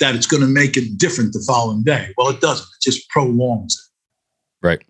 [0.00, 2.14] that it's going to make it different the following day.
[2.16, 2.64] Well, it doesn't.
[2.64, 4.66] It just prolongs it.
[4.66, 4.84] Right.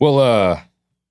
[0.00, 0.60] Well, uh,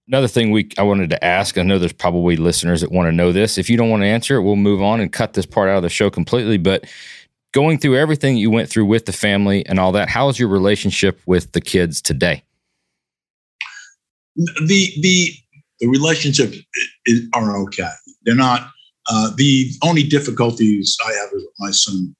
[0.08, 1.58] another thing we I wanted to ask.
[1.58, 3.58] I know there's probably listeners that want to know this.
[3.58, 5.78] If you don't want to answer it, we'll move on and cut this part out
[5.78, 6.58] of the show completely.
[6.58, 6.86] But
[7.54, 10.50] going through everything you went through with the family and all that, how is your
[10.50, 12.44] relationship with the kids today?
[14.36, 15.34] The the
[15.80, 16.54] the relationship
[17.06, 17.90] is, are okay.
[18.24, 18.70] They're not.
[19.10, 22.14] Uh, the only difficulties I have is with my son,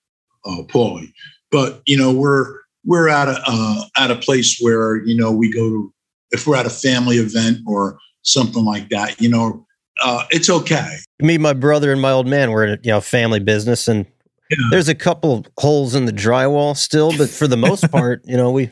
[0.46, 1.12] uh, Paulie.
[1.52, 5.52] But you know, we're we're at a uh, at a place where you know we
[5.52, 5.94] go to
[6.32, 9.20] if we're at a family event or something like that.
[9.20, 9.66] You know,
[10.04, 10.98] uh, it's okay.
[11.20, 14.06] Me, my brother, and my old man were in a you know family business, and
[14.50, 14.58] yeah.
[14.70, 18.52] there's a couple holes in the drywall still, but for the most part, you know,
[18.52, 18.72] we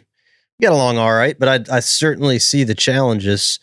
[0.62, 1.38] get along all right.
[1.38, 3.60] But I, I certainly see the challenges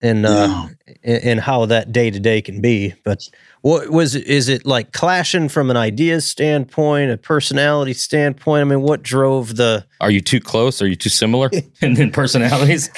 [0.00, 0.68] and uh,
[1.04, 2.94] and how that day to day can be.
[3.04, 3.28] But
[3.62, 4.26] what was it?
[4.26, 8.60] Is it like clashing from an ideas standpoint, a personality standpoint?
[8.60, 9.86] I mean, what drove the?
[10.00, 10.82] Are you too close?
[10.82, 11.48] Are you too similar
[11.80, 12.90] in, in personalities?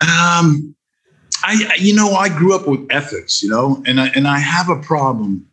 [0.00, 0.74] Um,
[1.44, 4.70] I you know I grew up with ethics, you know, and I and I have
[4.70, 5.46] a problem.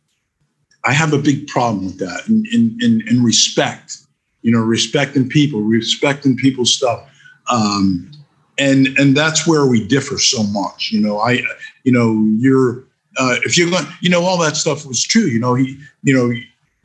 [0.85, 3.97] I have a big problem with that, in in in, in respect,
[4.43, 7.09] you know, respecting people, respecting people's stuff.
[7.51, 8.09] Um,
[8.57, 11.41] and and that's where we differ so much you know i
[11.83, 12.83] you know you're
[13.17, 16.13] uh, if you're going you know all that stuff was true you know he you
[16.13, 16.33] know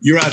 [0.00, 0.32] you're at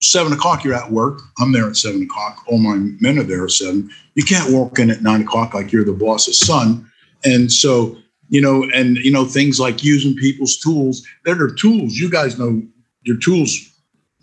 [0.00, 3.44] seven o'clock you're at work i'm there at seven o'clock all my men are there
[3.44, 6.88] at seven you can't walk in at nine o'clock like you're the boss's son
[7.24, 7.96] and so
[8.28, 12.38] you know and you know things like using people's tools they're their tools you guys
[12.38, 12.62] know
[13.02, 13.72] your tools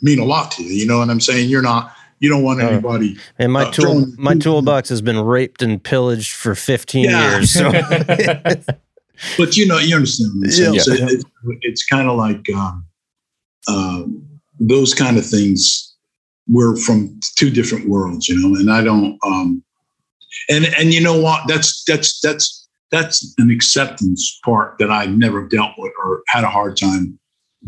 [0.02, 2.62] mean a lot to you you know what i'm saying you're not you don't want
[2.62, 3.18] anybody.
[3.38, 7.32] And my uh, tool, my toolbox has been raped and pillaged for 15 yeah.
[7.32, 7.52] years.
[7.52, 7.70] So.
[9.38, 10.32] but you know, you understand.
[10.46, 10.72] Yeah.
[10.72, 11.08] yeah.
[11.10, 11.26] it's,
[11.62, 12.86] it's kind of like um,
[13.68, 15.90] um, those kind of things.
[16.50, 19.18] We're from two different worlds, you know, and I don't.
[19.26, 19.64] Um,
[20.50, 21.48] and and you know what?
[21.48, 26.50] That's that's that's that's an acceptance part that I've never dealt with or had a
[26.50, 27.18] hard time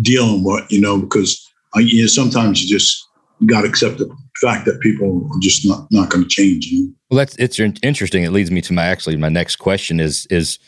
[0.01, 3.07] dealing with, you know, because I, you know sometimes you just
[3.45, 6.67] got to accept the fact that people are just not not going to change.
[6.67, 6.93] You know?
[7.09, 8.23] Well, that's it's interesting.
[8.23, 10.59] It leads me to my actually my next question is is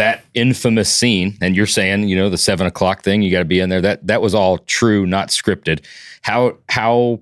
[0.00, 3.44] that infamous scene, and you're saying you know the seven o'clock thing, you got to
[3.44, 3.82] be in there.
[3.82, 5.84] That that was all true, not scripted.
[6.22, 7.20] How how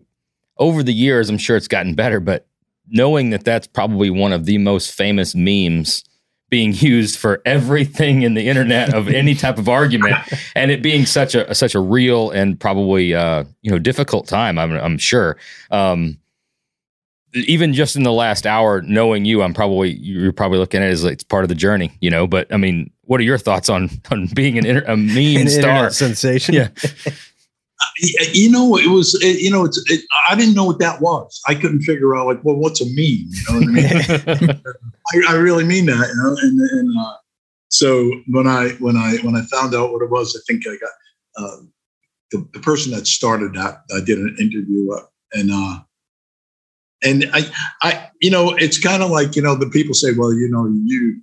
[0.59, 2.47] over the years, I'm sure it's gotten better, but
[2.87, 6.05] knowing that that's probably one of the most famous memes
[6.51, 10.15] being used for everything in the internet of any type of argument,
[10.55, 14.57] and it being such a such a real and probably uh, you know difficult time.
[14.57, 15.37] I'm, I'm sure.
[15.73, 16.19] Um,
[17.35, 20.93] even just in the last hour, knowing you, I'm probably you're probably looking at it
[20.93, 22.27] as like it's part of the journey, you know.
[22.27, 25.49] But I mean, what are your thoughts on on being an inter, a meme an
[25.49, 26.55] star sensation?
[26.55, 26.69] Yeah.
[28.33, 31.41] you know, it was, it, you know, it's, it, I didn't know what that was.
[31.47, 32.97] I couldn't figure out like, well, what's a meme?
[32.97, 34.63] You know what I mean?
[35.29, 36.37] I, I, really mean that, you know?
[36.43, 37.15] And, and, uh,
[37.69, 40.77] so when I, when I, when I found out what it was, I think I
[40.77, 40.91] got,
[41.45, 41.57] uh,
[42.33, 45.03] the, the person that started that, I did an interview uh,
[45.35, 45.79] and, uh,
[47.03, 47.43] and I,
[47.83, 50.67] I, you know, it's kind of like, you know, the people say, well, you know,
[50.85, 51.21] you,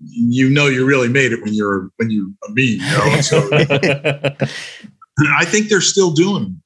[0.00, 3.20] you know, you really made it when you're, when you're a uh, meme, you know?
[3.20, 3.48] So,
[5.36, 6.60] I think they're still doing.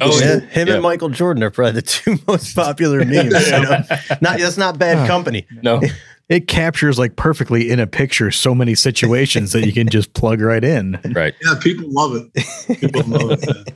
[0.00, 0.74] oh yeah, him yeah.
[0.74, 3.32] and Michael Jordan are probably the two most popular memes.
[3.46, 3.82] You know?
[4.20, 5.46] Not that's not bad company.
[5.62, 5.80] No,
[6.28, 10.40] it captures like perfectly in a picture so many situations that you can just plug
[10.40, 11.00] right in.
[11.12, 11.34] Right.
[11.44, 12.80] Yeah, people love it.
[12.80, 13.74] People love it.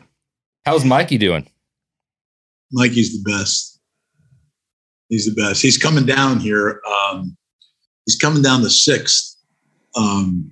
[0.64, 1.48] How's Mikey doing?
[2.72, 3.75] Mikey's the best.
[5.08, 5.62] He's the best.
[5.62, 6.80] He's coming down here.
[6.88, 7.36] Um,
[8.04, 9.36] he's coming down the sixth.
[9.96, 10.50] Um,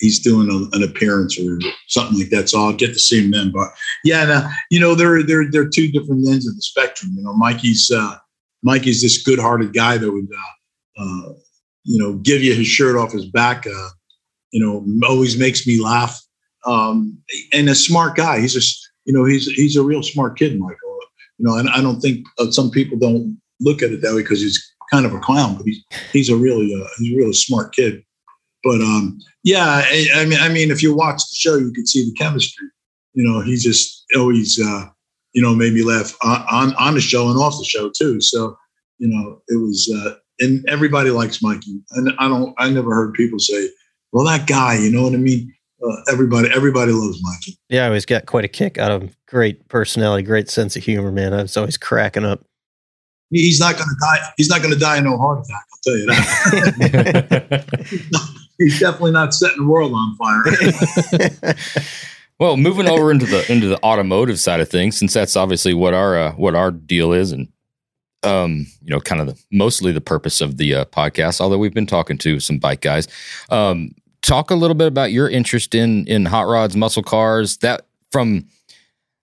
[0.00, 2.48] he's doing a, an appearance or something like that.
[2.48, 3.52] So I'll get to see him then.
[3.52, 3.68] But
[4.04, 7.12] yeah, now, you know, they're they're they're two different ends of the spectrum.
[7.16, 8.16] You know, Mikey's uh,
[8.62, 10.28] Mikey's this good-hearted guy that would
[10.98, 11.32] uh, uh,
[11.84, 13.66] you know give you his shirt off his back.
[13.66, 13.88] Uh,
[14.50, 16.20] you know, always makes me laugh.
[16.66, 17.18] Um,
[17.52, 18.40] and a smart guy.
[18.40, 20.78] He's just you know he's he's a real smart kid, Michael.
[21.38, 24.22] You know, and I don't think uh, some people don't look at it that way
[24.22, 27.32] because he's kind of a clown, but he's he's a really uh, he's a really
[27.32, 28.02] smart kid.
[28.64, 31.86] But um, yeah, I, I, mean, I mean, if you watch the show, you could
[31.86, 32.66] see the chemistry.
[33.12, 34.86] You know, he just always, uh,
[35.34, 38.20] you know, made me laugh on, on, the show and off the show too.
[38.22, 38.56] So,
[38.98, 41.78] you know, it was, uh, and everybody likes Mikey.
[41.92, 43.68] And I don't, I never heard people say,
[44.12, 45.52] well, that guy, you know what I mean?
[45.86, 47.58] Uh, everybody, everybody loves Mikey.
[47.68, 49.10] Yeah, I always got quite a kick out of him.
[49.28, 51.34] Great personality, great sense of humor, man.
[51.34, 52.44] I was always cracking up.
[53.34, 54.18] He's not going to die.
[54.36, 55.64] He's not going to die of no heart attack.
[55.72, 57.64] I'll tell you that.
[58.58, 61.56] he's definitely not setting the world on fire.
[62.38, 65.94] well, moving over into the into the automotive side of things, since that's obviously what
[65.94, 67.48] our uh, what our deal is, and
[68.22, 71.40] um, you know, kind of the, mostly the purpose of the uh, podcast.
[71.40, 73.08] Although we've been talking to some bike guys,
[73.50, 77.56] um, talk a little bit about your interest in in hot rods, muscle cars.
[77.58, 78.46] That from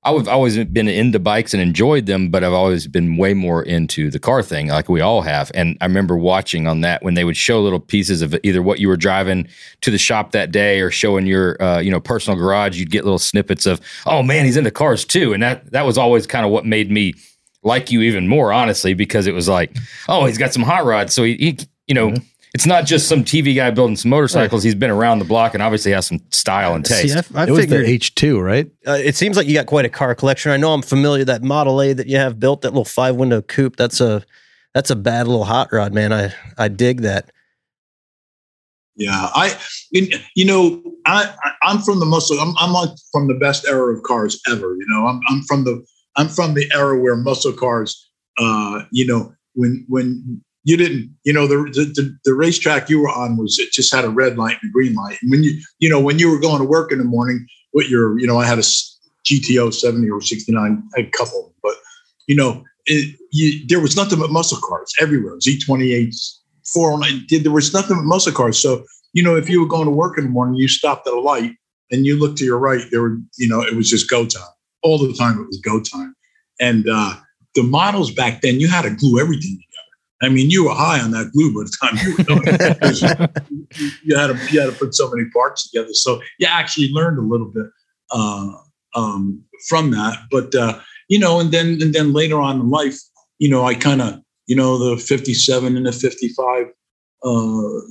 [0.04, 4.10] I've always been into bikes and enjoyed them, but I've always been way more into
[4.10, 5.52] the car thing, like we all have.
[5.54, 8.80] And I remember watching on that when they would show little pieces of either what
[8.80, 9.48] you were driving
[9.82, 12.80] to the shop that day or showing your, uh, you know, personal garage.
[12.80, 16.00] You'd get little snippets of, oh man, he's into cars too, and that that was
[16.00, 17.14] always kind of what made me
[17.62, 19.76] like you even more, honestly, because it was like,
[20.10, 22.10] oh, he's got some hot rods, so he, he you know.
[22.10, 24.62] Mm-hmm it's not just some TV guy building some motorcycles.
[24.62, 24.68] Right.
[24.68, 27.14] He's been around the block and obviously has some style and taste.
[27.14, 28.70] See, I, I it was the H two, right?
[28.86, 30.52] Uh, it seems like you got quite a car collection.
[30.52, 33.42] I know I'm familiar that Model A that you have built, that little five window
[33.42, 33.78] coupe.
[33.78, 34.24] That's a
[34.74, 36.12] that's a bad little hot rod, man.
[36.12, 37.32] I I dig that.
[38.98, 39.58] Yeah, I
[39.92, 41.34] you know I,
[41.64, 42.38] I am from the muscle.
[42.38, 44.76] I'm I'm like from the best era of cars ever.
[44.76, 45.86] You know, I'm I'm from the
[46.18, 48.10] I'm from the era where muscle cars.
[48.38, 53.10] Uh, you know, when when you didn't, you know, the, the, the racetrack you were
[53.10, 55.18] on was it just had a red light and a green light.
[55.22, 57.90] And when you, you know, when you were going to work in the morning, what
[57.90, 61.76] your, you know, I had a GTO 70 or 69, a couple, but
[62.28, 65.38] you know, it, you, there was nothing but muscle cars everywhere.
[65.38, 68.60] Z28s, 409, there was nothing but muscle cars.
[68.60, 71.14] So, you know, if you were going to work in the morning, you stopped at
[71.14, 71.54] a light
[71.92, 74.44] and you looked to your right, there were, you know, it was just go time.
[74.84, 76.16] All the time it was go time.
[76.60, 77.16] And uh,
[77.56, 79.62] the models back then, you had to glue everything
[80.22, 83.98] I mean, you were high on that glue by the time you were doing it.
[84.04, 85.94] you, had to, you had to put so many parts together.
[85.94, 87.66] So you actually learned a little bit
[88.12, 88.52] uh,
[88.96, 90.20] um, from that.
[90.30, 93.00] But uh, you know, and then and then later on in life,
[93.40, 96.68] you know, I kind of you know the '57 and the '55
[97.24, 97.28] uh,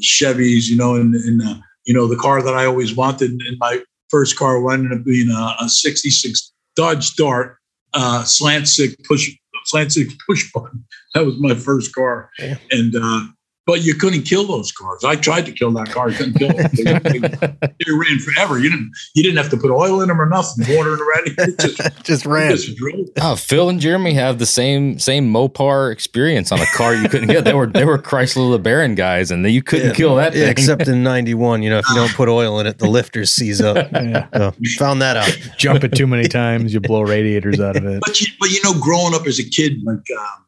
[0.03, 3.57] Chevys, you know, and, and uh, you know the car that I always wanted in
[3.59, 7.57] my first car ended up being a, a '66 Dodge Dart
[7.95, 9.31] uh, slant six push
[9.65, 10.85] slant six push button.
[11.15, 12.57] That was my first car, yeah.
[12.71, 13.27] and uh,
[13.71, 15.05] but you couldn't kill those cars.
[15.05, 16.73] I tried to kill that car, I couldn't kill it.
[16.73, 18.59] They, they, they, ran forever.
[18.59, 21.05] You didn't you didn't have to put oil in them or nothing, water in the
[21.05, 21.57] ready.
[21.61, 22.51] just, just ran.
[22.51, 22.77] Just
[23.21, 27.29] oh, Phil and Jeremy have the same same Mopar experience on a car you couldn't
[27.29, 27.45] get.
[27.45, 30.89] They were they were Chrysler LeBaron guys, and you couldn't yeah, kill that yeah, Except
[30.89, 33.89] in '91, you know, if you don't put oil in it, the lifter seize up.
[34.01, 34.29] Yeah.
[34.35, 35.31] So, found that out.
[35.59, 38.01] Jump it too many times, you blow radiators out of it.
[38.01, 40.47] But you, but you know, growing up as a kid, like um,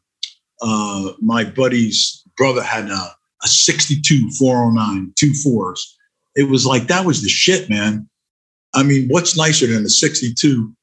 [0.61, 5.97] uh, my buddy's brother had a a 62 409, two fours.
[6.35, 8.09] It was like that was the shit, man.
[8.73, 10.73] I mean, what's nicer than a 62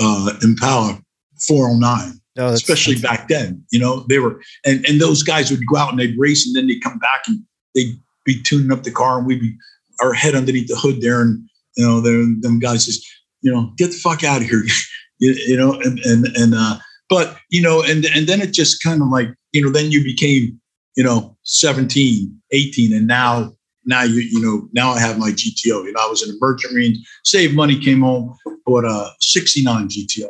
[0.00, 1.00] uh, Impala
[1.46, 2.20] 409?
[2.34, 5.90] No, especially back then, you know, they were, and, and those guys would go out
[5.90, 7.42] and they'd race and then they'd come back and
[7.74, 9.54] they'd be tuning up the car and we'd be
[10.00, 11.20] our head underneath the hood there.
[11.20, 11.46] And,
[11.76, 13.06] you know, then them guys just,
[13.42, 14.62] you know, get the fuck out of here,
[15.18, 16.78] you, you, know, and, and, and, uh,
[17.10, 20.02] but, you know, and, and then it just kind of like, you know, then you
[20.02, 20.58] became
[20.96, 23.52] you know, 17, 18, and now
[23.84, 25.84] now you you know now I have my GTO.
[25.84, 29.88] You know, I was in the merchant marine, saved money, came home, bought a 69
[29.88, 30.28] GTO,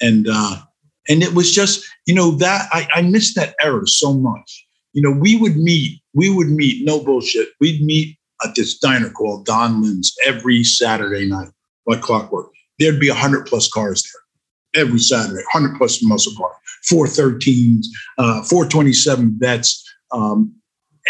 [0.00, 0.56] and uh,
[1.08, 4.66] and it was just you know that I, I missed that era so much.
[4.92, 7.48] You know, we would meet, we would meet, no bullshit.
[7.60, 11.50] We'd meet at this diner called Don Lynn's every Saturday night,
[11.86, 12.50] like clockwork.
[12.78, 14.24] There'd be hundred plus cars there
[14.82, 16.52] every Saturday, hundred plus muscle car,
[16.90, 17.86] 413s,
[18.18, 19.84] uh, 427 Vettes,
[20.14, 20.54] um,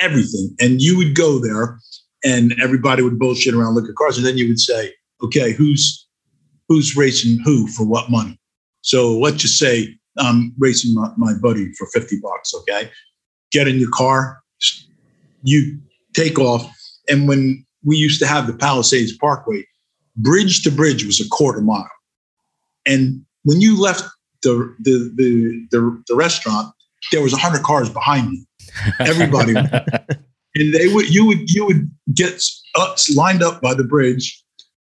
[0.01, 0.57] everything.
[0.61, 1.79] And you would go there
[2.25, 4.17] and everybody would bullshit around, look at cars.
[4.17, 4.93] And then you would say,
[5.23, 6.07] okay, who's,
[6.69, 8.41] who's racing who for what money?
[8.81, 12.55] So let's just say I'm racing my, my buddy for 50 bucks.
[12.55, 12.91] Okay.
[13.53, 14.41] Get in your car,
[15.43, 15.79] you
[16.15, 16.69] take off.
[17.09, 19.65] And when we used to have the Palisades Parkway,
[20.17, 21.91] bridge to bridge was a quarter mile.
[22.87, 24.05] And when you left
[24.43, 26.75] the, the, the, the, the restaurant,
[27.13, 28.45] there was 100 cars behind you
[29.01, 29.55] everybody.
[30.55, 32.43] and they would you would you would get
[32.77, 34.43] us lined up by the bridge,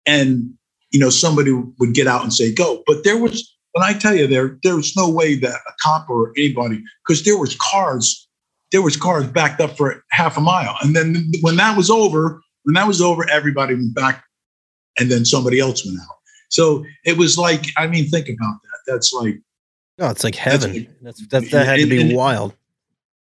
[0.06, 0.50] and
[0.90, 2.82] you know somebody would get out and say go.
[2.86, 6.08] But there was when I tell you there there was no way that a cop
[6.08, 8.28] or anybody because there was cars
[8.70, 12.40] there was cars backed up for half a mile, and then when that was over
[12.64, 14.24] when that was over everybody went back,
[14.98, 16.16] and then somebody else went out.
[16.48, 18.92] So it was like I mean think about that.
[18.92, 19.40] That's like
[19.98, 20.88] Oh, it's like heaven.
[21.02, 22.54] That's, that's that, that had to be wild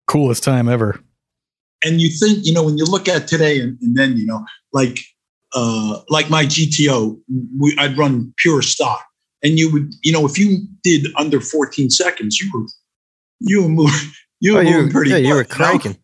[0.07, 0.99] coolest time ever.
[1.85, 4.43] And you think, you know, when you look at today and, and then, you know,
[4.73, 4.99] like
[5.53, 7.19] uh like my GTO,
[7.59, 9.05] we, I'd run pure stock.
[9.43, 12.65] And you would, you know, if you did under 14 seconds, you were
[13.39, 15.91] you were moving you were, oh, moving pretty yeah, you were cranking.
[15.91, 16.01] You know?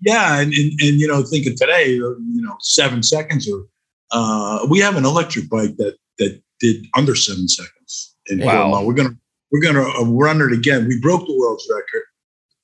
[0.00, 3.64] Yeah, and, and and you know, thinking today, uh, you know, seven seconds or
[4.12, 8.14] uh we have an electric bike that that did under seven seconds.
[8.28, 8.84] And wow.
[8.84, 9.16] we're gonna
[9.50, 10.86] we're gonna uh, run it again.
[10.86, 12.02] We broke the world's record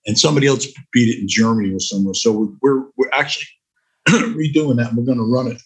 [0.07, 2.15] and somebody else beat it in Germany or somewhere.
[2.15, 3.47] So we're we're, we're actually
[4.09, 4.89] redoing that.
[4.89, 5.63] And we're going to run it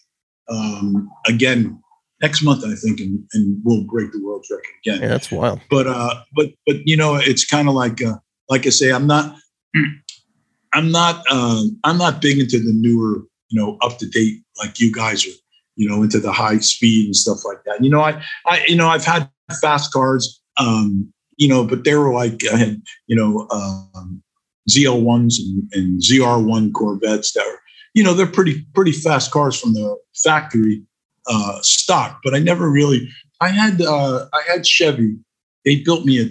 [0.49, 1.81] um, again
[2.21, 5.01] next month, I think, and, and we'll break the world's record again.
[5.01, 5.61] Yeah, that's wild.
[5.69, 8.15] But uh, but but you know, it's kind of like uh,
[8.49, 9.35] like I say, I'm not
[10.73, 14.79] I'm not uh, I'm not big into the newer, you know, up to date like
[14.79, 15.37] you guys are,
[15.75, 17.83] you know, into the high speed and stuff like that.
[17.83, 19.29] You know, I I you know I've had
[19.61, 24.21] fast cars, um, you know, but they were like I had you know um,
[24.69, 27.59] ZL ones and, and ZR one Corvettes that are
[27.93, 30.83] you know they're pretty pretty fast cars from the factory
[31.27, 33.07] uh, stock, but I never really.
[33.41, 35.17] I had uh, I had Chevy.
[35.65, 36.29] They built me a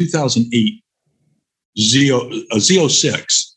[0.00, 0.82] 2008
[1.78, 3.52] Z0 a Z06,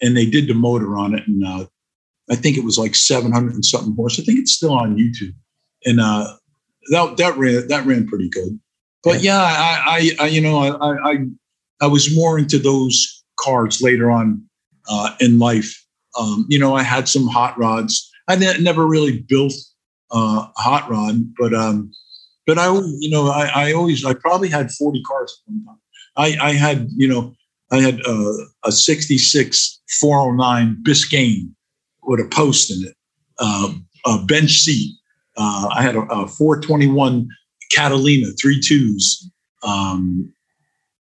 [0.00, 1.66] and they did the motor on it, and uh,
[2.30, 4.20] I think it was like 700 and something horse.
[4.20, 5.34] I think it's still on YouTube,
[5.84, 6.34] and uh,
[6.90, 8.58] that that ran that ran pretty good.
[9.02, 11.26] But yeah, I, I, I you know I, I
[11.80, 14.42] I was more into those cars later on
[14.88, 15.84] uh, in life.
[16.18, 18.10] Um, you know, I had some hot rods.
[18.28, 19.54] I ne- never really built
[20.14, 21.90] uh, a hot rod, but um,
[22.46, 25.78] but I you know I, I always I probably had 40 cars at one time.
[26.16, 27.34] I, I had you know
[27.70, 28.32] I had uh,
[28.64, 31.50] a 66 409 Biscayne
[32.02, 32.94] with a post in it,
[33.38, 33.72] uh,
[34.06, 34.94] a bench seat.
[35.36, 37.26] Uh, I had a, a 421
[37.72, 39.30] Catalina three twos.
[39.62, 40.32] Um,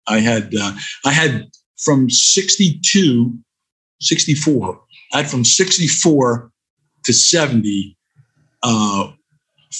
[0.07, 0.73] I had uh,
[1.05, 1.49] I had
[1.83, 3.37] from 62,
[4.01, 4.81] 64.
[5.13, 6.51] I had from 64
[7.05, 7.97] to 70
[8.63, 9.11] uh,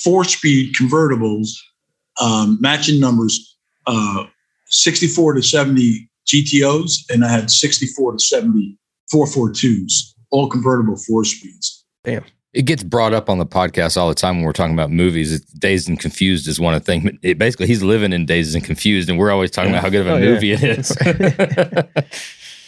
[0.04, 1.50] four speed convertibles,
[2.22, 4.26] um, matching numbers, uh,
[4.68, 8.78] 64 to 70 GTOs, and I had 64 to 70
[9.14, 11.86] 442s, all convertible four speeds.
[12.04, 12.26] Damn.
[12.54, 15.32] It gets brought up on the podcast all the time when we're talking about movies.
[15.32, 17.12] It's Dazed and Confused is one of the things.
[17.22, 20.02] It basically, he's living in Dazed and Confused, and we're always talking about how good
[20.02, 20.26] of a Oh, yeah.
[20.32, 20.98] movie it is.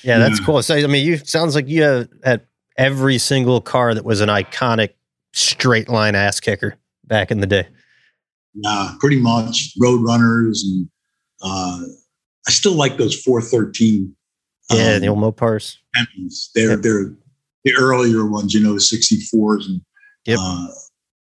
[0.03, 0.63] Yeah, that's cool.
[0.63, 2.41] So I mean, you sounds like you have had
[2.75, 4.93] every single car that was an iconic
[5.33, 6.75] straight line ass kicker
[7.05, 7.67] back in the day.
[8.55, 10.89] Yeah, pretty much road runners, and
[11.43, 11.81] uh,
[12.47, 14.15] I still like those 413.
[14.71, 15.77] Yeah, um, the old Mopars.
[15.95, 16.49] Hemis.
[16.55, 16.81] They're Yep.
[16.81, 17.13] they're
[17.63, 19.81] the earlier ones, you know, the 64s, and
[20.25, 20.37] Yep.
[20.41, 20.67] uh,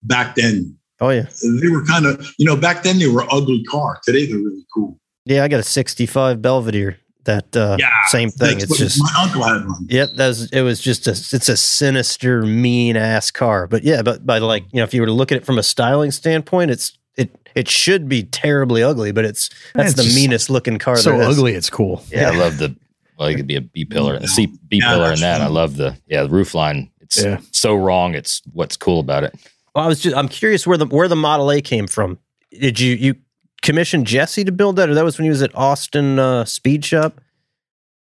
[0.03, 1.27] back then Oh yeah,
[1.63, 4.01] they were kind of you know back then they were ugly car.
[4.05, 4.99] Today they're really cool.
[5.27, 5.45] yeah.
[5.45, 6.99] I got a '65 Belvedere.
[7.25, 8.59] That uh, Yeah, same thing.
[8.59, 9.87] It's just my uncle had one.
[9.89, 10.63] Yep, that was it.
[10.63, 13.67] Was just a it's a sinister, mean ass car.
[13.69, 15.59] But yeah, but by like you know, if you were to look at it from
[15.59, 20.21] a styling standpoint, it's it it should be terribly ugly, but it's that's It's the
[20.21, 20.97] meanest looking car.
[20.97, 21.39] so there is.
[21.39, 22.03] ugly, it's cool.
[22.11, 22.75] yeah, I love the
[23.19, 25.41] well, it could be a B pillar, a C B Yeah, pillar, that's and that.
[25.41, 26.91] I love the yeah the roof line.
[27.01, 27.41] It's Yeah.
[27.53, 28.15] so wrong.
[28.15, 29.35] It's what's cool about it.
[29.75, 32.19] Well, I was just I'm curious where the where the Model A came from.
[32.53, 33.15] Did you you
[33.63, 36.85] commission Jesse to build that, or that was when he was at Austin uh, Speed
[36.85, 37.21] Shop?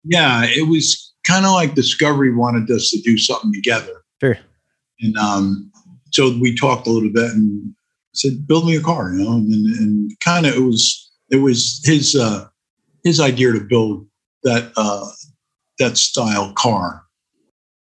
[0.05, 3.93] Yeah, it was kind of like Discovery wanted us to do something together.
[4.21, 4.39] Sure.
[5.01, 5.71] And um,
[6.13, 7.75] so we talked a little bit and
[8.15, 9.33] said, "Build me a car," you know.
[9.33, 12.47] And, and kind of it was it was his uh,
[13.05, 14.06] his idea to build
[14.47, 15.07] that uh,
[15.79, 17.03] that style car.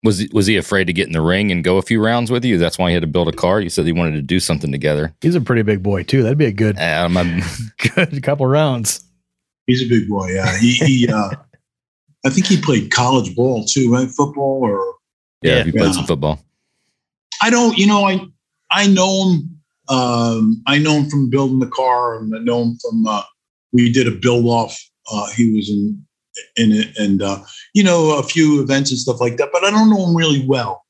[0.03, 2.29] Was he, was he afraid to get in the ring and go a few rounds
[2.29, 2.59] with you?
[2.59, 3.59] That's why he had to build a car.
[3.59, 5.15] You said he wanted to do something together.
[5.21, 6.21] He's a pretty big boy too.
[6.21, 7.17] That'd be a good, Um,
[7.95, 9.03] good couple rounds.
[9.65, 10.27] He's a big boy.
[10.31, 11.29] Yeah, he, he uh,
[12.23, 14.07] I think he played college ball too, right?
[14.09, 14.93] Football or
[15.41, 15.63] yeah, Yeah.
[15.63, 15.91] he played Yeah.
[15.93, 16.39] some football.
[17.41, 18.19] I don't, you know, I
[18.71, 19.51] I know him.
[19.87, 23.21] Um, I know him from building the car, and I know him from uh,
[23.73, 24.77] we did a build off.
[25.11, 26.03] Uh, he was in
[26.57, 27.39] in it, and uh,
[27.73, 29.49] you know, a few events and stuff like that.
[29.51, 30.85] But I don't know him really well.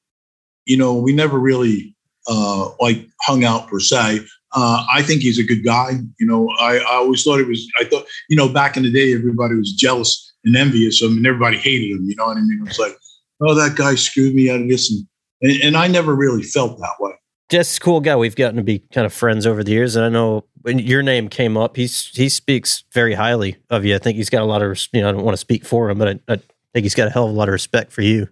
[0.66, 1.96] You know, we never really
[2.28, 4.22] uh, like hung out per se.
[4.54, 5.92] Uh, I think he's a good guy.
[6.20, 7.68] You know, I, I always thought it was.
[7.80, 11.18] I thought, you know, back in the day, everybody was jealous and envious of him,
[11.18, 12.06] and everybody hated him.
[12.06, 12.60] You know what I mean?
[12.62, 12.98] It was like,
[13.42, 15.06] oh, that guy screwed me out of this, and
[15.42, 17.14] and, and I never really felt that way.
[17.54, 18.16] A cool guy.
[18.16, 21.04] We've gotten to be kind of friends over the years, and I know when your
[21.04, 23.96] name came up, he's he speaks very highly of you.
[23.96, 25.10] I think he's got a lot of you know.
[25.10, 26.36] I don't want to speak for him, but I, I
[26.74, 28.28] think he's got a hell of a lot of respect for you.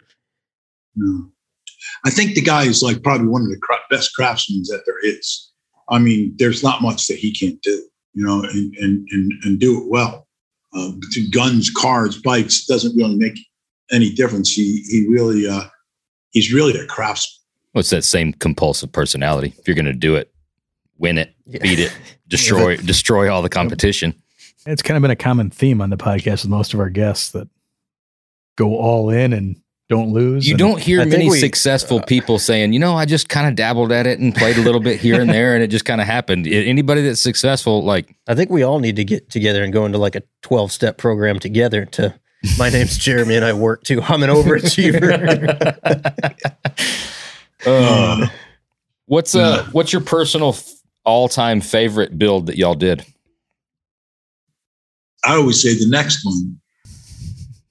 [0.95, 1.29] No.
[2.05, 4.99] I think the guy is like probably one of the cra- best craftsmen that there
[5.03, 5.51] is.
[5.89, 7.83] I mean, there's not much that he can't do,
[8.13, 10.27] you know, and and and, and do it well.
[10.75, 10.91] Uh,
[11.31, 13.37] guns, cars, bikes doesn't really make
[13.91, 14.51] any difference.
[14.51, 15.65] He he really uh,
[16.31, 17.42] he's really a craftsman.
[17.73, 19.53] What's that same compulsive personality?
[19.59, 20.33] If you're going to do it,
[20.97, 21.59] win it, Yeah.
[21.61, 21.95] beat it,
[22.27, 24.13] destroy destroy all the competition.
[24.65, 27.31] It's kind of been a common theme on the podcast with most of our guests
[27.31, 27.49] that
[28.55, 29.57] go all in and
[29.89, 30.47] don't lose.
[30.47, 33.27] You and- don't hear I many we- successful uh, people saying, you know, I just
[33.27, 35.67] kind of dabbled at it and played a little bit here and there, and it
[35.67, 36.47] just kind of happened.
[36.47, 39.97] Anybody that's successful, like, I think we all need to get together and go into
[39.97, 41.83] like a twelve step program together.
[41.85, 42.13] To
[42.57, 44.01] my name's Jeremy, and I work too.
[44.01, 45.09] I'm an overachiever.
[47.65, 48.27] uh,
[49.05, 50.71] what's uh, what's your personal f-
[51.03, 53.05] all time favorite build that y'all did?
[55.25, 56.59] I always say the next one.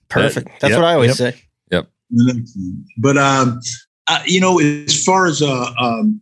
[0.08, 0.48] Perfect.
[0.60, 1.34] That's Yep, what I always yep.
[1.34, 1.42] say.
[2.14, 2.84] The next one.
[2.98, 3.60] But um,
[4.06, 6.20] uh, you know, as far as uh, um,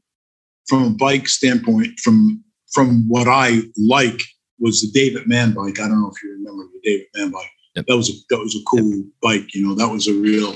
[0.69, 2.43] from a bike standpoint, from
[2.73, 4.21] from what I like
[4.61, 5.81] was the David Mann bike.
[5.81, 7.51] I don't know if you remember the David Mann bike.
[7.75, 7.87] Yep.
[7.87, 9.53] That was a that was a cool bike.
[9.55, 10.55] You know, that was a real.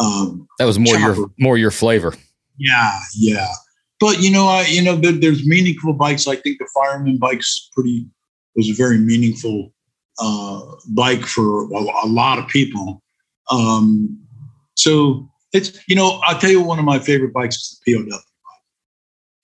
[0.00, 2.14] Um, That was more your more your flavor.
[2.58, 3.48] Yeah, yeah.
[4.00, 6.26] But you know, I you know, there, there's meaningful bikes.
[6.28, 8.06] I think the Fireman bike's pretty
[8.54, 9.72] was a very meaningful
[10.20, 13.02] uh, bike for a, a lot of people.
[13.50, 14.18] Um,
[14.76, 18.18] so it's you know, I'll tell you one of my favorite bikes is the POW.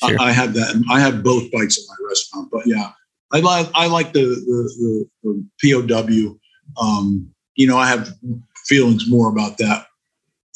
[0.08, 0.20] Sure.
[0.20, 0.84] I, I have that.
[0.90, 2.90] I have both bikes at my restaurant, but yeah,
[3.32, 6.38] I like I like the the, the, the POW.
[6.80, 8.08] Um, you know, I have
[8.66, 9.86] feelings more about that.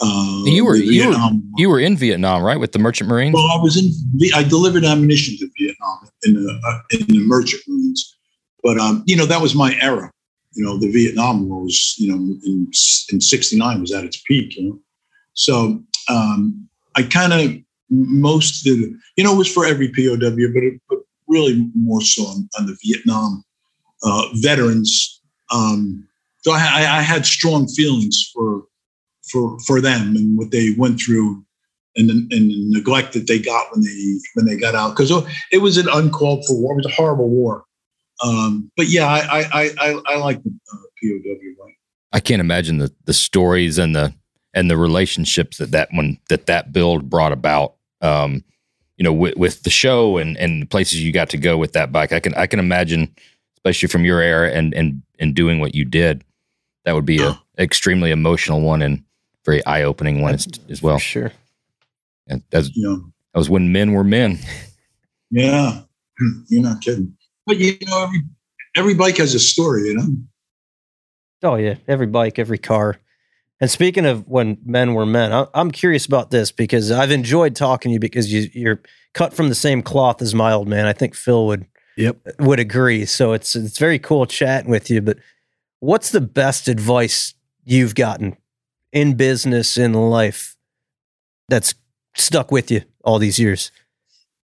[0.01, 1.15] Uh, You were- you were-
[1.57, 3.35] You were in Vietnam, right, with the Merchant Marines?
[3.35, 3.91] well, I was in.
[4.35, 8.15] I delivered ammunition to Vietnam in the uh, in the merchant marines,
[8.63, 10.11] but um, you know that was my era.
[10.55, 12.71] You know, the Vietnam War was you know in
[13.13, 14.57] in '69 was at its peak.
[14.57, 14.79] You know,
[15.35, 17.57] so um, I kind of
[17.91, 22.01] most of the you know it was for every POW, but it, but really more
[22.01, 23.43] so on, on the Vietnam
[24.05, 25.21] uh, veterans.
[25.53, 26.07] Um,
[26.43, 28.63] so I, I- I had strong feelings for
[29.31, 31.45] for for them and what they went through
[31.97, 35.13] and the, and the neglect that they got when they when they got out because
[35.53, 36.73] it was an uncalled for war.
[36.73, 37.65] It was a horrible war.
[38.25, 41.73] Um, but yeah, I I I, I, like the uh, POW one.
[42.13, 44.15] I can't imagine the the stories and the
[44.55, 47.75] and the relationships that that one that that build brought about.
[48.01, 48.45] Um,
[48.97, 51.73] you know, with, with the show and and the places you got to go with
[51.73, 52.13] that bike.
[52.13, 53.15] I can I can imagine,
[53.57, 56.25] especially from your era and and and doing what you did,
[56.85, 59.05] that would be a extremely emotional one and
[59.49, 60.99] very eye opening one as, as well.
[60.99, 61.33] For sure.
[62.27, 62.97] And that's, You know,
[63.33, 64.39] that was when men were men.
[65.31, 65.81] yeah,
[66.49, 67.17] you're not kidding.
[67.47, 68.23] But you know, every
[68.77, 69.89] every bike has a story.
[69.89, 70.07] You know.
[71.43, 72.99] Oh yeah, every bike, every car.
[73.61, 77.57] And speaking of when men were men, I, I'm curious about this because I've enjoyed
[77.57, 78.83] talking to you because you, you're
[79.15, 80.85] cut from the same cloth as my old man.
[80.87, 81.65] I think Phil would
[81.97, 82.17] Yep.
[82.41, 83.07] would agree.
[83.07, 85.01] So it's it's very cool chatting with you.
[85.01, 85.19] But
[85.81, 87.35] what's the best advice
[87.65, 88.37] you've gotten
[88.93, 90.57] in business in life
[91.49, 91.75] that's
[92.15, 93.71] stuck with you all these years?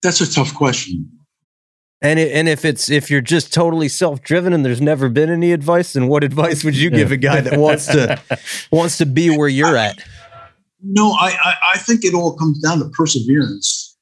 [0.03, 1.11] That's a tough question.
[2.03, 5.31] And it, and if it's if you're just totally self driven and there's never been
[5.31, 8.21] any advice, then what advice would you give a guy that wants to
[8.71, 9.99] wants to be where you're at?
[10.83, 13.97] No, I, I, I think it all comes down to perseverance.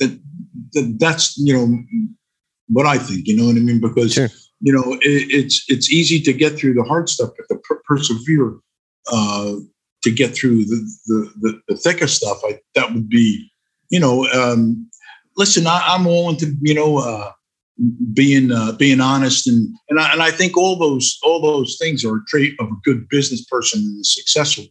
[0.00, 0.18] That,
[0.72, 1.82] that that's you know
[2.68, 3.28] what I think.
[3.28, 3.80] You know what I mean?
[3.80, 4.28] Because Sure.
[4.60, 7.82] you know it, it's it's easy to get through the hard stuff, but to per-
[7.86, 8.54] persevere
[9.10, 9.54] uh,
[10.02, 13.50] to get through the the, the, the thicker stuff, I, that would be
[13.90, 14.26] you know.
[14.28, 14.88] Um,
[15.36, 16.98] listen, I, I'm all into you know.
[16.98, 17.32] Uh,
[18.12, 22.04] being uh, being honest and and I, and I think all those all those things
[22.04, 24.64] are a trait of a good business person and a successful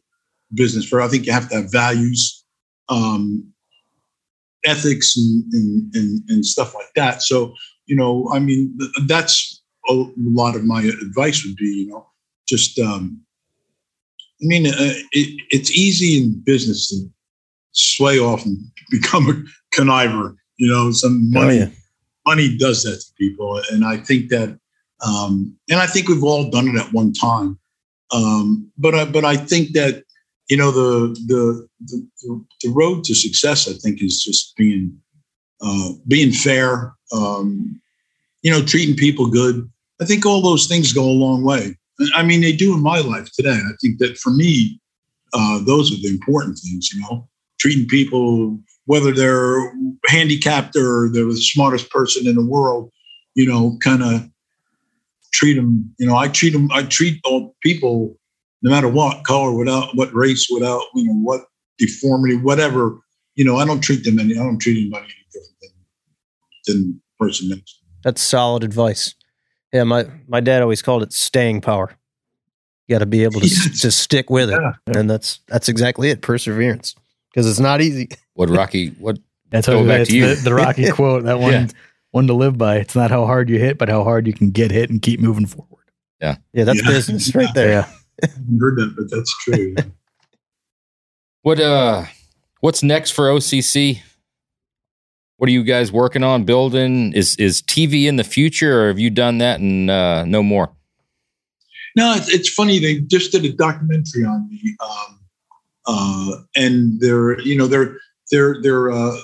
[0.54, 1.02] business for.
[1.02, 2.46] I think you have to have values,
[2.90, 3.52] um,
[4.64, 7.22] ethics, and, and and and stuff like that.
[7.22, 7.54] So
[7.88, 12.08] you know, I mean, that's a lot of my advice would be, you know,
[12.48, 12.80] just.
[12.80, 13.22] Um,
[14.44, 14.74] I mean, uh,
[15.12, 17.10] it, it's easy in business to
[17.72, 18.58] sway off and
[18.92, 20.36] become a conniver.
[20.58, 21.70] You know, some money yeah.
[22.26, 24.58] money does that to people, and I think that,
[25.06, 27.58] um, and I think we've all done it at one time.
[28.14, 30.04] Um, but I, but I think that
[30.50, 34.98] you know the, the the the road to success, I think, is just being
[35.62, 36.94] uh, being fair.
[37.12, 37.82] Um,
[38.42, 39.70] you know, treating people good.
[40.02, 41.78] I think all those things go a long way.
[42.16, 43.52] I mean, they do in my life today.
[43.52, 44.80] I think that for me,
[45.34, 46.92] uh, those are the important things.
[46.92, 47.28] You know,
[47.60, 49.74] treating people whether they're
[50.08, 52.92] handicapped or they're the smartest person in the world,
[53.36, 54.30] you know, kind of
[55.34, 58.18] treat them, you know, I treat them, I treat all people,
[58.62, 61.46] no matter what color, without what race, without, you know, what
[61.78, 63.00] deformity, whatever,
[63.36, 65.58] you know, I don't treat them any, I don't treat anybody any different
[66.68, 67.80] than, than person next.
[68.04, 69.16] That's solid advice.
[69.74, 71.92] Yeah, my my dad always called it staying power.
[72.88, 73.82] You got to be able to Yes.
[73.82, 74.74] to stick with it, Yeah.
[75.00, 76.22] and that's that's exactly it.
[76.22, 76.96] Perseverance,
[77.32, 78.10] because it's not easy.
[78.36, 78.90] What Rocky?
[79.00, 79.20] What?
[79.52, 80.36] That's Go how back that's to you.
[80.36, 81.24] the, the Rocky quote.
[81.26, 81.68] That one, Yeah.
[82.12, 82.78] one to live by.
[82.78, 85.20] It's not how hard you hit, but how hard you can get hit and keep
[85.20, 85.86] moving forward.
[86.20, 86.90] Yeah, Yeah, that's Yeah.
[86.90, 87.70] business right there.
[87.70, 88.28] Yeah.
[88.60, 89.76] Heard that, but that's true.
[91.44, 91.60] What?
[91.60, 92.06] Uh,
[92.62, 94.02] what's next for OCC?
[95.38, 97.14] What are you guys working on building?
[97.14, 100.72] Is is TV in the future, or have you done that and uh, no more?
[101.96, 102.80] No, it's, it's funny.
[102.80, 105.20] They just did a documentary on me, um,
[105.88, 107.98] uh, and they're you know they're
[108.32, 109.18] they're they're uh,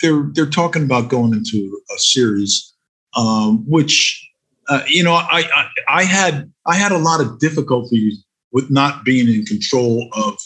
[0.00, 2.72] they're they're talking about going into a series,
[3.16, 4.22] um, which
[4.68, 9.04] uh, you know I, I I had I had a lot of difficulties with not
[9.04, 10.38] being in control of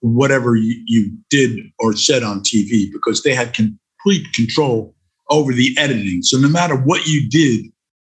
[0.00, 3.54] whatever you, you did or said on TV because they had
[4.04, 4.94] complete control
[5.30, 6.22] over the editing.
[6.22, 7.66] So no matter what you did,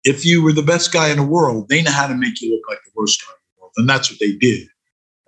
[0.04, 2.52] if you were the best guy in the world, they know how to make you
[2.52, 4.68] look like the worst guy in the world, and that's what they did.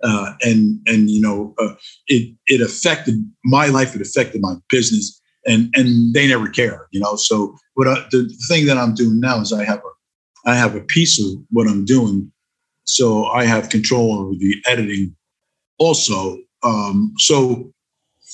[0.03, 1.75] Uh, and and you know uh,
[2.07, 3.95] it it affected my life.
[3.95, 6.87] It affected my business, and and they never care.
[6.91, 7.15] You know.
[7.15, 10.75] So what I, the thing that I'm doing now is I have a I have
[10.75, 12.31] a piece of what I'm doing,
[12.85, 15.15] so I have control over the editing
[15.77, 16.37] also.
[16.63, 17.71] Um, so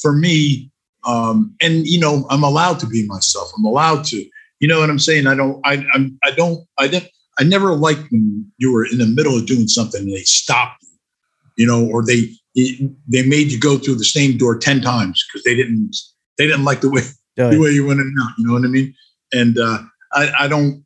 [0.02, 0.72] for me,
[1.06, 3.52] um, and you know, I'm allowed to be myself.
[3.57, 4.24] I'm allowed to,
[4.60, 5.28] you know what I'm saying?
[5.28, 7.10] I don't, I, I'm, I don't, I didn't,
[7.40, 10.84] I never liked when you were in the middle of doing something and they stopped
[10.84, 10.98] you,
[11.57, 15.44] you know, or they, they made you go through the same door 10 times because
[15.44, 15.95] they didn't,
[16.38, 17.02] they didn't like the way,
[17.36, 17.49] yeah.
[17.49, 18.94] the way you went in and out, you know what I mean?
[19.34, 19.80] And, uh,
[20.14, 20.84] I, I don't,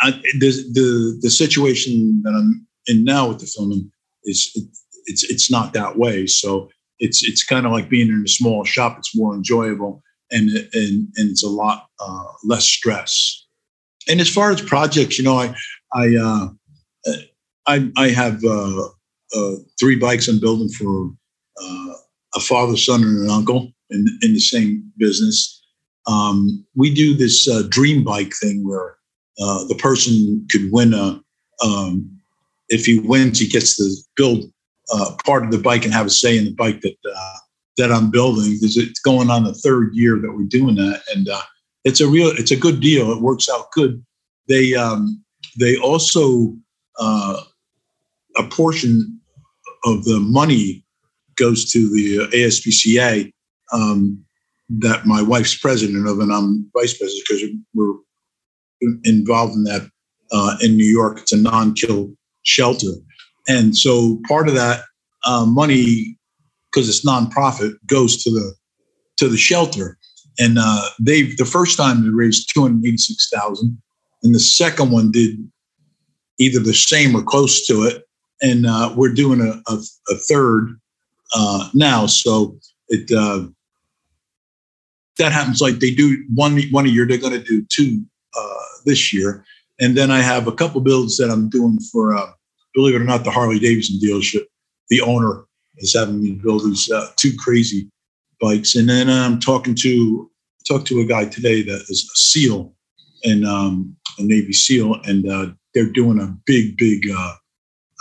[0.00, 3.90] I, the, the, the situation that I'm in now with the filming
[4.24, 4.68] is, it,
[5.06, 6.26] it's, it's not that way.
[6.26, 6.68] So
[6.98, 8.98] it's it's kind of like being in a small shop.
[8.98, 13.44] It's more enjoyable and and and it's a lot uh, less stress.
[14.08, 15.54] And as far as projects, you know, I
[15.92, 16.48] I uh,
[17.66, 18.82] I, I have uh,
[19.34, 21.10] uh three bikes I'm building for
[21.62, 21.92] uh,
[22.34, 25.52] a father, son, and an uncle in in the same business.
[26.06, 28.96] Um, we do this uh, dream bike thing where
[29.38, 31.20] the person could win a
[31.64, 32.10] um,
[32.68, 34.44] if he wins, he gets to build
[34.92, 37.36] uh, part of the bike and have a say in the bike that uh,
[37.76, 38.58] that I'm building.
[38.60, 41.42] It's going on the third year that we're doing that, and uh,
[41.84, 43.12] it's a real, it's a good deal.
[43.12, 44.04] It works out good.
[44.48, 45.22] They um,
[45.58, 46.56] they also
[46.98, 47.40] uh,
[48.36, 49.20] a portion
[49.84, 50.84] of the money
[51.36, 53.30] goes to the ASPCA
[53.72, 54.24] um,
[54.68, 57.94] that my wife's president of, and I'm vice president because we're
[59.04, 59.88] involved in that
[60.32, 61.20] uh, in New York.
[61.20, 62.92] It's a non-kill shelter
[63.48, 64.84] and so part of that
[65.24, 66.18] uh, money,
[66.70, 68.54] because it's nonprofit, goes to the
[69.16, 69.98] to the shelter.
[70.38, 73.80] And uh, they the first time they raised two hundred eighty six thousand,
[74.22, 75.38] and the second one did
[76.38, 78.02] either the same or close to it.
[78.42, 79.78] And uh, we're doing a, a,
[80.10, 80.78] a third
[81.34, 82.04] uh, now.
[82.06, 82.58] So
[82.88, 83.46] it uh,
[85.16, 87.06] that happens like they do one one a year.
[87.06, 88.04] They're going to do two
[88.38, 89.42] uh, this year,
[89.80, 92.14] and then I have a couple builds that I'm doing for
[92.76, 94.44] believe it or not, the Harley Davidson dealership,
[94.90, 95.46] the owner
[95.78, 97.90] is having me build these uh, two crazy
[98.40, 98.76] bikes.
[98.76, 100.30] And then I'm talking to
[100.68, 102.72] talked to a guy today that is a SEAL
[103.24, 107.34] and um, a Navy SEAL, and uh, they're doing a big, big, uh,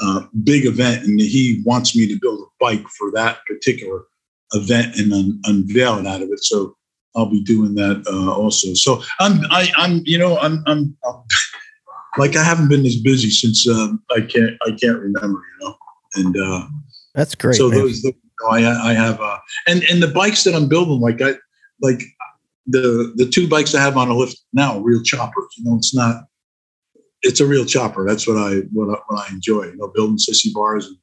[0.02, 4.04] uh, big event, and he wants me to build a bike for that particular
[4.54, 6.44] event and un- unveil it out of it.
[6.44, 6.76] So
[7.16, 8.74] I'll be doing that uh, also.
[8.74, 11.24] So I'm, I, am you know, I'm, I'm, I'm
[12.18, 15.76] like I haven't been this busy since um, I can't I can't remember, you know.
[16.16, 16.68] And uh,
[17.14, 17.56] that's great.
[17.56, 17.80] So man.
[17.80, 19.38] those, you know, I I have uh,
[19.68, 21.36] and and the bikes that I'm building, like I
[21.82, 22.02] like
[22.68, 25.46] the the two bikes I have on a lift now, real choppers.
[25.58, 26.24] You know, it's not.
[27.22, 28.06] It's a real chopper.
[28.08, 29.64] That's what I what I, what I enjoy.
[29.66, 30.98] You know, building sissy bars and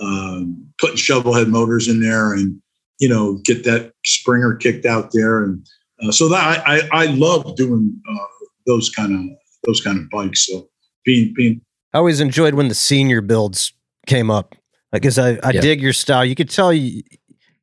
[0.00, 2.60] um, putting shovel head motors in there, and
[3.00, 5.66] you know, get that Springer kicked out there, and
[6.02, 8.26] uh, so that I, I, I love doing uh,
[8.66, 9.36] those kind of
[9.66, 10.46] those kind of bikes.
[10.46, 10.68] So
[11.04, 11.60] being being
[11.92, 13.72] I always enjoyed when the senior builds
[14.06, 14.54] came up
[14.92, 16.24] because I, I dig your style.
[16.24, 17.02] You could tell you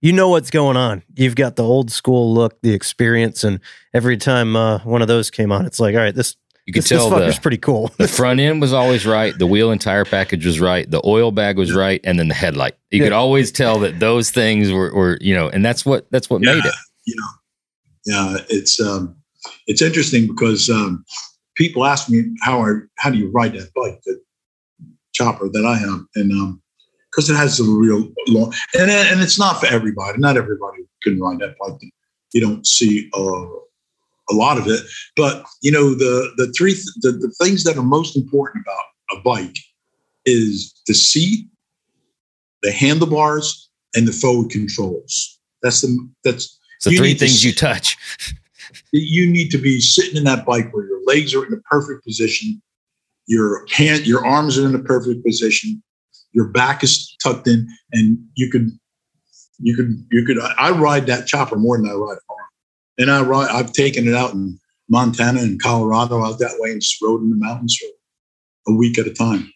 [0.02, 1.02] you know what's going on.
[1.16, 3.62] You've got the old school look, the experience, and
[3.94, 6.36] every time uh, one of those came on, it's like, all right, this
[6.66, 7.90] you could this, tell this the, pretty cool.
[7.98, 9.34] the front end was always right.
[9.38, 10.90] The wheel and tire package was right.
[10.90, 12.76] The oil bag was right, and then the headlight.
[12.92, 13.06] You yeah.
[13.06, 16.42] could always tell that those things were, were, you know, and that's what that's what
[16.44, 16.74] yeah, made it.
[17.06, 17.28] You know,
[18.06, 19.16] yeah, it's um,
[19.68, 21.06] it's interesting because um,
[21.56, 24.20] people ask me how I how do you ride that bike, the
[25.14, 26.62] chopper that I have, and um,
[27.12, 30.18] because it has a real long and and it's not for everybody.
[30.18, 31.80] Not everybody can ride that bike.
[32.34, 33.46] You don't see uh,
[34.32, 34.82] a lot of it,
[35.16, 39.18] but you know the the three th- the, the things that are most important about
[39.18, 39.58] a bike
[40.26, 41.48] is the seat,
[42.64, 45.40] the handlebars, and the forward controls.
[45.62, 47.98] That's the that's the three things to, you touch.
[49.02, 52.06] You need to be sitting in that bike where your legs are in a perfect
[52.06, 52.62] position,
[53.28, 55.82] your hand, your arms are in a perfect position,
[56.32, 58.70] your back is tucked in, and you could,
[59.60, 60.40] you could, you could.
[60.40, 62.48] I ride that chopper more than I ride a farm,
[62.98, 63.50] and I ride.
[63.50, 64.60] I've taken it out in
[64.90, 68.98] Montana and Colorado out that way and just rode in the mountains for a week
[69.00, 69.52] at a time.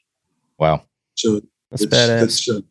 [0.57, 0.83] Wow.
[1.15, 2.19] So that's badass.
[2.19, 2.61] That's, uh,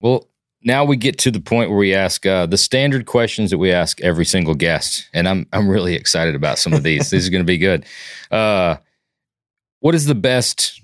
[0.00, 0.28] well,
[0.66, 3.70] now we get to the point where we ask uh, the standard questions that we
[3.72, 7.08] ask every single guest, and I'm I'm really excited about some of these.
[7.10, 7.86] this is going to be good.
[8.30, 8.76] Uh,
[9.80, 10.82] what is the best?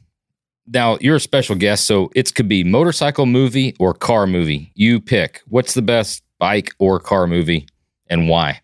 [0.69, 4.71] Now you're a special guest, so it could be motorcycle movie or car movie.
[4.75, 5.43] You pick.
[5.49, 7.67] What's the best bike or car movie,
[8.09, 8.61] and why?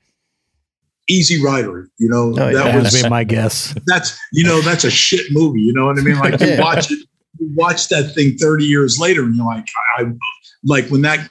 [1.10, 2.52] Easy Rider, you know Oh, yeah.
[2.52, 3.74] that That was would my guess.
[3.86, 5.60] that's you know that's a shit movie.
[5.60, 6.18] You know what I mean?
[6.18, 7.04] Like you watch it, you
[7.40, 9.66] watch that thing thirty years later, and you're like,
[9.98, 10.06] I
[10.64, 11.28] like when that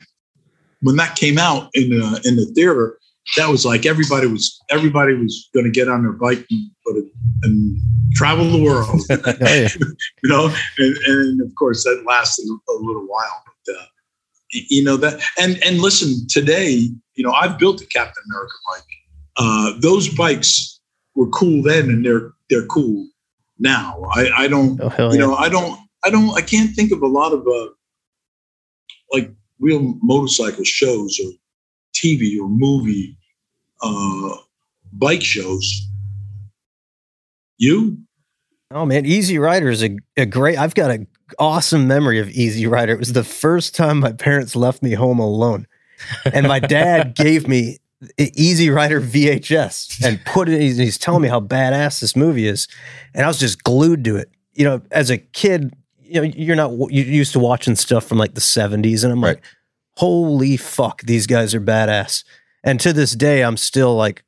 [0.82, 2.98] when that came out in the in the theater.
[3.36, 6.96] That was like everybody was everybody was going to get on their bike and, put
[6.96, 7.06] it,
[7.44, 7.78] and
[8.14, 9.02] travel the world,
[9.42, 9.68] yeah.
[10.24, 10.54] you know.
[10.78, 13.44] And, and of course, that lasted a little while.
[13.66, 13.86] But uh,
[14.52, 18.84] you know that and and listen, today, you know, I've built a Captain America bike.
[19.36, 20.80] Uh, those bikes
[21.16, 23.10] were cool then, and they're they're cool
[23.60, 24.04] now.
[24.14, 25.26] I, I don't, Oh, you yeah.
[25.26, 27.70] know, I don't, I don't, I can't think of a lot of uh,
[29.12, 31.32] like real motorcycle shows or
[31.96, 33.18] TV or movie
[33.82, 34.36] uh,
[34.94, 35.88] bike shows.
[37.58, 37.98] You?
[38.72, 40.58] Oh man, Easy Rider is a, a great.
[40.58, 41.08] I've got an
[41.40, 42.94] awesome memory of Easy Rider.
[42.94, 45.68] It was the first time my parents left me home alone,
[46.26, 47.80] and my dad gave me
[48.20, 50.60] Easy Rider VHS and put it.
[50.60, 52.68] He's, he's telling me how badass this movie is,
[53.14, 54.30] and I was just glued to it.
[54.54, 55.74] You know, as a kid,
[56.08, 59.22] you know, you're not you're used to watching stuff from like the '70s, and I'm
[59.22, 59.44] like,
[59.98, 62.24] holy fuck, these guys are badass.
[62.64, 64.24] And to this day, I'm still like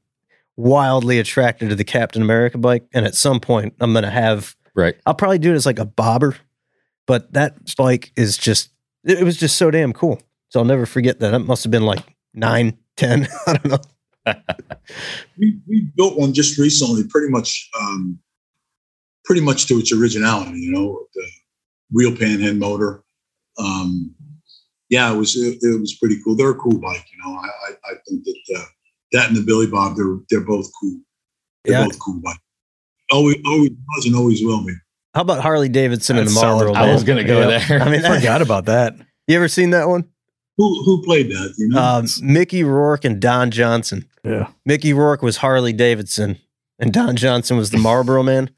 [0.57, 2.85] wildly attracted to the Captain America bike.
[2.93, 4.95] And at some point, I'm going to have, Right.
[5.05, 6.35] I'll probably do it as like a bobber,
[7.05, 8.71] but that bike is just,
[9.03, 10.21] it was just so damn cool.
[10.49, 11.33] So I'll never forget that.
[11.33, 12.03] It must have been like
[12.33, 13.27] nine, 10.
[13.47, 13.79] I don't know.
[15.37, 18.19] We, we built one just recently, pretty much, um,
[19.23, 20.59] pretty much to its originality.
[20.59, 21.27] You know, the
[21.91, 23.03] wheel pan head motor.
[23.57, 24.13] Um,
[24.89, 26.35] yeah, it was it, it was pretty cool.
[26.35, 27.05] They're a cool bike.
[27.11, 28.63] You know, I I, I think that uh,
[29.13, 30.99] that and the Billy Bob, they're they're both cool.
[31.65, 31.85] They're Yeah.
[31.85, 32.39] both cool bikes.
[33.11, 34.73] Always always was and always will be.
[35.15, 36.73] How about Harley Davidson and the Marlboro?
[36.73, 37.59] I was gonna go Yeah.
[37.67, 37.81] there.
[37.81, 38.95] I mean, I forgot about that.
[39.27, 40.05] you ever seen that one?
[40.57, 41.53] Who who played that?
[41.57, 44.05] You know, Um, Mickey Rourke and Don Johnson.
[44.23, 44.49] Yeah.
[44.65, 46.37] Mickey Rourke was Harley Davidson,
[46.79, 48.49] and Don Johnson was the Marlboro Man.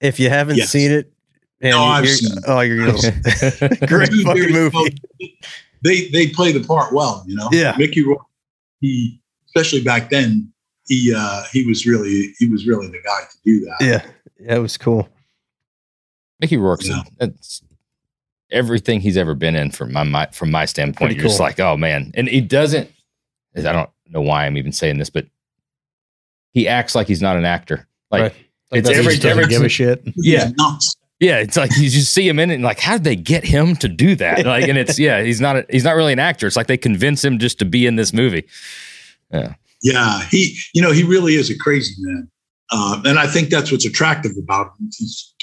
[0.00, 0.70] If you haven't Yes.
[0.70, 1.12] seen it,
[1.62, 2.38] man, No, I've you're- seen.
[2.46, 2.92] Oh, you're gonna
[3.86, 5.00] great fucking very- movie.
[5.82, 7.24] they they play the part well.
[7.26, 7.74] You know, Yeah.
[7.78, 8.24] Mickey Rourke,
[8.80, 10.52] he especially back then,
[10.88, 13.76] he uh, he was really he was really the guy to do that.
[13.80, 14.02] Yeah,
[14.40, 15.08] yeah, it was cool.
[16.40, 17.02] Mickey Rourke's Yeah.
[17.18, 17.62] that's
[18.50, 21.08] everything he's ever been in from my, my from my standpoint.
[21.10, 22.90] Pretty You're just like, oh man, and he doesn't.
[23.56, 25.26] I don't know why I'm even saying this, but
[26.52, 27.86] he acts like he's not an actor.
[28.10, 28.34] Like Right.
[28.72, 30.02] it's every doesn't every give a shit.
[30.16, 30.46] Yeah.
[30.46, 30.96] He's nuts.
[31.22, 33.44] Yeah, it's like you just see him in it and like, how did they get
[33.44, 34.44] him to do that?
[34.52, 36.46] Like, and it's yeah, he's not a, he's not really an actor.
[36.48, 38.44] It's like they convince him just to be in this movie.
[39.32, 42.28] Yeah, yeah, he you know he really is a crazy man,
[42.72, 44.90] uh, and I think that's what's attractive about him.
[44.98, 45.34] He's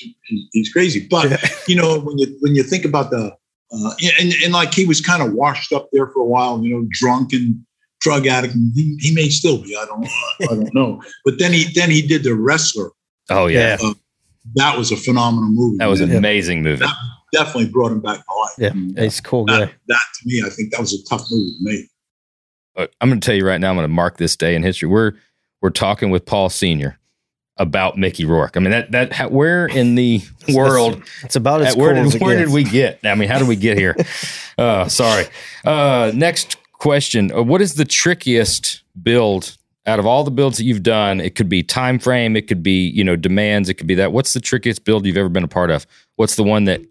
[0.51, 1.37] he's crazy, but Yeah.
[1.67, 3.31] you know when you when you think about the
[3.71, 6.71] uh, and and like he was kind of washed up there for a while, you
[6.75, 7.55] know, drunk and
[8.01, 8.53] drug addict.
[8.55, 9.75] And he, he may still be.
[9.75, 10.07] I don't
[10.41, 11.01] I don't know.
[11.25, 12.91] But then he then he did the wrestler.
[13.29, 13.91] Oh yeah, Yeah.
[14.55, 15.77] That was a phenomenal movie.
[15.77, 16.85] that was an amazing movie.
[17.33, 18.51] definitely brought him back to life.
[18.57, 19.73] Yeah, And, he's a cool that, guy.
[19.87, 21.85] that to me, I think that was a tough movie to make.
[23.01, 23.69] I'm going to tell you right now.
[23.69, 24.87] I'm going to mark this day in history.
[24.87, 25.11] We're
[25.61, 26.97] we're talking with Paul Senior
[27.57, 28.55] about Mickey Rourke.
[28.55, 30.21] I mean that that how, where in the
[30.53, 32.99] world It's about as Uh, where cool as did it where did we get?
[33.03, 33.97] I mean, how did we get here?
[34.57, 35.25] uh, sorry.
[35.65, 40.65] Uh, next question: uh, What is the trickiest build out of all the builds that
[40.65, 41.19] you've done?
[41.19, 44.11] It could be time frame, it could be you know demands, it could be that.
[44.11, 45.85] What's the trickiest build you've ever been a part of?
[46.15, 46.81] What's the one that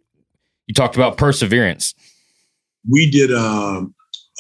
[0.67, 1.95] you talked about perseverance?
[2.89, 3.85] we did uh,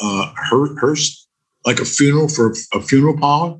[0.02, 1.26] uh, her, hearse,
[1.64, 3.58] like a funeral for a funeral parlor,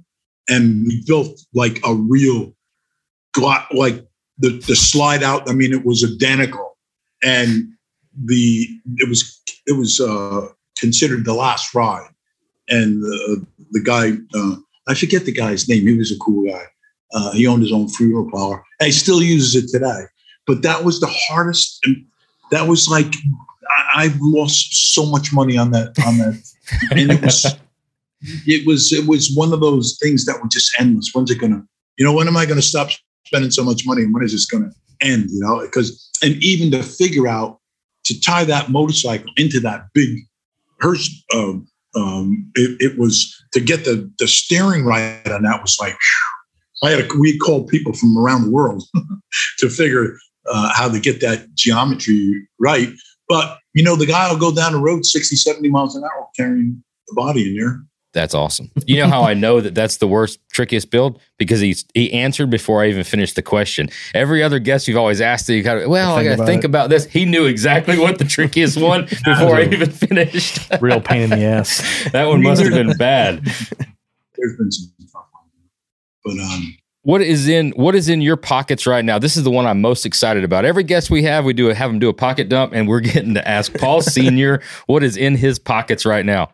[0.49, 2.55] and we built like a real,
[3.73, 4.07] like
[4.39, 5.49] the the slide out.
[5.49, 6.77] I mean, it was identical,
[7.23, 7.69] and
[8.25, 8.67] the
[8.97, 10.49] it was it was uh,
[10.79, 12.09] considered the last ride,
[12.69, 14.57] and the the guy uh,
[14.89, 15.87] I forget the guy's name.
[15.87, 16.65] He was a cool guy.
[17.13, 20.05] Uh, he owned his own funeral parlor, and he still uses it today.
[20.47, 22.05] But that was the hardest, and
[22.51, 23.15] that was like
[23.71, 26.43] I, I've lost so much money on that on that,
[26.91, 27.57] and it was
[28.47, 31.11] it was it was one of those things that were just endless.
[31.13, 31.63] When's it gonna?
[31.99, 32.91] You know, when am I gonna stop
[33.27, 34.03] spending so much money?
[34.03, 35.31] And when is this gonna end?
[35.31, 37.61] You know, because and even to figure out
[38.05, 40.09] to tie that motorcycle into that big
[40.81, 41.25] hearse.
[41.35, 45.93] Um, um, it, it was to get the the steering right on that was like
[45.93, 46.89] whew.
[46.89, 48.85] I had a, we called people from around the world
[49.59, 50.17] to figure
[50.49, 52.91] uh, how to get that geometry right.
[53.29, 56.29] But you know, the guy will go down the road 60, 70 miles an hour
[56.37, 57.83] carrying the body in there.
[58.15, 58.71] That's awesome.
[58.87, 62.49] You know how I know that that's the worst, trickiest build because he's he answered
[62.51, 63.91] before I even finished the question.
[64.15, 66.67] Every other guest you've always asked, you got well, I Think got to think it.
[66.67, 67.05] about this.
[67.05, 70.59] He knew exactly what the trickiest one before I even finished.
[70.81, 72.09] Real pain in the ass.
[72.13, 73.45] that one must have been bad.
[73.45, 75.45] There's been some tough ones.
[76.25, 79.19] But um, What is in what is in your pockets right now?
[79.19, 80.65] This is the one I'm most excited about.
[80.65, 83.01] Every guest we have, we do a, have them do a pocket dump, and we're
[83.01, 86.51] getting to ask Paul Senior what is in his pockets right now.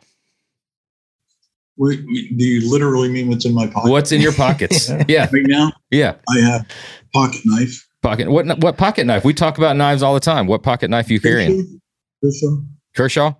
[1.77, 3.91] We, we, do you literally mean what's in my pocket?
[3.91, 4.89] What's in your pockets?
[5.09, 5.73] yeah, right now?
[5.91, 6.15] yeah.
[6.31, 6.67] I have
[7.13, 7.89] pocket knife.
[8.03, 9.25] Pocket what what pocket knife?
[9.25, 10.47] We talk about knives all the time.
[10.47, 11.81] What pocket knife you carrying?
[12.23, 12.57] Kershaw?
[12.95, 13.33] Kershaw?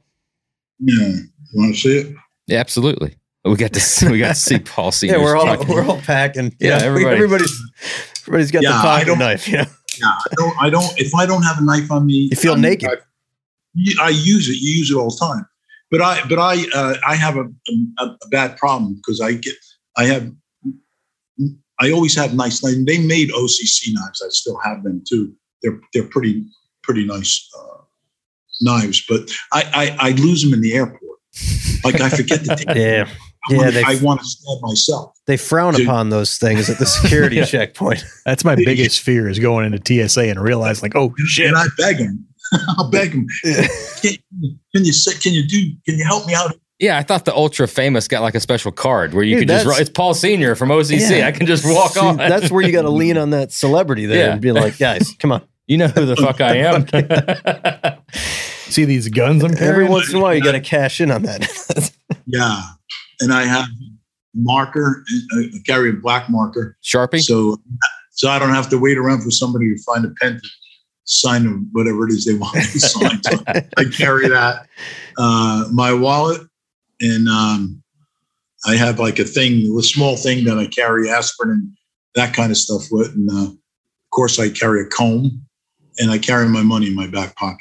[0.81, 0.97] Yeah.
[1.09, 1.23] You
[1.55, 2.17] want to see it?
[2.47, 3.17] Yeah, absolutely.
[3.45, 5.19] We got to see, we got to see Paul Senior.
[5.19, 6.55] Yeah, we're all we're all packing.
[6.59, 7.63] Yeah, Yeah, everybody- everybody's
[8.23, 9.47] everybody's got Yeah, the pocket knife.
[9.49, 9.65] You know,
[9.99, 10.07] Yeah.
[10.09, 12.63] I don't, I don't, if I don't have a knife on me, You feel I'm-
[12.63, 12.89] naked.
[12.89, 14.57] I, I use it.
[14.57, 15.47] You use it all the time.
[15.97, 17.45] But I, but I, uh, I have a,
[18.01, 19.55] a, a bad problem because I get,
[19.97, 20.31] I have,
[21.81, 22.85] I always have nice knives.
[22.85, 24.21] They made OCC knives.
[24.25, 25.33] I still have them too.
[25.63, 26.45] They're, they're pretty,
[26.83, 27.83] pretty nice uh,
[28.61, 29.05] knives.
[29.09, 31.01] But I, I, I lose them in the airport.
[31.85, 32.67] Like I forget to take.
[32.67, 32.77] them.
[32.77, 33.09] yeah,
[33.51, 35.13] I Yeah, they- I want to stab myself.
[35.27, 38.05] they frown upon those things at the security checkpoint.
[38.25, 41.47] That's my biggest fear is going into TSA and realize like, oh shit.
[41.49, 42.27] And I beg them.
[42.79, 43.27] I'll beg them.
[44.03, 44.17] Can,
[44.75, 46.55] can you say, can you do, can you help me out?
[46.81, 49.49] Yeah, I thought the ultra famous got like a special card where you Dude, could
[49.55, 49.65] just.
[49.65, 51.19] that's- It's Paul Senior from OCC.
[51.19, 51.29] Yeah.
[51.29, 52.17] I can just walk See, on.
[52.17, 54.33] That's where you got to lean on that celebrity there Yeah.
[54.33, 55.43] and be like, guys, come on.
[55.67, 58.01] you know who the fuck I am.
[58.71, 59.73] See these guns I'm carrying.
[59.73, 61.93] Every once in a while, you got to cash in on that.
[62.27, 62.61] Yeah.
[63.21, 63.67] And I have
[64.35, 65.05] marker,
[65.37, 66.77] uh, I carry a black marker.
[66.83, 67.21] Sharpie.
[67.23, 67.57] So,
[68.11, 70.49] so I don't have to wait around for somebody to find a pen to
[71.05, 73.23] sign of whatever it is they want me to sign.
[73.23, 74.67] So I carry that.
[75.19, 76.41] Uh, my wallet,
[77.01, 77.83] and um,
[78.67, 81.71] I have like a thing, a small thing that I carry aspirin and
[82.15, 83.09] that kind of stuff with.
[83.09, 83.59] And uh, of
[84.11, 85.45] course, I carry a comb,
[85.99, 87.61] and I carry my money in my back pocket.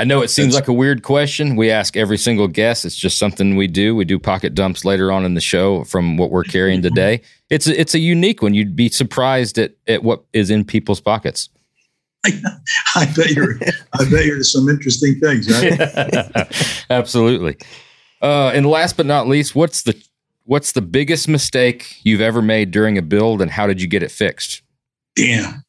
[0.00, 1.56] I know it seems That's- like a weird question.
[1.56, 2.84] We ask every single guest.
[2.84, 3.96] It's just something we do.
[3.96, 7.20] We do pocket dumps later on in the show from what we're carrying today.
[7.50, 8.54] It's a, it's a unique one.
[8.54, 11.48] You'd be surprised at, at what is in people's pockets.
[12.24, 13.58] I bet you're,
[13.94, 16.84] I bet you're some interesting things, right?
[16.90, 17.56] Absolutely.
[18.20, 20.00] Uh, and last but not least, what's the
[20.44, 24.02] what's the biggest mistake you've ever made during a build, and how did you get
[24.02, 24.62] it fixed?
[25.14, 25.64] Damn.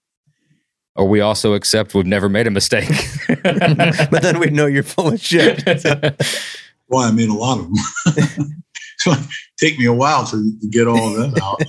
[0.96, 2.90] Or we also accept we've never made a mistake.
[3.44, 5.64] but then we know you're full of shit.
[6.92, 8.64] Well, I made a lot of them.
[8.98, 9.20] so it
[9.60, 11.62] take me a while to, to get all of them out.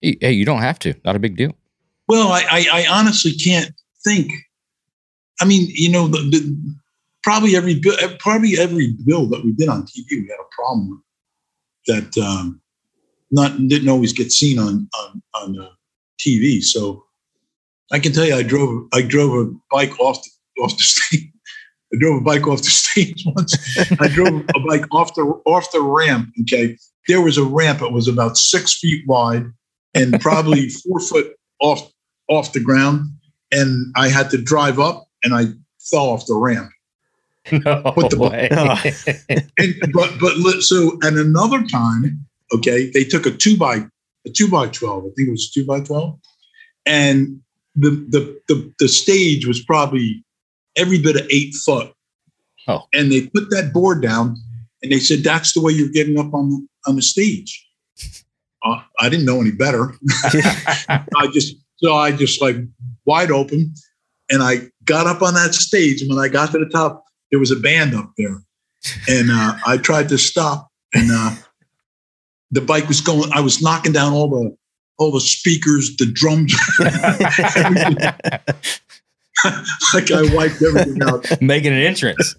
[0.00, 0.94] hey, you don't have to.
[1.04, 1.54] Not a big deal.
[2.08, 3.72] Well, I, I, I honestly can't
[4.04, 4.32] think.
[5.40, 6.74] I mean, you know, the, the,
[7.22, 11.02] probably every bu- probably every bill that we did on TV, we had a problem
[11.86, 12.60] that um,
[13.30, 15.68] not didn't always get seen on on on uh,
[16.20, 16.62] TV.
[16.62, 17.04] So
[17.92, 21.30] I can tell you, I drove I drove a bike off the, off the stage.
[21.92, 23.56] I drove a bike off the stage once.
[24.00, 26.30] I drove a bike off the off the ramp.
[26.42, 26.76] Okay,
[27.08, 27.82] there was a ramp.
[27.82, 29.46] It was about six feet wide
[29.94, 31.90] and probably four foot off
[32.28, 33.08] off the ground,
[33.52, 35.46] and I had to drive up, and I
[35.80, 36.70] fell off the ramp.
[37.52, 38.48] No What the- way.
[39.58, 43.86] And, but but so and another time, okay, they took a two by
[44.26, 45.04] a two by twelve.
[45.04, 46.18] I think it was two by twelve,
[46.84, 47.40] and
[47.76, 50.24] the the the, the stage was probably
[50.76, 51.92] every bit of eight foot.
[52.68, 52.82] Oh.
[52.92, 54.36] and they put that board down,
[54.82, 57.64] and they said that's the way you're getting up on the on the stage.
[58.64, 59.94] Uh, I didn't know any better.
[61.16, 62.56] I just so I just like
[63.04, 63.74] wide open,
[64.30, 66.00] and I got up on that stage.
[66.00, 68.42] And when I got to the top, there was a band up there,
[69.08, 71.34] and uh, I tried to stop, and uh,
[72.50, 73.30] the bike was going.
[73.32, 74.56] I was knocking down all the
[74.98, 76.54] all the speakers, the drums.
[79.94, 81.42] like I wiped everything out.
[81.42, 82.34] Making an entrance.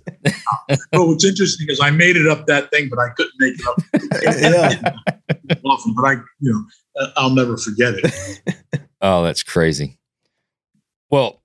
[0.67, 3.67] But what's interesting is I made it up that thing, but I couldn't make it
[3.67, 3.77] up
[4.41, 5.55] yeah.
[5.65, 5.93] often.
[5.93, 8.83] But I, you know, I'll never forget it.
[9.01, 9.97] Oh, that's crazy.
[11.09, 11.41] Well,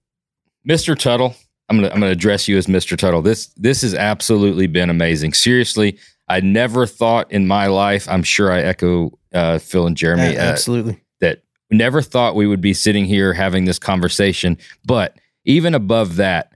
[0.68, 0.94] Mr.
[0.94, 1.36] Teutul,
[1.68, 2.96] I'm gonna I'm gonna address you as Mr.
[2.96, 3.24] Teutul.
[3.24, 5.32] This this has absolutely been amazing.
[5.34, 5.98] Seriously,
[6.28, 8.08] I never thought in my life.
[8.08, 10.34] I'm sure I echo uh, Phil and Jeremy.
[10.34, 11.00] Yeah, uh, absolutely.
[11.20, 14.58] that never thought we would be sitting here having this conversation.
[14.84, 16.52] But even above that,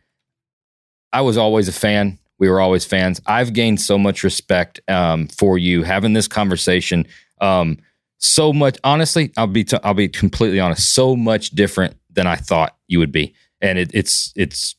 [1.12, 2.18] I was always a fan.
[2.38, 3.20] We were always fans.
[3.26, 7.06] I've gained so much respect um, for you having this conversation.
[7.40, 7.78] Um,
[8.18, 10.94] so much, honestly, I'll be t- I'll be completely honest.
[10.94, 14.74] So much different than I thought you would be, and it, it's it's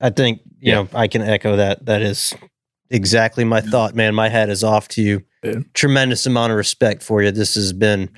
[0.00, 0.74] I think you Yeah.
[0.74, 1.84] know I can echo that.
[1.86, 2.32] That is
[2.90, 4.14] exactly my thought, man.
[4.14, 5.22] My hat is off to you.
[5.42, 5.60] Yeah.
[5.74, 7.30] Tremendous amount of respect for you.
[7.30, 8.08] This has been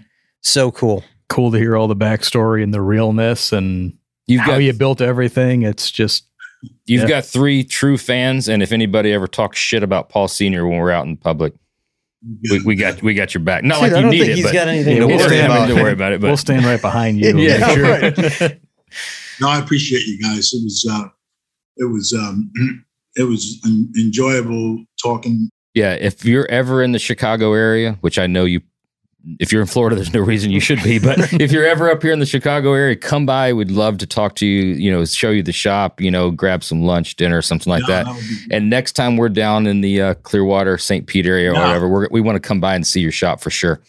[0.43, 1.05] so cool.
[1.29, 3.95] Cool to hear all the backstory and the realness and
[4.27, 5.63] You've how got you built everything.
[5.63, 6.25] It's just
[6.87, 7.09] you've yeah.
[7.09, 10.93] got three true fans, and if anybody ever talks shit about Paul Senior when we're
[10.93, 11.53] out in public,
[12.51, 13.65] we, we got we got your back.
[13.65, 15.17] Not Dude, like I you don't need think it, he's but got anything to we'll
[15.19, 15.67] worry stand about.
[15.69, 16.21] to worry about it.
[16.21, 17.37] we'll stand right behind you.
[17.39, 18.49] Yeah, Make sure.
[18.49, 18.61] right.
[19.41, 20.53] No, I appreciate you guys.
[20.53, 21.05] It was uh,
[21.79, 22.51] it was um,
[23.17, 25.49] it was en- enjoyable talking.
[25.75, 28.61] yeah, if you're ever in the Chicago area, which I know you,
[29.39, 30.99] if you're in Florida, there's no reason you should be.
[30.99, 33.53] But if you're ever up here in the Chicago area, come by.
[33.53, 34.75] We'd love to talk to you.
[34.75, 36.01] You know, show you the shop.
[36.01, 38.15] You know, grab some lunch, dinner, something like Yeah, that.
[38.15, 41.07] would be- And next time we're down in the uh, Clearwater, St.
[41.07, 41.67] Pete area or Yeah.
[41.67, 43.81] whatever, we're, we want to come by and see your shop for sure.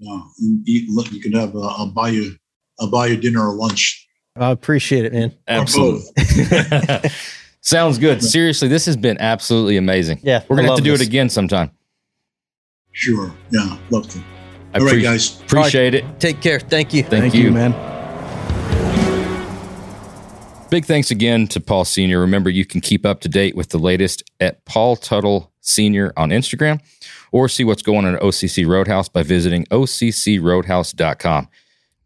[0.00, 1.54] yeah, and look, you could have.
[1.56, 2.36] Uh, I'll buy you.
[2.80, 4.06] I'll buy you dinner or lunch.
[4.36, 5.32] I appreciate it, man.
[5.48, 7.12] Or both.
[7.60, 8.22] Sounds good.
[8.24, 10.18] Seriously, this has been absolutely amazing.
[10.22, 11.02] Yeah, We're gonna have to do this.
[11.02, 11.70] it again sometime.
[12.92, 13.32] Sure.
[13.50, 14.18] Yeah, love to.
[14.74, 15.40] I All right, appreciate- guys.
[15.42, 16.04] appreciate it.
[16.20, 16.58] Take care.
[16.60, 17.02] Thank you.
[17.02, 17.44] Thank, Thank you.
[17.44, 17.72] you, man.
[20.70, 22.18] Big thanks again to Paul Senior.
[22.20, 26.30] Remember, you can keep up to date with the latest at Paul Teutul Senior on
[26.30, 26.80] Instagram,
[27.30, 31.48] or see what's going on at OCC Roadhouse by visiting occroadhouse.com.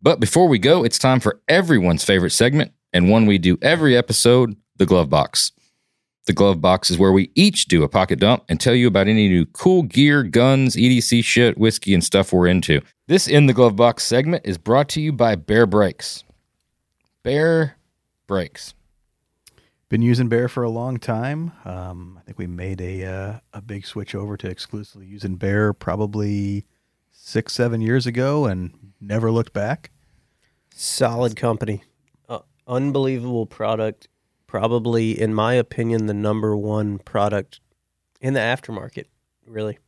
[0.03, 3.97] But before we go, it's time for everyone's favorite segment and one we do every
[3.97, 5.53] episode: the glove box.
[6.27, 9.07] The glove box is where we each do a pocket dump and tell you about
[9.07, 12.81] any new cool gear, guns, EDC shit, whiskey, and stuff we're into.
[13.07, 16.25] This In the Glove Box segment is brought to you by Baer Brakes.
[17.23, 17.77] Baer
[18.27, 18.75] Brakes.
[19.89, 21.53] Been using Baer for a long time.
[21.65, 25.73] Um, I think we made a uh, a big switch over to exclusively using Baer
[25.73, 26.67] probably
[27.13, 29.93] six seven years ago, and never looked back.
[30.75, 31.85] Solid company.
[32.29, 34.09] Uh, unbelievable product.
[34.47, 37.61] Probably, in my opinion, the number one product
[38.21, 39.07] in the aftermarket.
[39.47, 39.79] Really,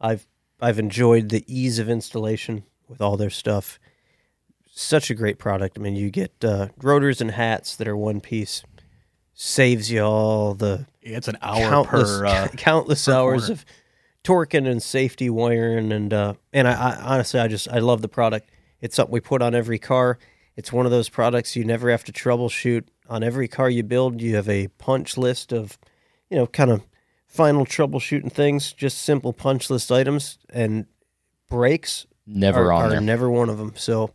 [0.00, 0.26] I've
[0.60, 3.78] I've enjoyed the ease of installation with all their stuff.
[4.74, 5.78] Such a great product.
[5.78, 8.62] I mean, you get uh, rotors and hats that are one piece.
[9.34, 12.26] Saves you all the It's an hour countless, per.
[12.26, 13.52] Uh, countless per hours corner.
[13.54, 13.64] of
[14.24, 18.08] torquing and safety wiring and uh and I, I honestly I just I love the
[18.08, 18.50] product.
[18.80, 20.18] It's something we put on every car.
[20.54, 22.84] It's one of those products you never have to troubleshoot.
[23.12, 25.78] On every car you build, you have a punch list of,
[26.30, 26.82] you know, kind of
[27.26, 30.86] final troubleshooting things, just simple punch list items and
[31.50, 33.00] brakes Never are, on are there.
[33.02, 33.74] never one of them.
[33.76, 34.14] So,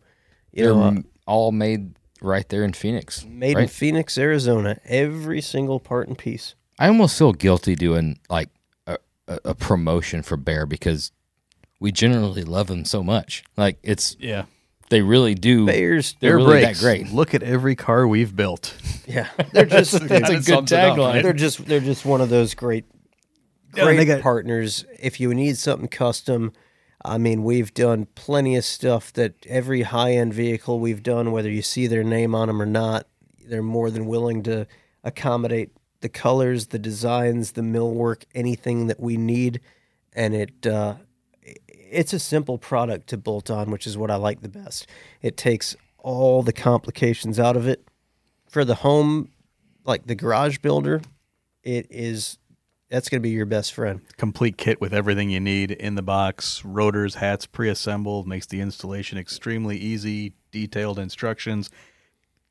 [0.50, 0.96] you They're know, uh,
[1.28, 3.24] all made right there in Phoenix.
[3.24, 3.68] made in?
[3.68, 6.56] Phoenix, Arizona, every single part and piece.
[6.76, 8.48] I almost feel guilty doing like
[8.88, 8.98] a,
[9.28, 11.12] a, a promotion for Baer because
[11.78, 13.44] we generally love them so much.
[13.56, 14.46] Like it's yeah,
[14.90, 15.66] they really do.
[15.66, 16.80] Baer's, They're really brakes.
[16.80, 17.12] that great.
[17.12, 18.74] Look at every car we've built.
[19.06, 21.22] yeah, they're just That's a good sums it up, tagline.
[21.22, 22.84] they're just they're just one of those great
[23.72, 26.52] great they got- partners if you need something custom
[27.04, 31.60] i mean we've done plenty of stuff that every high-end vehicle we've done whether you
[31.62, 33.06] see their name on them or not
[33.46, 34.66] they're more than willing to
[35.04, 35.70] accommodate
[36.00, 39.60] the colors the designs the millwork anything that we need
[40.14, 40.94] and it uh,
[41.90, 44.86] it's a simple product to bolt on which is what i like the best
[45.22, 47.86] it takes all the complications out of it
[48.48, 49.30] for the home
[49.84, 51.00] like the garage builder
[51.62, 52.38] it is
[52.90, 54.00] that's going to be your best friend.
[54.16, 56.64] Complete kit with everything you need in the box.
[56.64, 60.32] Rotors, hats, pre-assembled makes the installation extremely easy.
[60.52, 61.68] Detailed instructions.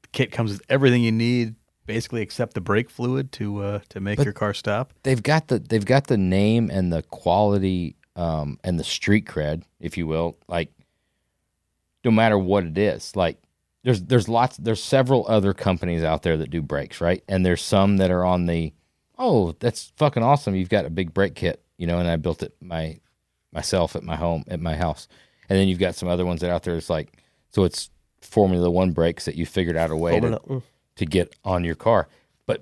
[0.04, 1.56] The kit comes with everything you need,
[1.88, 4.94] basically except the brake fluid to uh, to make But- your car stop.
[5.02, 9.64] They've got the they've got the name and the quality um, and the street cred,
[9.80, 10.38] if you will.
[10.48, 10.72] Like
[12.04, 13.38] no matter what it is, like
[13.84, 17.24] there's there's lots there's several other companies out there that do brakes, right?
[17.28, 18.74] And there's some that are on the
[19.18, 20.56] oh that's fucking awesome.
[20.56, 23.00] You've got a big brake kit, you know, and I built it my
[23.54, 25.08] myself at my home at my house.
[25.48, 26.76] And then you've got some other ones that out there.
[26.76, 27.22] It's like
[27.52, 27.90] so it's
[28.20, 30.64] Formula One brakes that you figured out a way to Formula- mm.
[30.96, 32.10] to get on your car.
[32.48, 32.62] But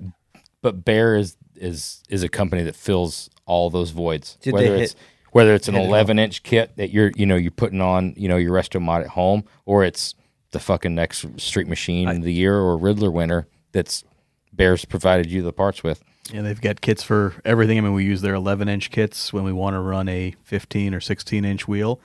[0.61, 4.37] but Baer is is is a company that fills all those voids.
[4.41, 5.01] Did whether it's hit-
[5.35, 8.37] whether it's an 11 inch kit that you're you know you're putting on you know
[8.37, 10.15] your resto mod at home, or it's
[10.51, 14.05] the fucking next Street Machine of the year or Ridler winner that's
[14.53, 16.01] Baer's provided you the parts with.
[16.31, 17.77] Yeah, they've got kits for everything.
[17.77, 20.93] I mean, we use their 11 inch kits when we want to run a 15
[20.93, 21.99] or 16 inch wheel,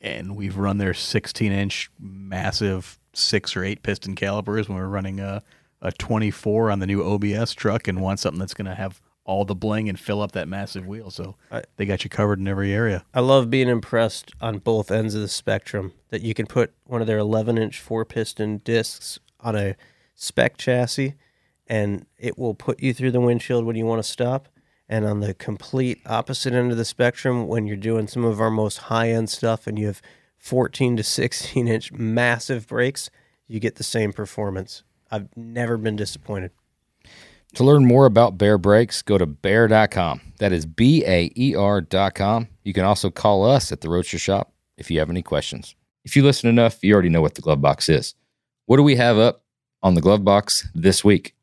[0.00, 5.18] and we've run their 16 inch massive six or eight piston calipers when we're running
[5.18, 5.42] a,
[5.82, 9.44] a 24 on the new OBS truck and want something that's going to have all
[9.44, 11.10] the bling and fill up that massive wheel.
[11.10, 13.04] So I- they got you covered in every area.
[13.12, 17.00] I love being impressed on both ends of the spectrum that you can put one
[17.00, 19.74] of their 11 inch four piston discs on a
[20.14, 21.14] spec chassis
[21.66, 24.48] and it will put you through the windshield when you want to stop.
[24.88, 28.50] And on the complete opposite end of the spectrum, when you're doing some of our
[28.52, 30.00] most high end stuff and you have
[30.38, 33.10] 14 to 16 inch massive brakes,
[33.48, 34.84] you get the same performance.
[35.10, 36.52] I've never been disappointed.
[37.56, 40.20] To learn more about Baer Brakes, go to baer.com.
[40.38, 42.48] That is B A E R.com.
[42.64, 45.74] You can also call us at the Roadster Shop if you have any questions.
[46.04, 48.14] If you listen enough, you already know what the glove box is.
[48.66, 49.42] What do we have up
[49.82, 51.34] on the glove box this week?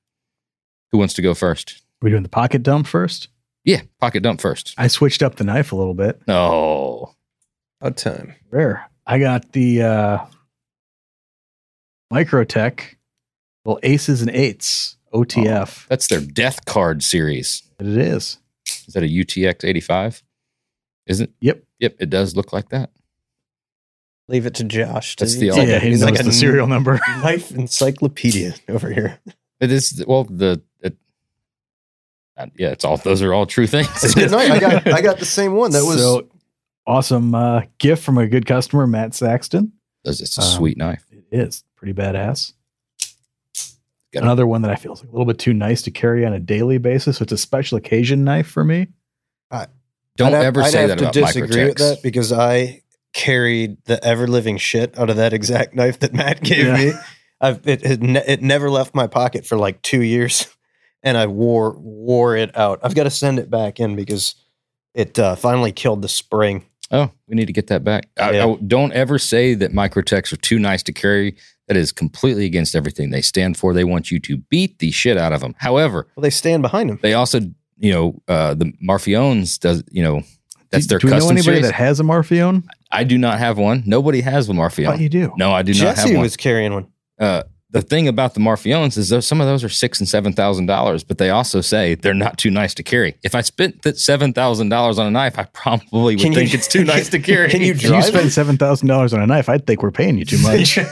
[0.92, 1.82] Who wants to go first?
[2.02, 3.30] we doing the pocket dump first?
[3.64, 4.76] Yeah, pocket dump first.
[4.78, 6.22] I switched up the knife a little bit.
[6.28, 7.16] Oh,
[7.82, 8.36] About time.
[8.52, 8.88] Rare.
[9.08, 10.18] I got the uh
[12.14, 12.82] Microtech
[13.66, 15.88] little aces and eights OTF.
[15.88, 17.64] that's their Death Card series.
[17.80, 18.38] It is.
[18.88, 20.24] Is that a UTX 85?
[21.08, 21.32] Isn't?
[21.42, 21.64] Yep.
[21.80, 22.92] Yep, it does look like that.
[24.30, 25.16] Leave it to Josh.
[25.18, 27.00] to- That's the all- yeah, he he's knows like a the serial number.
[27.22, 29.20] knife encyclopedia over here.
[29.60, 30.96] It is well the it,
[32.38, 33.88] uh, yeah, it's all those are all true things.
[34.04, 34.50] It's good night.
[34.50, 35.72] I got I got the same one.
[35.72, 36.30] That was so
[36.88, 39.74] awesome uh gift from a good customer, Matt Saxton.
[40.06, 41.06] It's it's a Um, sweet knife.
[41.12, 42.54] It is pretty badass.
[44.14, 44.24] Got it.
[44.24, 46.40] Another one that I feel is a little bit too nice to carry on a
[46.40, 47.20] daily basis.
[47.20, 48.88] It's a special occasion knife for me.
[50.16, 52.84] Don't I'd have- ever I'd say have that to disagree with that because I
[53.14, 56.78] carried the ever living shit out of that exact knife that Matt gave Yeah.
[56.78, 56.92] me.
[57.42, 60.48] I've it it, ne- it never left my pocket for like two years,
[61.04, 62.80] and I wore wore it out.
[62.84, 64.36] I've got to send it back in because
[64.94, 66.64] it uh, finally killed the spring.
[66.92, 68.08] Oh, we need to get that back.
[68.20, 68.46] I- Yeah.
[68.46, 71.36] I- don't ever say that Microtechs are too nice to carry.
[71.68, 73.74] That is completely against everything they stand for.
[73.74, 75.56] They want you to beat the shit out of them.
[75.60, 77.00] However, Well, they stand behind them.
[77.02, 77.40] they also,
[77.78, 80.24] you know, uh, the Marfiones does, you know,
[80.72, 81.62] that's do, their do we know anybody series.
[81.68, 82.64] that has a Marfione?
[82.92, 83.84] I do not have one.
[83.86, 85.00] Nobody has a I thought Marfione.
[85.00, 85.32] you do.
[85.38, 86.88] No, I do not have Jesse was carrying one.
[87.20, 90.32] uh, the thing about the Marfiones is those some of those are six and seven
[90.32, 93.16] thousand dollars, but they also say they're not too nice to carry.
[93.24, 96.38] If I spent that seven thousand dollars on a knife, I probably would Can you-
[96.40, 97.50] think it's too nice to carry.
[97.50, 98.30] Can you If you spend them?
[98.30, 100.78] seven thousand dollars on a knife, I'd think we're paying you too much.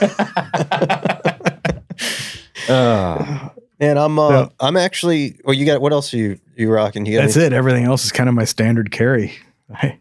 [2.68, 3.48] Uh,
[3.80, 5.40] And I'm uh, So- I'm actually.
[5.44, 7.06] Well, you got what else are you you rocking?
[7.06, 7.52] You That's any- it.
[7.52, 9.34] Everything else is kind of my standard carry.
[9.74, 9.98] I-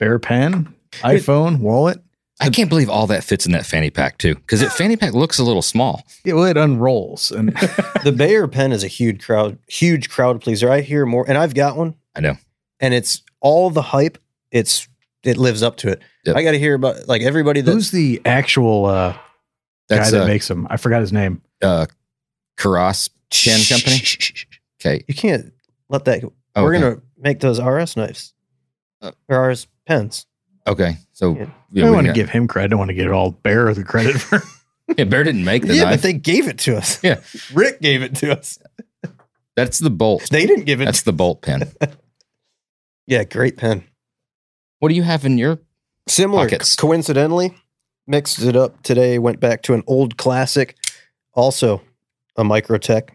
[0.00, 1.98] Baer pen, iPhone, wallet.
[2.40, 5.12] I can't believe all that fits in that fanny pack too, because it fanny pack
[5.14, 6.04] looks a little small.
[6.24, 7.50] It, well, it unrolls, and
[8.04, 10.70] the Baer pen is a huge crowd, huge crowd pleaser.
[10.70, 11.94] I hear more, and I've got one.
[12.16, 12.36] I know.
[12.80, 14.18] and it's all the hype.
[14.50, 14.88] It's
[15.22, 16.00] it lives up to it.
[16.24, 16.36] Yep.
[16.36, 19.12] I got to hear about like everybody that who's the actual uh,
[19.90, 20.66] guy that uh, makes them?
[20.70, 21.42] I forgot his name.
[21.62, 21.86] uh,
[22.56, 24.02] Karas Pen Company.
[24.80, 25.52] Okay, You can't
[25.88, 26.22] let that.
[26.22, 26.32] go.
[26.56, 26.82] Oh, We're okay.
[26.82, 28.32] gonna make those RS knives
[29.02, 30.26] Uh, or RS pens.
[30.66, 30.96] Okay.
[31.12, 31.46] So Yeah.
[31.72, 32.66] yeah, I we want to give him credit.
[32.66, 34.42] I don't want to get it all Baer the credit for.
[34.96, 35.92] yeah, Baer didn't make the yeah, knife.
[35.94, 36.98] but they gave it to us.
[37.04, 37.20] Yeah.
[37.52, 38.58] Rick gave it to us.
[39.56, 40.28] That's the bolt.
[40.30, 40.86] They didn't give it.
[40.86, 41.70] That's the bolt pen.
[43.06, 43.84] yeah, great pen.
[44.80, 45.58] What do you have in your?
[46.08, 46.44] Similar.
[46.44, 46.76] Pockets.
[46.76, 47.54] Coincidentally,
[48.06, 49.18] mixed it up today.
[49.18, 50.76] Went back to an old classic,
[51.34, 51.82] also
[52.36, 53.10] a Microtech.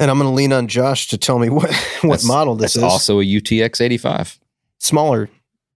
[0.00, 1.70] And I'm going to lean on Josh to tell me what
[2.02, 2.92] what That's- model this That's is.
[2.92, 4.38] also a UTX eighty five.
[4.78, 5.28] Smaller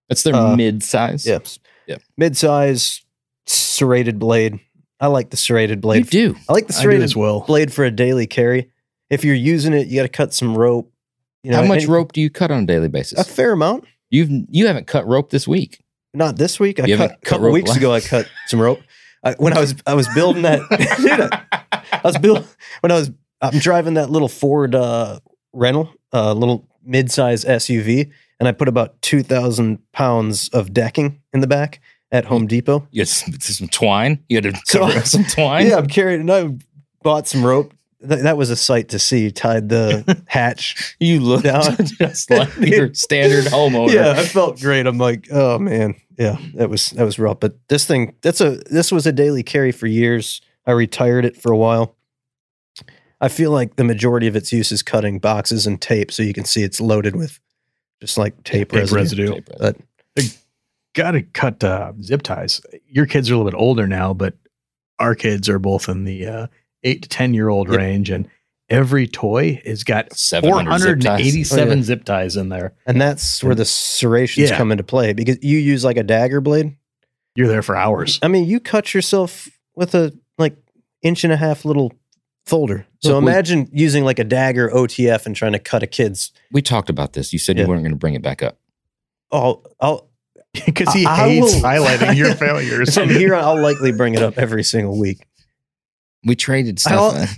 [0.08, 1.26] That's their Uh, mid size.
[1.26, 1.58] Yes.
[1.86, 1.96] Yeah.
[2.16, 3.02] Mid-size
[3.46, 4.60] serrated blade.
[5.00, 6.10] I like the serrated you blade.
[6.10, 6.36] do.
[6.48, 7.40] I like the serrated as well.
[7.40, 8.70] blade for a daily carry.
[9.10, 10.92] If you're using it, you got to cut some rope.
[11.42, 13.18] You know, How much rope do you cut on a daily basis?
[13.18, 13.84] A fair amount.
[14.10, 15.82] You've you haven't cut rope this week.
[16.14, 16.78] Not this week.
[16.78, 17.92] I You cut a couple weeks last- ago.
[17.92, 18.80] I cut some rope.
[19.24, 20.60] I, when I was I was building that.
[20.98, 22.44] Dude, I was building
[22.80, 23.10] when I was
[23.40, 25.18] I'm driving that little Ford uh,
[25.52, 28.12] rental, uh, little mid-size SUV,
[28.43, 32.89] and I put about two thousand pounds of decking in the back at Home Depot.
[32.90, 34.19] You had some, some twine.
[34.28, 35.69] You had to cover up some twine.
[35.69, 36.23] Yeah, I'm carrying.
[36.23, 36.48] And I
[37.05, 37.73] bought some rope.
[38.01, 39.31] Th- that was a sight to see.
[39.31, 40.97] Tied the hatch.
[40.98, 41.77] You look Down.
[41.85, 43.93] just like your standard homeowner.
[43.93, 44.89] yeah, I felt great.
[44.89, 47.39] I'm like, oh man, yeah, that was that was rough.
[47.39, 50.40] But this thing, that's a this was a daily carry for years.
[50.66, 51.94] I retired it for a while.
[53.20, 56.32] I feel like the majority of its use is cutting boxes and tape, so you
[56.32, 57.39] can see it's loaded with
[58.02, 58.96] just like tape, Tape residue.
[58.96, 59.34] residue.
[59.34, 59.82] Tape residue.
[60.16, 60.38] But
[60.94, 62.60] Got to cut uh, zip ties.
[62.86, 64.34] Your kids are a little bit older now, but
[64.98, 66.46] our kids are both in the uh,
[66.82, 67.76] eight to ten year old Yep.
[67.78, 68.28] range, and
[68.68, 71.20] every toy has got 700 four zip hundred ties.
[71.26, 71.82] eighty-seven Oh, yeah.
[71.82, 72.74] zip ties in there.
[72.86, 74.56] and that's where the serrations Yeah.
[74.58, 76.76] come into play because you use like a dagger blade.
[77.36, 78.18] You're there for hours.
[78.22, 80.56] I mean, you cut yourself with a like
[81.00, 81.94] inch and a half little
[82.47, 82.86] folder.
[83.01, 86.32] So Look, we- imagine using like a dagger OTF and trying to cut a kid's.
[86.52, 87.32] We talked about this.
[87.32, 87.64] You said Yeah.
[87.64, 88.59] you weren't going to bring it back up.
[89.31, 90.09] Oh, I'll
[90.66, 92.94] Because he I- I hates will- highlighting your failures.
[92.94, 95.27] from here on, I'll likely bring it up every single week.
[96.24, 96.93] We traded stuff.
[97.16, 97.28] I'll-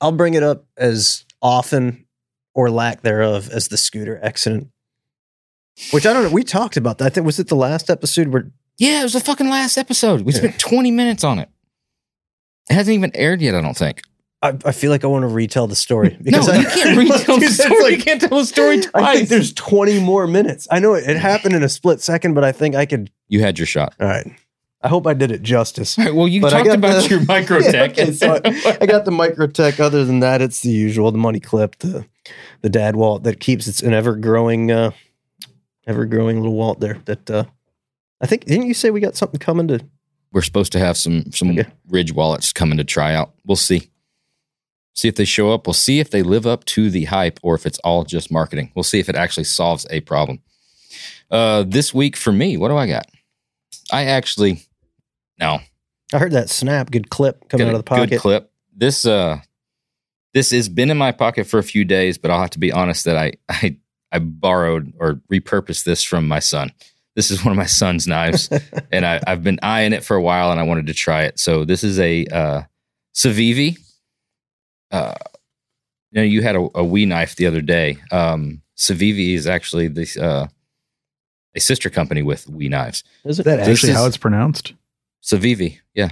[0.00, 2.04] I'll bring it up as often
[2.54, 4.68] or lack thereof as the scooter accident.
[5.90, 6.30] Which I don't know.
[6.30, 7.06] We talked about that.
[7.06, 10.20] I think was it the last episode where Yeah, it was the fucking last episode.
[10.22, 10.38] We Yeah.
[10.40, 11.48] spent 20 minutes on it.
[12.70, 14.02] It hasn't even aired yet, I don't think.
[14.44, 17.38] I, I feel like I want to retell the story no, I, you can't retell
[17.40, 17.82] the story.
[17.82, 20.68] like- you can't tell the story I think there's 20 more minutes.
[20.70, 23.10] I know it, it happened in a split second, but I think I could.
[23.28, 23.94] You had your shot.
[23.98, 24.26] All right.
[24.82, 25.98] I hope I did it justice.
[25.98, 27.72] All right, well, you But talked about the- your microtech.
[27.96, 28.34] Yeah, okay, so
[28.80, 29.80] I got the microtech.
[29.80, 32.04] Other than that, it's the usual: the money clip, the
[32.60, 34.90] the dad wallet that keeps it's an ever growing, uh,
[35.86, 36.98] ever growing little wallet there.
[37.06, 37.44] That uh,
[38.20, 39.80] I think didn't you say we got something coming to?
[40.32, 41.66] We're supposed to have some some Okay.
[41.88, 43.32] Ridge wallets coming to try out.
[43.46, 43.90] We'll see.
[44.94, 45.66] See if they show up.
[45.66, 48.72] We'll see if they live up to the hype or if it's all just marketing.
[48.74, 50.40] We'll see if it actually solves a problem.
[51.30, 53.06] Uh, this week for me, what do I got?
[53.92, 54.62] I actually
[55.38, 55.58] no
[56.12, 58.10] I heard that snap, good clip coming out of the pocket.
[58.10, 58.52] Good clip.
[58.74, 59.38] This uh
[60.32, 62.72] this has been in my pocket for a few days, but I'll have to be
[62.72, 63.76] honest that I I
[64.12, 66.72] I borrowed or repurposed this from my son.
[67.16, 68.48] This is one of my son's knives,
[68.92, 71.38] and I, I've been eyeing it for a while, and I wanted to try it.
[71.38, 72.62] So this is a uh,
[73.14, 73.78] Civivi.
[74.90, 75.14] Uh,
[76.10, 77.96] you know, you had a, a We knife the other day.
[78.12, 80.46] Um, Civivi is actually this uh,
[81.54, 83.02] a sister company with We knives.
[83.24, 83.42] Is Is it?
[83.44, 84.74] that This actually is- how it's pronounced?
[85.22, 86.10] Civivi, yeah.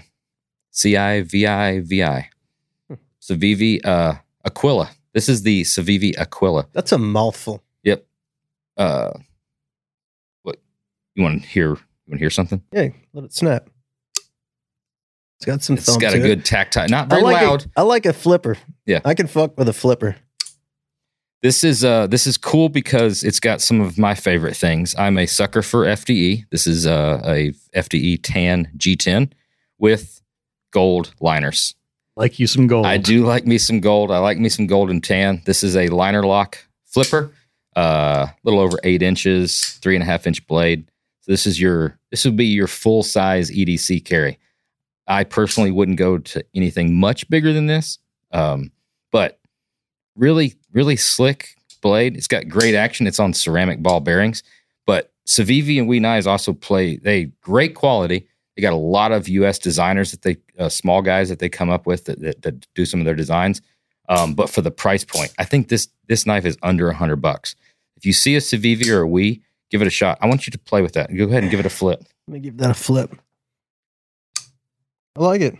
[0.70, 2.30] C I V I V I.
[2.88, 2.94] Hmm.
[3.20, 4.90] Civivi uh, Aquila.
[5.12, 6.66] This is the Civivi Aquila.
[6.72, 7.62] That's a mouthful.
[7.84, 8.06] Yep.
[8.78, 9.10] Uh,
[10.42, 10.56] what
[11.14, 11.68] you want to hear?
[11.68, 11.76] You
[12.08, 12.62] want to hear something?
[12.72, 13.68] Yeah, let it snap.
[15.42, 16.22] It's got some It's thump got to a it.
[16.22, 17.64] good tactile, not I very like loud.
[17.76, 18.56] A, I like a flipper.
[18.86, 19.00] Yeah.
[19.04, 20.14] I can fuck with a flipper.
[21.42, 24.94] This is uh this is cool because it's got some of my favorite things.
[24.96, 26.44] I'm a sucker for FDE.
[26.52, 29.32] This is uh, a FDE tan G10
[29.80, 30.22] with
[30.70, 31.74] gold liners.
[32.14, 32.86] Like you some gold.
[32.86, 34.12] I do like me some gold.
[34.12, 35.42] I like me some gold and tan.
[35.44, 37.32] This is a liner lock flipper,
[37.74, 40.88] a uh, little over eight inches, three and a half inch blade.
[41.22, 44.38] So this is your this would be your full size EDC carry.
[45.06, 47.98] I personally wouldn't go to anything much bigger than this,
[48.30, 48.70] um,
[49.10, 49.40] but
[50.16, 52.16] really, really slick blade.
[52.16, 53.06] It's got great action.
[53.06, 54.42] It's on ceramic ball bearings,
[54.86, 58.28] but Civivi and We Knives also play they great quality.
[58.56, 59.58] They got a lot of U.S.
[59.58, 62.84] designers that they uh, small guys that they come up with that, that, that do
[62.84, 63.62] some of their designs.
[64.08, 67.16] Um, but for the price point, I think this this knife is under a hundred
[67.16, 67.54] bucks.
[67.96, 70.18] If you see a Civivi or a We, give it a shot.
[70.20, 71.14] I want you to play with that.
[71.14, 72.04] Go ahead and give it a flip.
[72.26, 73.16] Let me give that a flip.
[75.16, 75.54] I like it.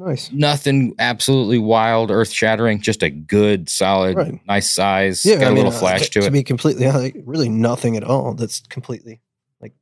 [0.00, 0.32] Nice.
[0.32, 2.80] Nothing absolutely wild, earth shattering.
[2.80, 4.40] Just a good, solid, Right.
[4.46, 5.26] nice size.
[5.26, 6.30] Yeah, got I a mean, little uh, flash to To it.
[6.32, 8.32] be completely honest, like, really nothing at all.
[8.32, 9.20] That's completely
[9.60, 9.74] like.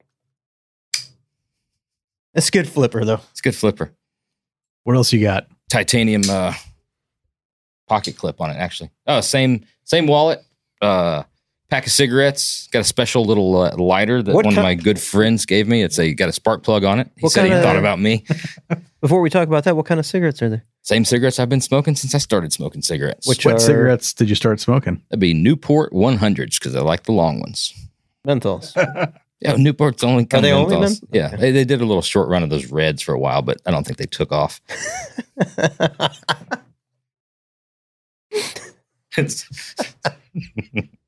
[2.34, 3.20] It's a good flipper though.
[3.30, 3.92] It's a good flipper.
[4.84, 5.46] what else you got?
[5.70, 6.55] titanium uh,
[7.86, 8.55] pocket clip on it.
[8.55, 10.42] Actually, oh, same same wallet.
[10.80, 11.22] Uh,
[11.70, 12.66] pack of cigarettes.
[12.72, 15.66] Got a special little uh, lighter that What one of kind- my good friends gave
[15.68, 15.82] me.
[15.82, 17.10] It's a got a spark plug on it.
[17.16, 18.24] He What said he kinda- thought about me.
[19.00, 20.64] Before we talk about that, what kind of cigarettes are there?
[20.82, 23.28] Same cigarettes I've been smoking since I started smoking cigarettes.
[23.28, 25.02] Which what are- cigarettes did you start smoking?
[25.10, 27.72] That'd be Newport 100s because I like the long ones.
[28.26, 28.72] Menthols.
[29.40, 31.00] Yeah, Newport's only come they only menthols.
[31.00, 31.36] men- Yeah, Okay.
[31.36, 33.70] they, they did a little short run of those reds for a while, but I
[33.70, 34.60] don't think they took off.
[39.16, 39.44] It's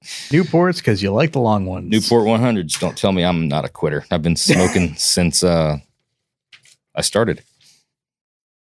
[0.03, 1.91] Newports because you like the long ones.
[1.91, 2.79] Newport 100s.
[2.81, 4.05] Don't tell me I'm not a quitter.
[4.11, 5.77] I've been smoking since uh,
[6.95, 7.43] I started.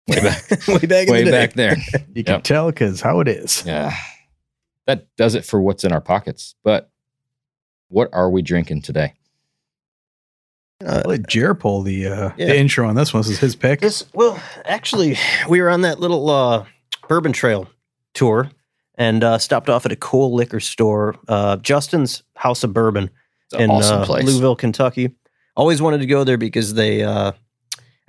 [0.08, 1.08] Way back, way back.
[1.08, 1.76] way the back there.
[2.14, 2.42] You can Yep.
[2.44, 3.62] tell because how it is.
[3.64, 3.94] Yeah.
[4.86, 6.54] That does it for what's in our pockets.
[6.64, 6.90] But
[7.88, 9.14] what are we drinking today?
[10.84, 12.46] Uh, I'll let Jer pull the uh, Yeah.
[12.46, 13.20] the intro on this one.
[13.22, 13.80] This is his pick.
[13.80, 15.16] This well, actually,
[15.48, 16.64] we were on that little uh,
[17.08, 17.68] bourbon trail
[18.14, 18.50] tour
[18.98, 23.08] and uh, stopped off at a cool liquor store, uh, Justin's House of Bourbon
[23.56, 24.18] in awesome uh.
[24.18, 25.12] Louisville, Kentucky.
[25.56, 27.32] Always wanted to go there because they uh,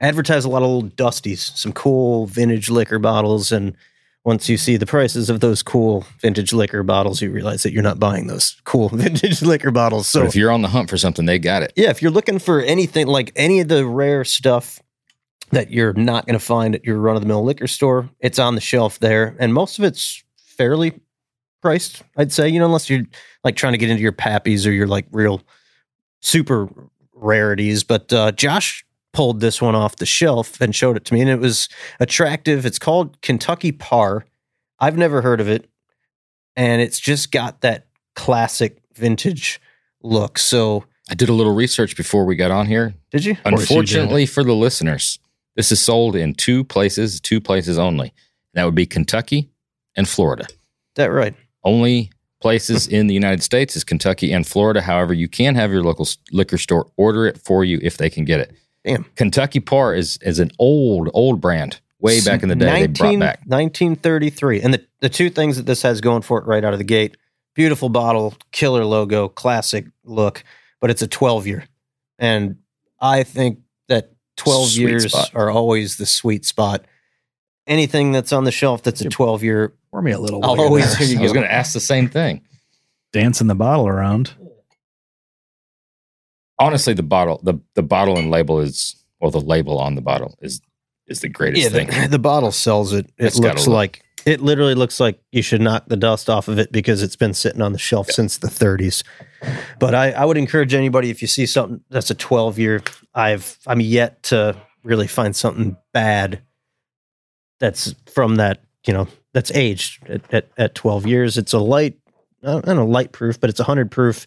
[0.01, 3.75] advertise a lot of little dusties, some cool vintage liquor bottles, and
[4.25, 7.81] once you see the prices of those cool vintage liquor bottles, you realize that you're
[7.81, 10.07] not buying those cool vintage liquor bottles.
[10.07, 11.73] So but if you're on the hunt for something, they got it.
[11.75, 14.79] yeah, if you're looking for anything like any of the rare stuff
[15.51, 18.37] that you're not going to find at your run of the mill liquor store, it's
[18.37, 19.35] on the shelf there.
[19.39, 20.23] And most of it's
[20.59, 20.99] fairly
[21.61, 23.05] priced, I'd say, you know, unless you're
[23.45, 25.41] like trying to get into your pappies or your like real
[26.19, 26.67] super
[27.13, 27.85] rarities.
[27.85, 31.29] But uh, Josh pulled this one off the shelf and showed it to me, and
[31.29, 31.69] it was
[32.01, 32.65] attractive.
[32.65, 34.25] It's called Kentucky Par.
[34.81, 35.69] I've never heard of it.
[36.57, 39.61] And it's just got that classic vintage
[40.03, 40.37] look.
[40.37, 42.93] So, I did a little research before we got on here.
[43.11, 43.35] did you?
[43.35, 43.61] course you did.
[43.61, 45.19] Unfortunately for the listeners,
[45.55, 48.13] this is sold in two places, two places only.
[48.55, 49.49] That would be Kentucky
[49.95, 50.45] and Florida.
[50.95, 51.35] that right?
[51.63, 52.11] Only
[52.41, 54.81] places in the United States is Kentucky and Florida.
[54.81, 58.25] However, you can have your local liquor store order it for you if they can
[58.25, 58.55] get it.
[58.85, 59.03] Damn.
[59.15, 61.79] Kentucky Par is is an old old brand.
[62.01, 63.39] Way back in the day, they brought back.
[63.45, 64.61] 1933.
[64.61, 66.85] And the, the two things that this has going for it right out of the
[66.85, 67.17] gate
[67.59, 70.45] beautiful bottle, killer logo, classic look,
[70.79, 71.65] but it's a 12 year.
[72.17, 72.59] And
[73.01, 73.59] I think
[73.89, 75.31] that 12 Sweet years spot.
[75.35, 76.85] are always the sweet spot.
[77.67, 80.43] Anything that's on the shelf that's a 12 year, Pour me a little.
[80.43, 81.07] I'll while you're always there.
[81.07, 82.41] hear you I was going to ask the same thing.
[83.13, 84.33] dancing the bottle around.
[86.59, 90.37] Honestly, the bottle, the the bottle and label is, well, the label on the bottle
[90.41, 90.61] is
[91.07, 91.87] is the greatest yeah, thing.
[91.87, 93.05] the, the bottle sells it.
[93.17, 96.47] It It's looks look- like, it literally looks like you should knock the dust off
[96.49, 99.03] of it because it's been sitting on the shelf since the 30s.
[99.79, 102.83] But I, I would encourage anybody if you see something that's a 12 year,
[103.15, 106.41] I've I'm yet to really find something bad
[107.59, 111.37] that's from that, you know, that's aged at, at, at 12 years.
[111.37, 111.97] It's a light,
[112.43, 114.25] I don't know, light proof, but it's 100 proof,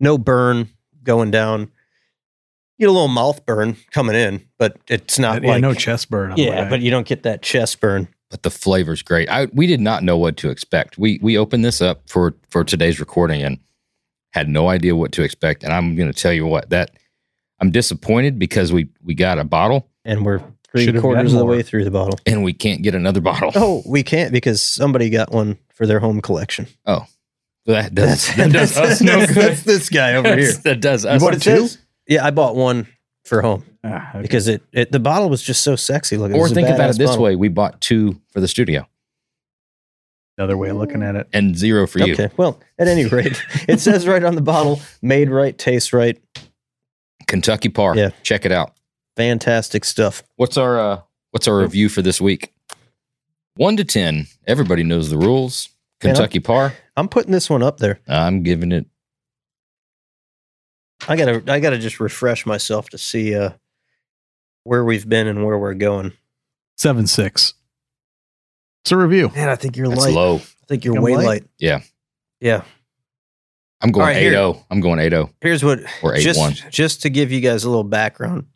[0.00, 0.68] no burn
[1.02, 1.70] going down.
[2.78, 6.10] You get a little mouth burn coming in, but it's not yeah, like no chest
[6.10, 6.32] burn.
[6.32, 6.70] on the yeah, way.
[6.70, 8.08] but you don't get that chest burn.
[8.30, 9.28] but the flavor's great.
[9.28, 10.98] I we did not know what to expect.
[10.98, 13.58] We we opened this up for for today's recording and
[14.32, 15.62] had no idea what to expect.
[15.62, 16.92] And I'm going to tell you what that
[17.60, 20.42] I'm disappointed because we we got a bottle And we're
[20.72, 22.18] three Should've quarters of the way through the bottle.
[22.26, 23.52] and we can't get another bottle.
[23.56, 26.66] Oh, we can't because somebody got one for their home collection.
[26.86, 27.06] Oh.
[27.66, 29.42] That does that does us no that's- good.
[29.44, 30.52] That's this guy over here.
[30.64, 31.22] that does us.
[31.22, 31.78] What it says?
[32.08, 32.88] Yeah, I bought one
[33.24, 34.22] for home Ah, okay.
[34.22, 36.36] because it, it the bottle was just so sexy looking.
[36.36, 37.22] Or think about it this bottle.
[37.22, 38.88] way: we bought two for the studio
[40.38, 41.28] another way of looking at it.
[41.32, 42.14] and zero for you.
[42.14, 46.20] Okay, well, at any rate, it says right on the bottle, made right, tastes right,
[47.28, 47.96] Kentucky Par.
[47.96, 48.10] Yeah.
[48.22, 48.72] check it out.
[49.16, 50.22] Fantastic stuff.
[50.36, 52.52] What's our uh, What's our review for this week?
[53.56, 54.26] One to ten.
[54.46, 55.68] Everybody knows the rules.
[56.02, 56.74] Man, I'm- Kentucky Par.
[56.96, 58.00] I'm putting this one up there.
[58.06, 58.86] I'm giving it.
[61.08, 63.50] I gotta I gotta just refresh myself to see uh
[64.64, 66.12] where we've been and where we're going.
[66.76, 67.54] Seven six.
[68.84, 69.30] It's a review.
[69.34, 70.14] Man, I think you're That's light.
[70.14, 70.36] low.
[70.36, 71.26] I think you're I'm way light?
[71.26, 71.44] light.
[71.58, 71.80] Yeah.
[72.40, 72.62] Yeah.
[73.80, 74.32] I'm going All right, here.
[74.32, 74.64] 8-0.
[74.70, 76.20] I'm going 8-0 Here's what or 8-1.
[76.52, 78.46] just just to give you guys a little background.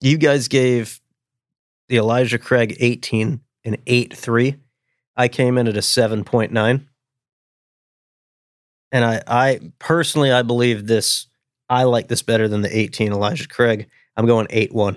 [0.00, 1.00] You guys gave
[1.88, 4.58] the Elijah Craig 18 an 8-3.
[5.16, 6.84] I came in at a 7.9.
[8.92, 11.26] And I I personally I believe this
[11.68, 13.88] I like this better than the 18 Elijah Craig.
[14.16, 14.96] I'm going 8-1.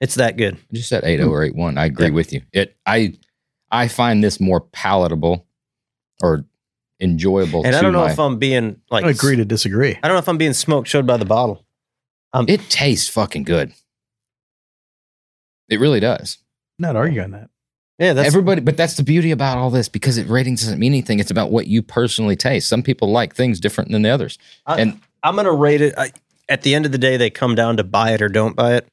[0.00, 0.58] It's that good.
[0.72, 1.78] just at 8-0 or 8-1.
[1.78, 2.12] I agree Yeah.
[2.12, 2.42] with you.
[2.52, 3.14] It I
[3.70, 5.46] I find this more palatable
[6.22, 6.44] or
[7.00, 9.98] enjoyable And to I don't know my, if I'm being like I agree to disagree.
[10.02, 11.64] I don't know if I'm being smoked showed by the bottle.
[12.32, 13.72] Um, it tastes fucking good.
[15.68, 16.38] It really does.
[16.78, 17.50] Not arguing that.
[17.98, 20.92] Yeah, that's Everybody, but that's the beauty about all this because it ratings doesn't mean
[20.92, 21.20] anything.
[21.20, 22.68] It's about what you personally taste.
[22.68, 24.38] Some people like things different than the others.
[24.66, 25.94] I, And- I'm gonna rate it.
[25.98, 26.12] I,
[26.48, 28.76] at the end of the day, they come down to buy it or don't buy
[28.76, 28.88] it.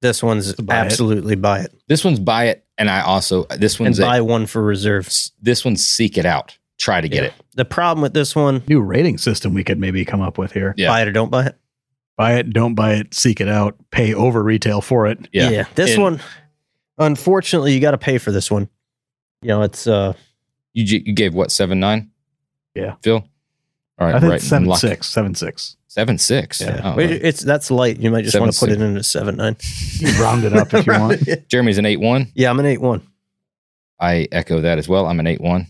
[0.00, 0.78] This one's Buy it.
[0.78, 4.20] absolutely buy it, This one's buy it, and I also this and one's a, buy
[4.20, 5.08] one for reserve.
[5.40, 6.56] this one's seek it out.
[6.78, 7.28] Try to get Yeah.
[7.30, 7.34] it.
[7.54, 10.72] The problem with this one, New rating system we could maybe come up with here.
[10.76, 10.88] Yeah.
[10.88, 11.56] buy it or don't buy it.
[12.16, 15.28] Buy it, don't buy it, seek it out, pay over retail for it.
[15.32, 15.64] Yeah.
[15.74, 16.20] this And- one,
[16.98, 18.68] unfortunately, you got to pay for this one.
[19.40, 20.12] You know, it's uh,
[20.74, 22.10] You you gave what seven nine?
[22.74, 22.94] Yeah.
[23.02, 23.24] Phil.
[23.98, 24.40] All right, I think right.
[24.40, 25.76] seven Lock- six, seven six.
[25.88, 26.60] Seven six.
[26.60, 26.80] Yeah.
[26.84, 27.98] Oh, but it's that's light.
[27.98, 28.80] You might just Seven want to put six.
[28.80, 29.56] it in a seven nine.
[29.98, 31.48] You can round it up if you want.
[31.48, 32.32] Jeremy's an eight one.
[32.34, 33.06] yeah, I'm an eight one.
[34.00, 35.06] I echo that as well.
[35.06, 35.66] I'm an eight one.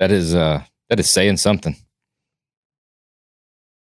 [0.00, 1.76] That is uh that is saying something.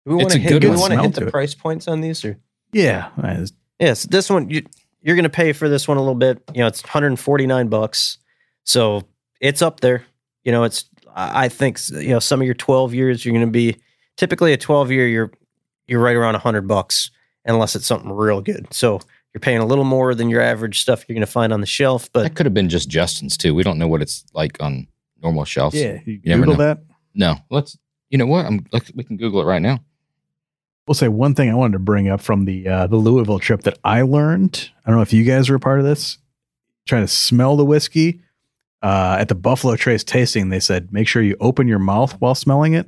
[0.06, 0.50] Do we want to hit?
[0.50, 1.32] good Do we want to hit the it.
[1.32, 2.38] price points on these or?
[2.72, 3.10] Yeah.
[3.22, 3.46] I-
[3.80, 4.64] Yes, this one you,
[5.02, 6.42] you're going to pay for this one a little bit.
[6.54, 8.20] You know, it's 149 bucks,
[8.64, 9.04] so
[9.42, 10.06] it's up there.
[10.46, 13.46] You know, it's I I think you know some of your 12 years you're going
[13.46, 13.76] to be
[14.16, 15.32] typically a 12 year you're
[15.88, 17.12] you're right around 100 bucks
[17.44, 18.68] unless it's something real good.
[18.74, 19.02] So
[19.34, 21.68] you're paying a little more than your average stuff you're going to find on the
[21.68, 23.54] shelf, but That could have been just Justin's too.
[23.54, 24.88] We don't know what it's like on
[25.22, 25.76] normal shelves.
[25.76, 26.00] yeah.
[26.06, 26.64] You never Google know.
[26.66, 26.80] that.
[27.14, 27.36] No.
[27.52, 27.78] Let's.
[28.10, 28.46] You know what?
[28.46, 28.66] I'm.
[28.72, 29.80] Let's, we can Google it right now.
[30.88, 33.64] We'll say one thing I wanted to bring up from the uh, the Louisville trip
[33.64, 34.70] that I learned.
[34.86, 36.20] I don't know if you guys were a part of this.
[36.88, 38.22] Trying to smell the whiskey
[38.84, 42.36] uh, at the Buffalo Trace tasting, they said make sure you open your mouth while
[42.36, 42.88] smelling it.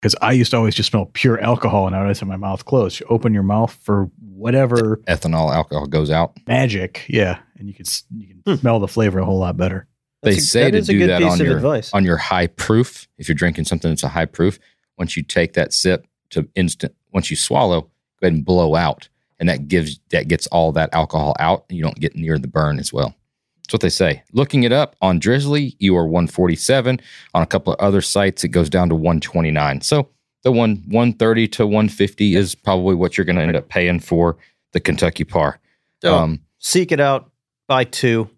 [0.00, 2.64] Because I used to always just smell pure alcohol, and I always have my mouth
[2.64, 3.00] closed.
[3.00, 6.36] You open your mouth for whatever Ethanol alcohol goes out.
[6.46, 7.84] magic, yeah, and you can
[8.16, 8.60] you can Hmm.
[8.60, 9.86] smell the flavor a whole lot better.
[10.22, 11.92] They a- say that to do that on your advice.
[11.92, 13.06] on your high proof.
[13.18, 14.58] If you're drinking something that's a high proof,
[14.98, 17.88] once you take that sip to instant, once you swallow, go
[18.22, 19.08] ahead and blow out,
[19.38, 22.48] and that gives that gets all that alcohol out, and you don't get near the
[22.48, 23.14] burn as well.
[23.62, 24.22] That's what they say.
[24.32, 27.00] Looking it up on Drizzly, you are 147.
[27.34, 29.82] On a couple of other sites, it goes down to 129.
[29.82, 30.08] So
[30.42, 34.38] the one 130 to 150 is probably what you're going to end up paying for
[34.72, 35.60] the Kentucky Par.
[36.02, 37.30] So Um, seek it out,
[37.66, 38.30] buy two,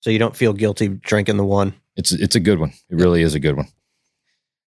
[0.00, 1.74] so you don't feel guilty drinking the one.
[1.96, 2.70] it's it's a good one.
[2.90, 3.68] It really is a good one.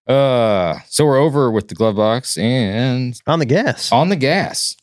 [0.08, 3.92] Uh, so we're over with the glove box and On the gas.
[3.92, 4.74] on the gas.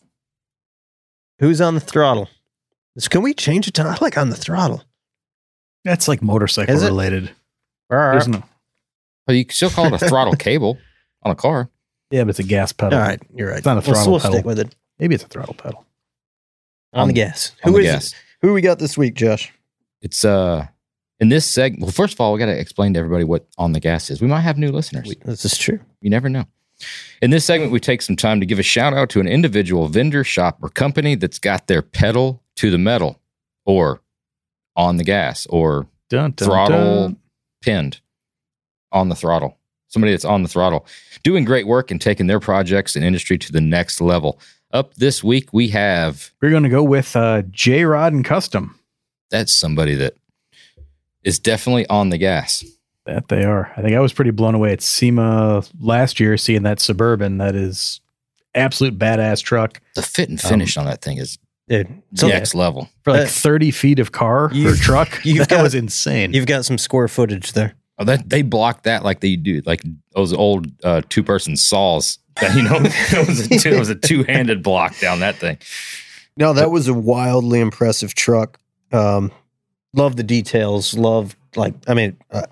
[1.40, 2.30] Who's on the throttle?
[2.96, 4.84] This- Can we change it to I like on the throttle?
[5.84, 6.88] That's like motorcycle Is it?
[6.88, 7.32] related.
[7.92, 8.44] All There's no,
[9.28, 10.78] Well, you can still call it a throttle cable
[11.24, 11.70] on a car.
[12.12, 12.98] yeah, but it's a gas pedal.
[13.00, 13.58] right, you're right.
[13.58, 14.34] It's not a We'll- throttle we'll pedal.
[14.36, 14.76] stick with it.
[15.00, 15.86] Maybe it's a throttle pedal.
[16.94, 17.52] On, On- the gas.
[17.64, 18.16] On Who the is gas.
[18.42, 19.52] Who we got this week, Josh?
[20.02, 20.68] It's uh
[21.20, 21.84] in this segment.
[21.84, 24.22] Well, first of all, we got to explain to everybody what on the gas is.
[24.22, 25.08] We might have new listeners.
[25.08, 25.80] We- this is true.
[26.02, 26.46] You never know.
[27.22, 29.88] In this segment, we take some time to give a shout out to an individual
[29.88, 33.22] vendor, shop, or company that's got their pedal to the metal
[33.66, 34.02] or
[34.76, 37.18] on the gas or Dun, dun, throttle dun.
[37.62, 38.02] pinned
[38.92, 39.58] on the throttle.
[39.88, 40.86] Somebody that's on the throttle
[41.24, 44.38] doing great work and taking their projects and industry to the next level.
[44.74, 48.78] Up this week, we have We're going to go with uh, J Rod and Custom.
[49.32, 50.16] that's somebody that
[51.26, 52.64] is definitely on the gas.
[53.06, 53.72] That they are.
[53.76, 57.38] I think I was pretty blown away at SEMA last year seeing that Suburban.
[57.40, 58.00] That is
[58.56, 61.38] absolute badass truck The fit and finish on that thing is
[61.68, 62.90] Dude, so next level.
[63.04, 65.20] for like Uh, 30 feet of car or you've- truck.
[65.26, 66.32] you've that got- was insane.
[66.34, 67.74] you've got some square footage there.
[67.98, 69.82] Oh, that they blocked that like they do, like
[70.16, 72.18] those old uh, two person saws.
[72.42, 75.58] That, you know, it was a two, was a two handed block down that thing.
[76.38, 78.60] No, that was a wildly impressive truck.
[78.92, 79.32] Um,
[79.96, 80.94] love the details.
[80.94, 82.44] Love like I mean uh,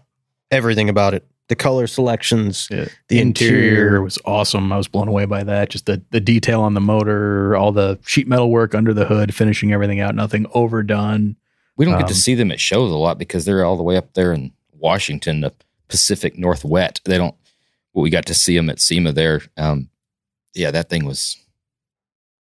[0.52, 1.26] everything about it.
[1.50, 2.86] The color selections, Yeah.
[3.10, 4.02] the interior interior.
[4.02, 4.72] was awesome.
[4.72, 5.70] I was blown away by that.
[5.70, 9.36] Just the the detail on the motor, all the sheet metal work under the hood,
[9.36, 11.36] finishing everything out, nothing overdone.
[11.76, 13.84] We don't get to Um, see them at shows a lot because they're all the
[13.84, 15.52] way up there in Washington, the
[15.90, 17.02] Pacific Northwest.
[17.06, 17.36] They don't.
[17.94, 19.42] Well, we got to see them at SEMA there.
[19.58, 19.90] Um,
[20.56, 21.38] yeah, that thing was.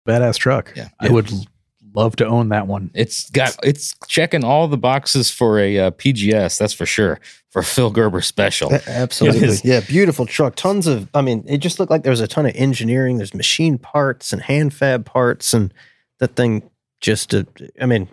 [0.08, 0.74] Badass truck.
[0.76, 1.46] Yeah, I would l-
[1.94, 2.92] love to own that one.
[2.94, 3.58] It's got.
[3.64, 6.58] It's checking all the boxes for a uh, PGS.
[6.58, 7.20] That's for sure.
[7.50, 8.74] For Phil Gerber special.
[8.88, 9.42] Absolutely.
[9.42, 9.66] Yes.
[9.66, 10.56] Yeah, beautiful truck.
[10.56, 13.18] Tons of, I mean, it just looked like there was a ton of engineering.
[13.18, 15.74] There's machine parts and hand fab parts, and
[16.20, 16.70] that thing
[17.02, 17.44] just, uh,
[17.82, 18.08] I mean,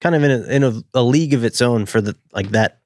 [0.00, 2.78] kind of in a, in a, a league of its own for the like that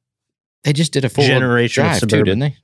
[0.65, 2.39] They just did a full generation of drive too, suburban.
[2.39, 2.57] didn't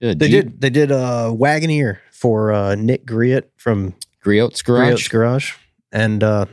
[0.00, 0.08] they?
[0.08, 0.60] Did They Jeep did.
[0.60, 3.94] They did a Wagoneer for uh, Nick Griot from
[4.24, 5.08] Griot's Griot's garage.
[5.08, 5.54] Garage,
[5.92, 6.46] and uh,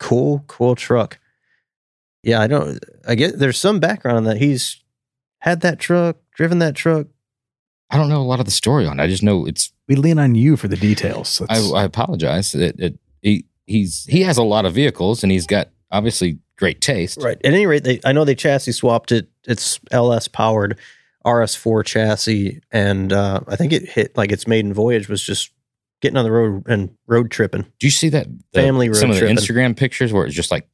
[0.00, 1.20] cool, cool truck.
[2.24, 2.84] Yeah, I don't.
[3.06, 4.38] I get there's some background on that.
[4.38, 4.82] He's
[5.38, 7.06] had that truck, driven that truck.
[7.90, 8.98] I don't know a lot of the story on.
[8.98, 9.02] it.
[9.02, 9.72] I just know it's.
[9.88, 11.40] We lean on you for the details.
[11.48, 12.54] I, I apologize.
[12.54, 16.80] It, it, he he's he has a lot of vehicles and he's got obviously great
[16.80, 17.18] taste.
[17.22, 17.38] Right.
[17.44, 19.28] At any rate, they I know they chassis swapped it.
[19.44, 20.78] It's LS powered
[21.24, 25.50] RS4 chassis, and uh, I think it hit like its maiden voyage was just
[26.00, 27.62] getting on the road and road tripping.
[27.78, 29.26] Do you see that the- Family road some of the.
[29.26, 30.66] Instagram pictures where it's just like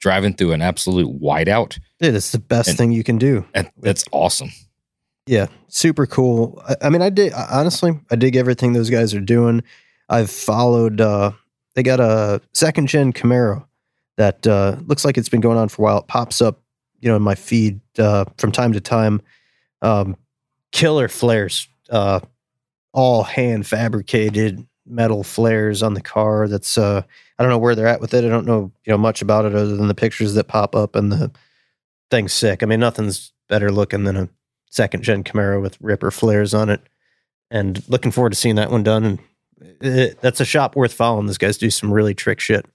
[0.00, 1.78] driving through an absolute whiteout?
[2.00, 3.44] Dude, it's the best And- thing you can do.
[3.54, 4.50] That, that's awesome.
[5.26, 6.60] Yeah, super cool.
[6.68, 9.62] I, I mean, I did honestly, I dig everything those guys are doing.
[10.08, 11.00] I've followed.
[11.00, 11.30] uh
[11.74, 13.64] They got a second gen Camaro
[14.16, 15.98] that uh looks like it's been going on for a while.
[15.98, 16.60] It pops up,
[17.00, 19.22] you know, in my feed uh from time to time.
[19.80, 20.16] Um
[20.72, 22.18] Killer flares, uh
[22.92, 26.48] all hand fabricated metal flares on the car.
[26.48, 27.02] That's uh
[27.38, 28.24] I don't know where they're at with it.
[28.24, 30.96] I don't know you know much about it other than the pictures that pop up
[30.96, 31.32] and the
[32.10, 32.62] thing's sick.
[32.62, 34.28] I mean, nothing's better looking than a
[34.70, 36.80] second gen Camaro with Ripper flares on it.
[37.50, 39.04] And looking forward to seeing that one done.
[39.04, 39.18] And
[39.80, 41.26] it, that's a shop worth following.
[41.26, 42.66] These guys do some really trick shit.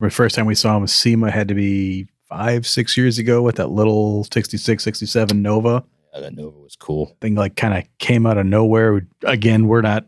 [0.00, 3.56] the first time we saw him SEMA had to be five, six years ago with
[3.56, 5.84] that little 66, 67 Nova
[6.14, 7.16] Yeah, that Nova was cool.
[7.20, 7.34] thing.
[7.34, 9.06] Like kind of came out of nowhere.
[9.24, 10.06] Again, we're not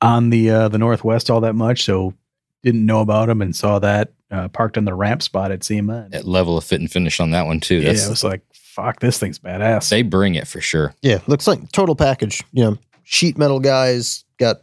[0.00, 2.14] on the uh, the Northwest all that much, so
[2.62, 6.02] didn't know about him and saw that uh, parked on the ramp spot at SEMA.
[6.04, 7.76] And, That level of fit and finish on that one too.
[7.76, 9.88] yeah, That's it was like, fuck, this thing's badass.
[9.88, 10.94] they bring it for sure.
[11.02, 12.42] Yeah, looks like total package.
[12.52, 14.56] You know, sheet metal guys got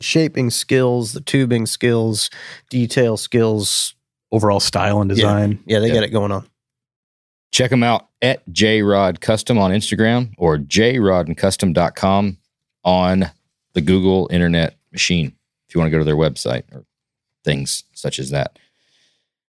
[0.00, 2.28] shaping skills, the tubing skills,
[2.70, 3.94] detail skills.
[4.32, 5.14] Overall style and Yeah.
[5.14, 5.58] design.
[5.66, 5.94] Yeah, they Yeah.
[5.94, 6.44] got it going on.
[7.52, 12.38] Check them out at JRod Custom on Instagram or jrodandcustom.com
[12.84, 13.30] on
[13.72, 15.34] the Google Internet machine
[15.68, 16.84] if you want to go to their website or
[17.44, 18.58] things such as that.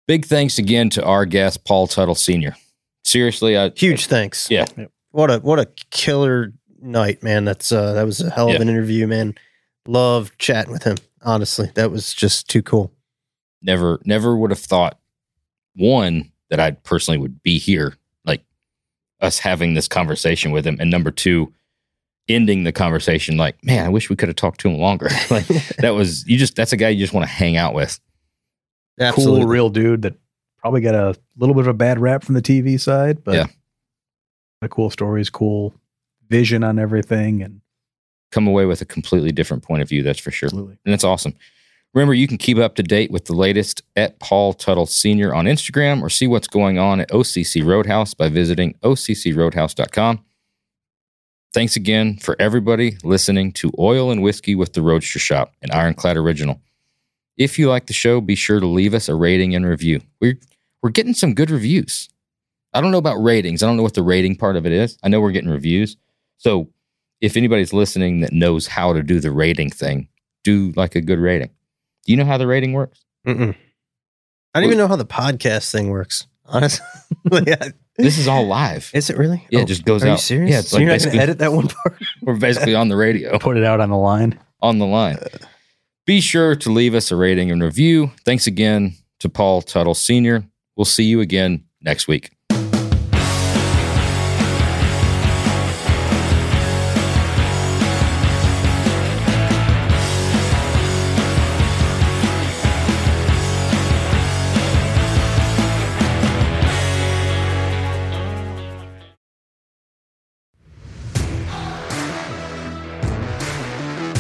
[0.08, 2.56] Big thanks again to our guest, Paul Teutul Sr.
[3.04, 4.50] Seriously, I, Huge thanks.
[4.50, 4.66] Yeah.
[5.12, 7.46] What a what a killer night, man.
[7.46, 8.62] That's uh that was a hell of Yeah.
[8.62, 9.36] an interview, man.
[9.88, 10.98] Love chatting with him.
[11.24, 12.92] Honestly, that was just too cool.
[13.62, 15.00] never never would have thought
[15.76, 18.44] one that I personally would be here, like
[19.20, 21.52] us having this conversation with him, and number two,
[22.30, 25.10] ending the conversation like, man, I wish we could have talked to him longer.
[25.32, 25.48] like
[25.80, 28.00] that was you just that's a guy you just want to hang out with.
[29.00, 29.40] Absolutely.
[29.42, 30.14] Cool, real dude that
[30.60, 33.48] probably got a little bit of a bad rap from the TV side, but Yeah.
[34.62, 35.74] the cool stories, cool
[36.30, 37.62] vision on everything, and
[38.32, 40.48] Come away with a completely different point of view, that's for sure.
[40.48, 40.78] absolutely.
[40.86, 41.34] And that's awesome.
[41.94, 45.34] Remember, you can keep up to date with the latest at Paul Teutul Sr.
[45.34, 50.24] on Instagram or see what's going on at OCC Roadhouse by visiting OCCRoadhouse.com.
[51.54, 56.16] Thanks again for everybody listening to Oil and Whiskey with the Roadster Shop, an Ironclad
[56.16, 56.62] original.
[57.36, 60.00] If you like the show, be sure to leave us a rating and review.
[60.22, 60.40] We're,
[60.82, 62.08] we're getting some good reviews.
[62.74, 63.62] I don't know about ratings.
[63.62, 64.98] I don't know what the rating part of it is.
[65.04, 65.98] I know we're getting reviews.
[66.38, 66.70] So
[67.20, 70.08] if anybody's listening that knows how to do the rating thing,
[70.46, 71.50] do like a good rating.
[72.06, 73.04] Do you know how the rating works?
[73.28, 73.56] Mm-mm.
[74.54, 76.28] I don't even know how the podcast thing works.
[76.46, 76.86] Honestly,
[77.46, 77.70] Yeah.
[77.98, 78.90] This is all live.
[78.94, 79.46] is it really?
[79.50, 80.10] Yeah, Oh, it just goes Are out.
[80.10, 80.52] Are you serious?
[80.52, 82.02] Yeah, it's so like you're not gonna edit that one part.
[82.22, 84.40] we're basically on the radio, Put it out on the line.
[84.62, 85.18] on the line.
[86.06, 88.12] Be sure to leave us a rating and review.
[88.26, 90.44] Thanks again to Paul Teutul Sr.
[90.76, 92.32] We'll see you again next week.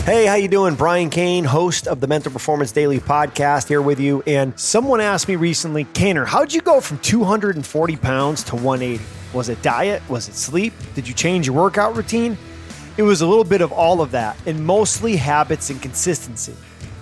[0.03, 0.73] Hey, how you doing?
[0.73, 4.23] Brian Cain, host of the Mental Performance Daily podcast here with you.
[4.26, 9.03] And someone asked me recently, Kaner, how'd you go from 240 pounds to 180?
[9.32, 10.02] Was it diet?
[10.10, 10.73] Was it sleep?
[10.95, 12.36] Did you change your workout routine?
[12.98, 16.56] It was a little bit of all of that, and mostly habits and consistency.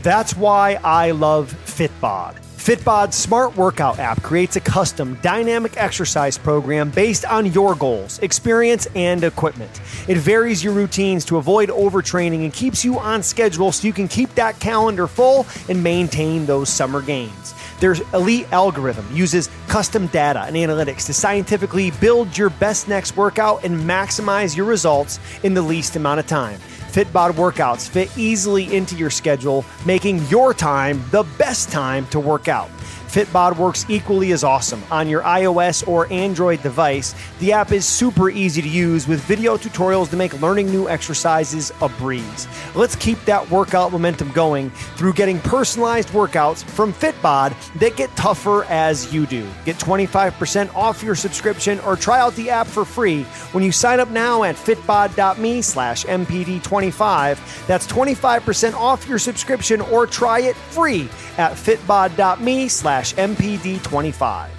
[0.04, 2.36] That's why I love Fitbod.
[2.60, 8.86] Fitbod's smart workout app creates a custom dynamic exercise program based on your goals, experience,
[8.96, 9.72] and equipment.
[10.10, 14.10] It varies your routines to avoid overtraining and keeps you on schedule so you can
[14.10, 17.56] keep that calendar full and maintain those summer gains.
[17.80, 23.64] Their elite algorithm uses custom data and analytics to scientifically build your best next workout
[23.64, 26.60] and maximize your results in the least amount of time.
[26.90, 32.48] Fitbod workouts fit easily into your schedule, making your time the best time to work
[32.48, 32.68] out.
[33.10, 37.16] Fitbod works equally as awesome on your iOS or Android device.
[37.40, 41.72] The app is super easy to use with video tutorials to make learning new exercises
[41.82, 42.48] a breeze.
[42.76, 48.64] Let's keep that workout momentum going through getting personalized workouts from Fitbod that get tougher
[48.66, 49.50] as you do.
[49.66, 53.24] Get 25% off your subscription or try out the app for free
[53.54, 57.66] when you sign up now at fitbod.me slash mpd25.
[57.66, 61.10] That's 25% off your subscription or try it free
[61.40, 62.68] at fitbod.me
[63.00, 64.59] slash mpd25.